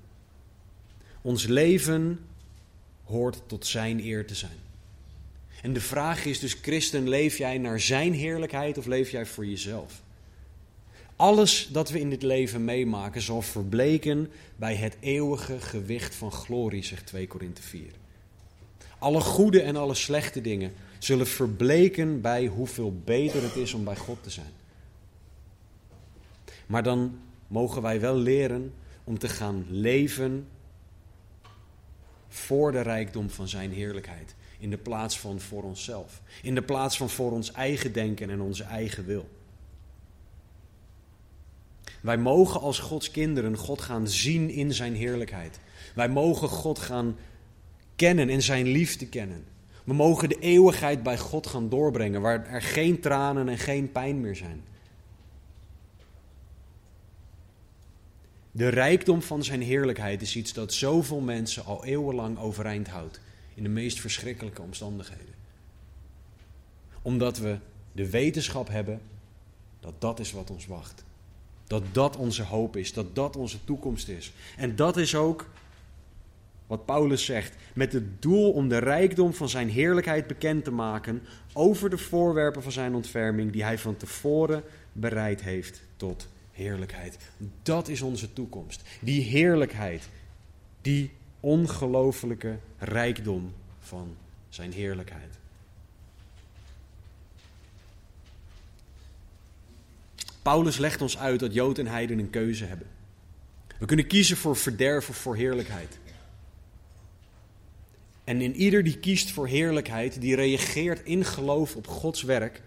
Ons 1.21 1.45
leven 1.45 2.19
hoort 3.07 3.41
tot 3.45 3.65
zijn 3.65 3.99
eer 3.99 4.27
te 4.27 4.35
zijn. 4.35 4.65
En 5.61 5.73
de 5.73 5.81
vraag 5.81 6.25
is 6.25 6.39
dus, 6.39 6.53
christen, 6.53 7.09
leef 7.09 7.37
jij 7.37 7.57
naar 7.57 7.79
zijn 7.79 8.13
heerlijkheid 8.13 8.77
of 8.77 8.85
leef 8.85 9.11
jij 9.11 9.25
voor 9.25 9.45
jezelf? 9.45 10.01
Alles 11.15 11.69
dat 11.71 11.89
we 11.89 11.99
in 11.99 12.09
dit 12.09 12.21
leven 12.21 12.65
meemaken 12.65 13.21
zal 13.21 13.41
verbleken 13.41 14.31
bij 14.55 14.75
het 14.75 14.97
eeuwige 14.99 15.59
gewicht 15.59 16.15
van 16.15 16.31
glorie, 16.31 16.83
zegt 16.83 17.05
2 17.05 17.27
Korinthe 17.27 17.61
4. 17.61 17.91
Alle 18.99 19.19
goede 19.19 19.61
en 19.61 19.75
alle 19.75 19.93
slechte 19.93 20.41
dingen 20.41 20.73
zullen 20.99 21.27
verbleken 21.27 22.21
bij 22.21 22.45
hoeveel 22.45 23.01
beter 23.03 23.43
het 23.43 23.55
is 23.55 23.73
om 23.73 23.83
bij 23.83 23.95
God 23.95 24.23
te 24.23 24.29
zijn. 24.29 24.51
Maar 26.65 26.83
dan 26.83 27.19
mogen 27.47 27.81
wij 27.81 27.99
wel 27.99 28.15
leren 28.15 28.73
om 29.03 29.19
te 29.19 29.29
gaan 29.29 29.65
leven 29.69 30.47
voor 32.38 32.71
de 32.71 32.81
rijkdom 32.81 33.29
van 33.29 33.47
Zijn 33.47 33.71
heerlijkheid. 33.71 34.35
In 34.59 34.69
de 34.69 34.77
plaats 34.77 35.19
van 35.19 35.39
voor 35.39 35.63
onszelf. 35.63 36.21
In 36.41 36.55
de 36.55 36.61
plaats 36.61 36.97
van 36.97 37.09
voor 37.09 37.31
ons 37.31 37.51
eigen 37.51 37.93
denken 37.93 38.29
en 38.29 38.41
onze 38.41 38.63
eigen 38.63 39.05
wil. 39.05 39.29
Wij 42.01 42.17
mogen 42.17 42.61
als 42.61 42.79
Gods 42.79 43.11
kinderen 43.11 43.57
God 43.57 43.81
gaan 43.81 44.07
zien 44.07 44.49
in 44.49 44.73
Zijn 44.73 44.95
heerlijkheid. 44.95 45.59
Wij 45.95 46.09
mogen 46.09 46.47
God 46.47 46.79
gaan 46.79 47.15
kennen 47.95 48.29
en 48.29 48.41
Zijn 48.41 48.67
liefde 48.67 49.07
kennen. 49.07 49.43
We 49.83 49.93
mogen 49.93 50.29
de 50.29 50.39
eeuwigheid 50.39 51.03
bij 51.03 51.17
God 51.17 51.47
gaan 51.47 51.69
doorbrengen, 51.69 52.21
waar 52.21 52.47
er 52.47 52.61
geen 52.61 52.99
tranen 52.99 53.49
en 53.49 53.57
geen 53.57 53.91
pijn 53.91 54.21
meer 54.21 54.35
zijn. 54.35 54.63
De 58.57 58.67
rijkdom 58.67 59.21
van 59.21 59.43
zijn 59.43 59.61
heerlijkheid 59.61 60.21
is 60.21 60.35
iets 60.35 60.53
dat 60.53 60.73
zoveel 60.73 61.19
mensen 61.19 61.65
al 61.65 61.85
eeuwenlang 61.85 62.39
overeind 62.39 62.87
houdt 62.87 63.19
in 63.53 63.63
de 63.63 63.69
meest 63.69 63.99
verschrikkelijke 63.99 64.61
omstandigheden. 64.61 65.33
Omdat 67.01 67.37
we 67.37 67.57
de 67.91 68.09
wetenschap 68.09 68.67
hebben 68.67 69.01
dat 69.79 69.93
dat 70.01 70.19
is 70.19 70.31
wat 70.31 70.49
ons 70.49 70.67
wacht. 70.67 71.03
Dat 71.67 71.83
dat 71.91 72.15
onze 72.15 72.43
hoop 72.43 72.75
is, 72.75 72.93
dat 72.93 73.15
dat 73.15 73.35
onze 73.35 73.63
toekomst 73.63 74.07
is. 74.07 74.31
En 74.57 74.75
dat 74.75 74.97
is 74.97 75.15
ook 75.15 75.49
wat 76.67 76.85
Paulus 76.85 77.25
zegt, 77.25 77.55
met 77.73 77.93
het 77.93 78.21
doel 78.21 78.51
om 78.51 78.67
de 78.67 78.77
rijkdom 78.77 79.33
van 79.33 79.49
zijn 79.49 79.69
heerlijkheid 79.69 80.27
bekend 80.27 80.63
te 80.63 80.71
maken 80.71 81.21
over 81.53 81.89
de 81.89 81.97
voorwerpen 81.97 82.63
van 82.63 82.71
zijn 82.71 82.95
ontferming 82.95 83.51
die 83.51 83.63
hij 83.63 83.77
van 83.77 83.97
tevoren 83.97 84.63
bereid 84.91 85.41
heeft 85.41 85.81
tot 85.95 86.27
heerlijkheid. 86.57 87.17
Dat 87.63 87.87
is 87.87 88.01
onze 88.01 88.33
toekomst. 88.33 88.81
Die 88.99 89.21
heerlijkheid, 89.21 90.09
die 90.81 91.11
ongelofelijke 91.39 92.57
rijkdom 92.77 93.53
van 93.79 94.15
zijn 94.49 94.71
heerlijkheid. 94.71 95.37
Paulus 100.41 100.77
legt 100.77 101.01
ons 101.01 101.17
uit 101.17 101.39
dat 101.39 101.53
Jood 101.53 101.77
en 101.77 101.87
Heiden 101.87 102.19
een 102.19 102.29
keuze 102.29 102.65
hebben. 102.65 102.87
We 103.79 103.85
kunnen 103.85 104.07
kiezen 104.07 104.37
voor 104.37 104.55
verderf 104.55 105.09
of 105.09 105.17
voor 105.17 105.35
heerlijkheid. 105.35 105.97
En 108.23 108.41
in 108.41 108.55
ieder 108.55 108.83
die 108.83 108.97
kiest 108.97 109.31
voor 109.31 109.47
heerlijkheid, 109.47 110.21
die 110.21 110.35
reageert 110.35 111.05
in 111.05 111.25
geloof 111.25 111.75
op 111.75 111.87
Gods 111.87 112.23
werk, 112.23 112.61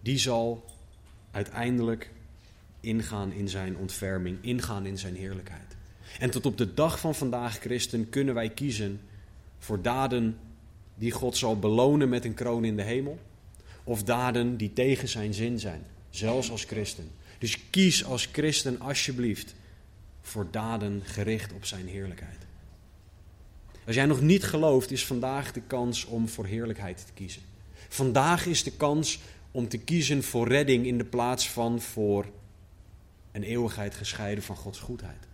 die 0.00 0.18
zal 0.18 0.64
uiteindelijk 1.30 2.10
ingaan 2.88 3.32
in 3.32 3.48
zijn 3.48 3.76
ontferming, 3.76 4.38
ingaan 4.40 4.86
in 4.86 4.98
zijn 4.98 5.16
heerlijkheid. 5.16 5.76
En 6.18 6.30
tot 6.30 6.46
op 6.46 6.58
de 6.58 6.74
dag 6.74 7.00
van 7.00 7.14
vandaag, 7.14 7.58
christen, 7.58 8.08
kunnen 8.08 8.34
wij 8.34 8.50
kiezen 8.50 9.00
voor 9.58 9.82
daden 9.82 10.38
die 10.94 11.10
God 11.10 11.36
zal 11.36 11.58
belonen 11.58 12.08
met 12.08 12.24
een 12.24 12.34
kroon 12.34 12.64
in 12.64 12.76
de 12.76 12.82
hemel, 12.82 13.18
of 13.84 14.02
daden 14.02 14.56
die 14.56 14.72
tegen 14.72 15.08
zijn 15.08 15.34
zin 15.34 15.58
zijn, 15.58 15.82
zelfs 16.10 16.50
als 16.50 16.64
christen. 16.64 17.10
Dus 17.38 17.70
kies 17.70 18.04
als 18.04 18.28
christen 18.32 18.80
alsjeblieft 18.80 19.54
voor 20.20 20.46
daden 20.50 21.02
gericht 21.04 21.52
op 21.52 21.64
zijn 21.64 21.86
heerlijkheid. 21.86 22.46
Als 23.86 23.96
jij 23.96 24.06
nog 24.06 24.20
niet 24.20 24.44
gelooft, 24.44 24.90
is 24.90 25.06
vandaag 25.06 25.52
de 25.52 25.62
kans 25.66 26.04
om 26.04 26.28
voor 26.28 26.46
heerlijkheid 26.46 27.06
te 27.06 27.12
kiezen. 27.12 27.42
Vandaag 27.88 28.46
is 28.46 28.62
de 28.62 28.72
kans 28.72 29.20
om 29.50 29.68
te 29.68 29.78
kiezen 29.78 30.22
voor 30.22 30.48
redding 30.48 30.86
in 30.86 30.98
de 30.98 31.04
plaats 31.04 31.50
van 31.50 31.80
voor 31.80 32.26
een 33.32 33.42
eeuwigheid 33.42 33.94
gescheiden 33.94 34.44
van 34.44 34.56
Gods 34.56 34.78
goedheid. 34.78 35.26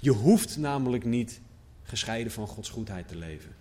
Je 0.00 0.10
hoeft 0.10 0.56
namelijk 0.56 1.04
niet 1.04 1.40
gescheiden 1.82 2.32
van 2.32 2.46
Gods 2.46 2.68
goedheid 2.68 3.08
te 3.08 3.16
leven. 3.16 3.54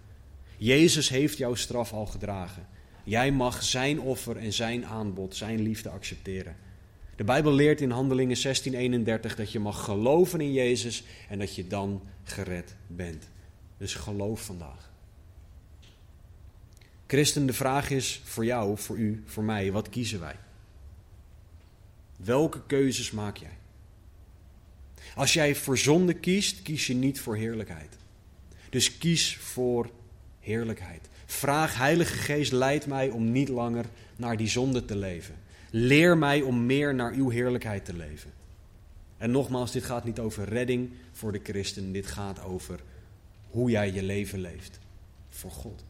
Jezus 0.58 1.10
heeft 1.10 1.38
jouw 1.38 1.56
straf 1.56 1.94
al 1.94 2.06
gedragen. 2.06 2.68
Jij 3.04 3.32
mag 3.32 3.64
zijn 3.64 4.00
offer 4.00 4.38
en 4.38 4.54
zijn 4.54 4.86
aanbod, 4.86 5.36
zijn 5.36 5.62
liefde 5.62 5.90
accepteren. 5.90 6.56
De 7.16 7.24
Bijbel 7.24 7.54
leert 7.54 7.82
in 7.82 7.92
Handelingen 7.92 8.38
16:31 8.38 9.36
dat 9.36 9.52
je 9.52 9.60
mag 9.60 9.84
geloven 9.84 10.42
in 10.42 10.54
Jezus 10.54 11.04
en 11.30 11.40
dat 11.40 11.56
je 11.56 11.68
dan 11.68 12.02
gered 12.24 12.76
bent. 12.88 13.30
Dus 13.78 13.94
geloof 13.94 14.42
vandaag. 14.46 14.92
Christen, 17.08 17.46
de 17.46 17.54
vraag 17.54 17.90
is 17.90 18.22
voor 18.24 18.46
jou, 18.46 18.78
voor 18.78 18.98
u, 18.98 19.24
voor 19.26 19.44
mij, 19.44 19.72
wat 19.72 19.90
kiezen 19.90 20.20
wij? 20.20 20.36
Welke 22.24 22.62
keuzes 22.66 23.12
maak 23.12 23.38
jij? 23.38 23.58
Als 25.16 25.34
jij 25.34 25.56
voor 25.56 25.78
zonde 25.78 26.14
kiest, 26.14 26.62
kies 26.62 26.88
je 26.88 26.94
niet 26.94 27.20
voor 27.20 27.36
heerlijkheid. 27.36 27.98
Dus 28.70 28.98
kies 28.98 29.38
voor 29.38 29.90
heerlijkheid. 30.40 31.10
Vraag, 31.26 31.78
Heilige 31.78 32.18
Geest, 32.18 32.52
leid 32.52 32.86
mij 32.86 33.10
om 33.10 33.32
niet 33.32 33.50
langer 33.50 33.86
naar 34.16 34.38
die 34.38 34.48
zonde 34.48 34.86
te 34.86 34.96
leven. 34.96 35.36
Leer 35.70 36.18
mij 36.18 36.42
om 36.42 36.66
meer 36.66 36.96
naar 36.96 37.14
uw 37.14 37.30
heerlijkheid 37.30 37.86
te 37.86 37.94
leven. 37.94 38.32
En 39.18 39.32
nogmaals, 39.32 39.72
dit 39.72 39.84
gaat 39.84 40.04
niet 40.04 40.20
over 40.20 40.50
redding 40.50 40.90
voor 41.12 41.32
de 41.32 41.40
christen, 41.44 41.92
dit 41.92 42.08
gaat 42.08 42.44
over 42.44 42.80
hoe 43.50 43.70
jij 43.70 43.92
je 43.92 44.04
leven 44.04 44.40
leeft 44.40 44.80
voor 45.30 45.52
God. 45.52 45.84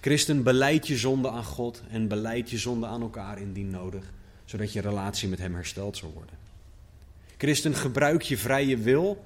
Christen, 0.00 0.42
beleid 0.42 0.86
je 0.86 0.96
zonde 0.96 1.30
aan 1.30 1.44
God 1.44 1.82
en 1.90 2.08
beleid 2.08 2.50
je 2.50 2.58
zonde 2.58 2.86
aan 2.86 3.02
elkaar 3.02 3.40
indien 3.40 3.70
nodig, 3.70 4.12
zodat 4.54 4.72
je 4.72 4.80
relatie 4.80 5.28
met 5.28 5.38
Hem 5.38 5.54
hersteld 5.54 5.96
zal 5.96 6.12
worden. 6.12 6.34
Christen, 7.36 7.74
gebruik 7.74 8.22
je 8.22 8.38
vrije 8.38 8.76
wil 8.76 9.24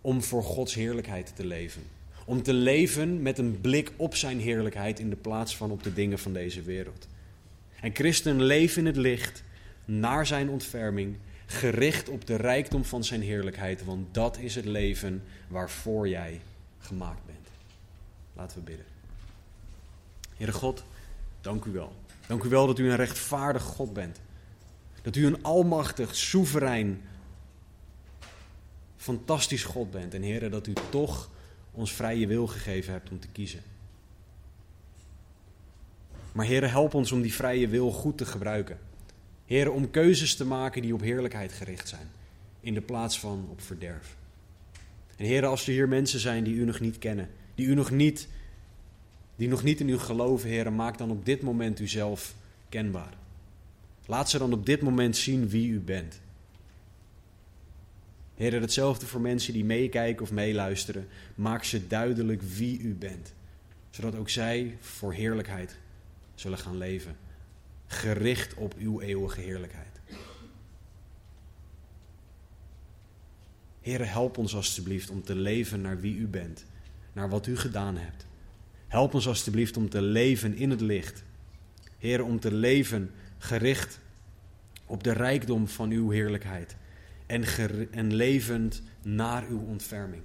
om 0.00 0.22
voor 0.22 0.42
Gods 0.42 0.74
heerlijkheid 0.74 1.36
te 1.36 1.46
leven. 1.46 1.82
Om 2.24 2.42
te 2.42 2.52
leven 2.52 3.22
met 3.22 3.38
een 3.38 3.60
blik 3.60 3.92
op 3.96 4.14
Zijn 4.14 4.40
heerlijkheid 4.40 4.98
in 4.98 5.10
de 5.10 5.16
plaats 5.16 5.56
van 5.56 5.70
op 5.70 5.82
de 5.82 5.92
dingen 5.92 6.18
van 6.18 6.32
deze 6.32 6.62
wereld. 6.62 7.08
En 7.80 7.94
christen, 7.94 8.42
leef 8.42 8.76
in 8.76 8.86
het 8.86 8.96
licht 8.96 9.42
naar 9.84 10.26
Zijn 10.26 10.48
ontferming 10.48 11.16
gericht 11.46 12.08
op 12.08 12.26
de 12.26 12.36
rijkdom 12.36 12.84
van 12.84 13.04
zijn 13.04 13.22
heerlijkheid, 13.22 13.84
want 13.84 14.14
dat 14.14 14.38
is 14.38 14.54
het 14.54 14.64
leven 14.64 15.22
waarvoor 15.48 16.08
jij 16.08 16.40
gemaakt 16.78 17.26
bent. 17.26 17.48
Laten 18.32 18.58
we 18.58 18.64
bidden. 18.64 18.86
Heere 20.36 20.52
God, 20.52 20.84
dank 21.40 21.64
u 21.64 21.70
wel. 21.70 21.92
Dank 22.28 22.42
u 22.42 22.48
wel 22.48 22.66
dat 22.66 22.78
u 22.78 22.90
een 22.90 22.96
rechtvaardig 22.96 23.62
God 23.62 23.92
bent. 23.92 24.20
Dat 25.02 25.16
u 25.16 25.26
een 25.26 25.42
almachtig, 25.42 26.16
soeverein, 26.16 27.02
fantastisch 28.96 29.64
God 29.64 29.90
bent. 29.90 30.14
En 30.14 30.22
Heere, 30.22 30.48
dat 30.48 30.66
u 30.66 30.72
toch 30.90 31.30
ons 31.72 31.92
vrije 31.92 32.26
wil 32.26 32.46
gegeven 32.46 32.92
hebt 32.92 33.10
om 33.10 33.20
te 33.20 33.28
kiezen. 33.28 33.62
Maar 36.32 36.46
Heere, 36.46 36.66
help 36.66 36.94
ons 36.94 37.12
om 37.12 37.22
die 37.22 37.34
vrije 37.34 37.68
wil 37.68 37.92
goed 37.92 38.18
te 38.18 38.26
gebruiken. 38.26 38.78
Heren, 39.44 39.72
om 39.72 39.90
keuzes 39.90 40.34
te 40.34 40.44
maken 40.44 40.82
die 40.82 40.94
op 40.94 41.00
heerlijkheid 41.00 41.52
gericht 41.52 41.88
zijn, 41.88 42.10
in 42.60 42.74
de 42.74 42.80
plaats 42.80 43.20
van 43.20 43.46
op 43.50 43.60
verderf. 43.60 44.16
En 45.16 45.24
heren, 45.24 45.48
als 45.48 45.66
er 45.66 45.72
hier 45.72 45.88
mensen 45.88 46.20
zijn 46.20 46.44
die 46.44 46.54
u 46.54 46.64
nog 46.64 46.80
niet 46.80 46.98
kennen, 46.98 47.28
die 47.54 47.66
u 47.66 47.74
nog 47.74 47.90
niet 47.90 48.28
die 49.38 49.48
nog 49.48 49.62
niet 49.62 49.80
in 49.80 49.88
u 49.88 49.98
geloven, 49.98 50.48
Heer, 50.48 50.72
maak 50.72 50.98
dan 50.98 51.10
op 51.10 51.24
dit 51.24 51.42
moment 51.42 51.80
uzelf 51.80 52.34
kenbaar. 52.68 53.12
Laat 54.06 54.30
ze 54.30 54.38
dan 54.38 54.52
op 54.52 54.66
dit 54.66 54.82
moment 54.82 55.16
zien 55.16 55.48
wie 55.48 55.68
u 55.68 55.80
bent. 55.80 56.20
Heer, 58.34 58.60
hetzelfde 58.60 59.06
voor 59.06 59.20
mensen 59.20 59.52
die 59.52 59.64
meekijken 59.64 60.22
of 60.22 60.32
meeluisteren. 60.32 61.08
Maak 61.34 61.64
ze 61.64 61.86
duidelijk 61.86 62.42
wie 62.42 62.80
u 62.80 62.94
bent. 62.94 63.32
Zodat 63.90 64.16
ook 64.16 64.28
zij 64.28 64.76
voor 64.80 65.12
heerlijkheid 65.12 65.76
zullen 66.34 66.58
gaan 66.58 66.76
leven. 66.76 67.16
Gericht 67.86 68.54
op 68.54 68.74
uw 68.78 69.00
eeuwige 69.00 69.40
heerlijkheid. 69.40 70.00
Heer, 73.80 74.10
help 74.10 74.38
ons 74.38 74.54
alstublieft 74.54 75.10
om 75.10 75.22
te 75.22 75.34
leven 75.34 75.80
naar 75.80 76.00
wie 76.00 76.16
u 76.16 76.26
bent. 76.26 76.64
Naar 77.12 77.28
wat 77.28 77.46
u 77.46 77.56
gedaan 77.56 77.96
hebt. 77.96 78.27
Help 78.88 79.14
ons 79.14 79.28
alstublieft 79.28 79.76
om 79.76 79.88
te 79.88 80.02
leven 80.02 80.56
in 80.56 80.70
het 80.70 80.80
licht. 80.80 81.24
Heer, 81.98 82.24
om 82.24 82.40
te 82.40 82.52
leven 82.52 83.10
gericht 83.38 84.00
op 84.86 85.02
de 85.02 85.12
rijkdom 85.12 85.68
van 85.68 85.90
uw 85.90 86.10
heerlijkheid 86.10 86.76
en, 87.26 87.44
en 87.90 88.14
levend 88.14 88.82
naar 89.02 89.46
uw 89.48 89.60
ontferming. 89.60 90.22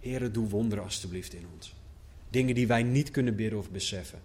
Heere, 0.00 0.30
doe 0.30 0.48
wonderen 0.48 0.84
alstublieft 0.84 1.32
in 1.34 1.46
ons. 1.54 1.74
Dingen 2.30 2.54
die 2.54 2.66
wij 2.66 2.82
niet 2.82 3.10
kunnen 3.10 3.36
bidden 3.36 3.58
of 3.58 3.70
beseffen. 3.70 4.20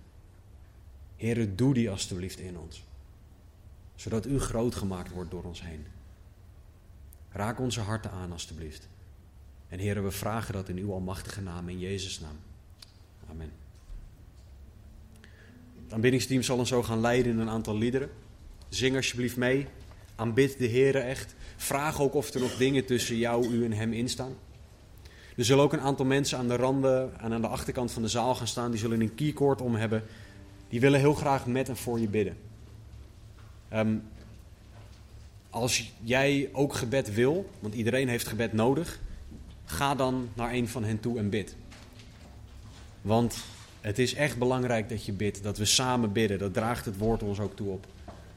Heere, 1.18 1.56
doe 1.56 1.74
die 1.74 1.90
alstublieft 1.90 2.40
in 2.40 2.58
ons. 2.58 2.84
Zodat 3.96 4.26
u 4.26 4.40
groot 4.40 4.76
gemaakt 4.76 5.12
wordt 5.12 5.32
door 5.32 5.44
ons 5.44 5.62
heen. 5.62 5.86
Raak 7.30 7.60
onze 7.60 7.80
harten 7.80 8.12
aan 8.12 8.32
alstublieft. 8.32 8.88
En 9.74 9.80
Heere, 9.80 10.02
we 10.02 10.12
vragen 10.12 10.54
dat 10.54 10.70
in 10.70 10.78
uw 10.78 10.94
almachtige 10.94 11.42
naam, 11.42 11.70
in 11.70 11.80
Jezus' 11.80 12.20
naam. 12.20 12.38
Amen. 13.30 13.52
Het 15.84 15.94
aanbiddingsteam 15.94 16.42
zal 16.42 16.58
ons 16.58 16.70
zo 16.70 16.84
gaan 16.84 17.00
leiden 17.00 17.32
in 17.32 17.40
een 17.40 17.50
aantal 17.50 17.78
liederen. 17.78 18.10
Zing 18.70 18.96
alsjeblieft 18.96 19.38
mee. 19.38 19.68
Aanbid 20.16 20.58
de 20.58 20.66
Heer 20.66 20.96
echt. 20.96 21.36
Vraag 21.56 22.02
ook 22.02 22.14
of 22.14 22.34
er 22.34 22.40
nog 22.40 22.58
dingen 22.58 22.86
tussen 22.86 23.18
jou, 23.18 23.48
u 23.48 23.66
en 23.66 23.74
hem 23.74 23.94
instaan. 23.94 24.36
Er 25.38 25.46
zullen 25.46 25.64
ook 25.64 25.74
een 25.74 25.82
aantal 25.82 26.06
mensen 26.06 26.38
aan 26.38 26.48
de 26.48 26.56
randen 26.56 27.20
en 27.20 27.34
aan 27.34 27.42
de 27.42 27.48
achterkant 27.48 27.92
van 27.92 28.02
de 28.02 28.08
zaal 28.08 28.36
gaan 28.36 28.48
staan. 28.48 28.72
Die 28.72 28.80
zullen 28.80 29.02
een 29.02 29.16
keycord 29.16 29.62
om 29.62 29.76
hebben. 29.76 30.04
Die 30.70 30.80
willen 30.80 31.00
heel 31.00 31.14
graag 31.14 31.46
met 31.46 31.70
en 31.70 31.78
voor 31.78 32.00
je 32.00 32.08
bidden. 32.08 32.38
Um, 33.74 34.04
als 35.50 35.94
jij 36.02 36.50
ook 36.52 36.74
gebed 36.74 37.14
wil, 37.14 37.50
want 37.60 37.74
iedereen 37.74 38.08
heeft 38.08 38.28
gebed 38.28 38.54
nodig, 38.54 39.02
ga 39.74 39.96
dan 39.96 40.30
naar 40.34 40.54
een 40.54 40.68
van 40.68 40.84
hen 40.84 41.00
toe 41.00 41.18
en 41.18 41.30
bid. 41.30 41.56
Want 43.02 43.38
het 43.82 44.00
is 44.00 44.14
echt 44.14 44.38
belangrijk 44.38 44.90
dat 44.90 45.06
je 45.06 45.12
bidt, 45.12 45.44
dat 45.44 45.58
we 45.58 45.66
samen 45.66 46.12
bidden. 46.12 46.40
Dat 46.40 46.54
draagt 46.54 46.86
het 46.86 46.98
woord 46.98 47.24
ons 47.24 47.40
ook 47.40 47.56
toe 47.56 47.70
op. 47.70 47.86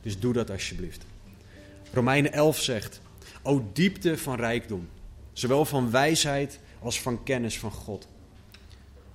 Dus 0.02 0.18
doe 0.18 0.32
dat 0.32 0.50
alsjeblieft. 0.50 1.04
Romeinen 1.92 2.32
11 2.32 2.60
zegt: 2.60 3.00
O 3.42 3.70
diepte 3.72 4.18
van 4.18 4.36
rijkdom, 4.36 4.88
zowel 5.32 5.64
van 5.64 5.90
wijsheid 5.90 6.60
als 6.78 7.00
van 7.00 7.22
kennis 7.22 7.58
van 7.58 7.70
God. 7.70 8.08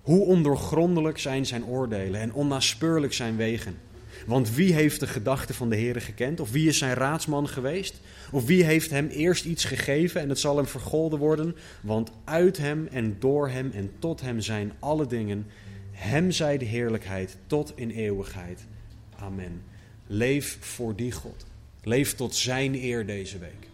Hoe 0.02 0.26
ondoorgrondelijk 0.26 1.20
zijn 1.20 1.46
zijn 1.46 1.66
oordelen 1.66 2.22
en 2.22 2.34
onnaspeurlijk 2.34 3.14
zijn 3.14 3.36
wegen. 3.36 3.78
Want 4.26 4.54
wie 4.54 4.74
heeft 4.74 5.00
de 5.00 5.08
gedachten 5.08 5.56
van 5.56 5.70
de 5.70 5.76
Heere 5.76 6.00
gekend? 6.00 6.40
Of 6.40 6.52
wie 6.52 6.68
is 6.68 6.78
zijn 6.78 6.94
raadsman 6.94 7.48
geweest? 7.48 8.02
Of 8.32 8.46
wie 8.46 8.64
heeft 8.64 8.90
hem 8.90 9.08
eerst 9.08 9.46
iets 9.46 9.66
gegeven 9.66 10.22
en 10.22 10.30
het 10.30 10.40
zal 10.40 10.56
hem 10.56 10.68
vergolden 10.68 11.20
worden? 11.20 11.56
Want 11.82 12.12
uit 12.24 12.58
hem 12.58 12.88
en 12.92 13.16
door 13.20 13.50
hem 13.50 13.72
en 13.72 13.92
tot 14.00 14.22
hem 14.22 14.42
zijn 14.42 14.72
alle 14.80 15.08
dingen. 15.08 15.46
Hem 15.92 16.32
zij 16.32 16.58
de 16.58 16.66
heerlijkheid 16.66 17.38
tot 17.48 17.74
in 17.76 17.90
eeuwigheid. 17.90 18.66
Amen. 19.16 19.64
Leef 20.08 20.58
voor 20.60 20.96
die 20.96 21.12
God. 21.12 21.46
Leef 21.84 22.16
tot 22.16 22.36
Zijn 22.36 22.76
eer 22.76 23.06
deze 23.06 23.38
week. 23.38 23.70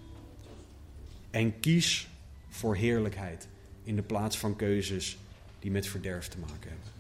En 1.32 1.60
kies 1.60 2.08
voor 2.50 2.76
heerlijkheid 2.76 3.48
in 3.84 3.96
de 3.96 4.02
plaats 4.02 4.38
van 4.38 4.56
keuzes 4.56 5.18
die 5.60 5.72
met 5.72 5.88
verderf 5.88 6.28
te 6.28 6.38
maken 6.38 6.70
hebben. 6.70 6.97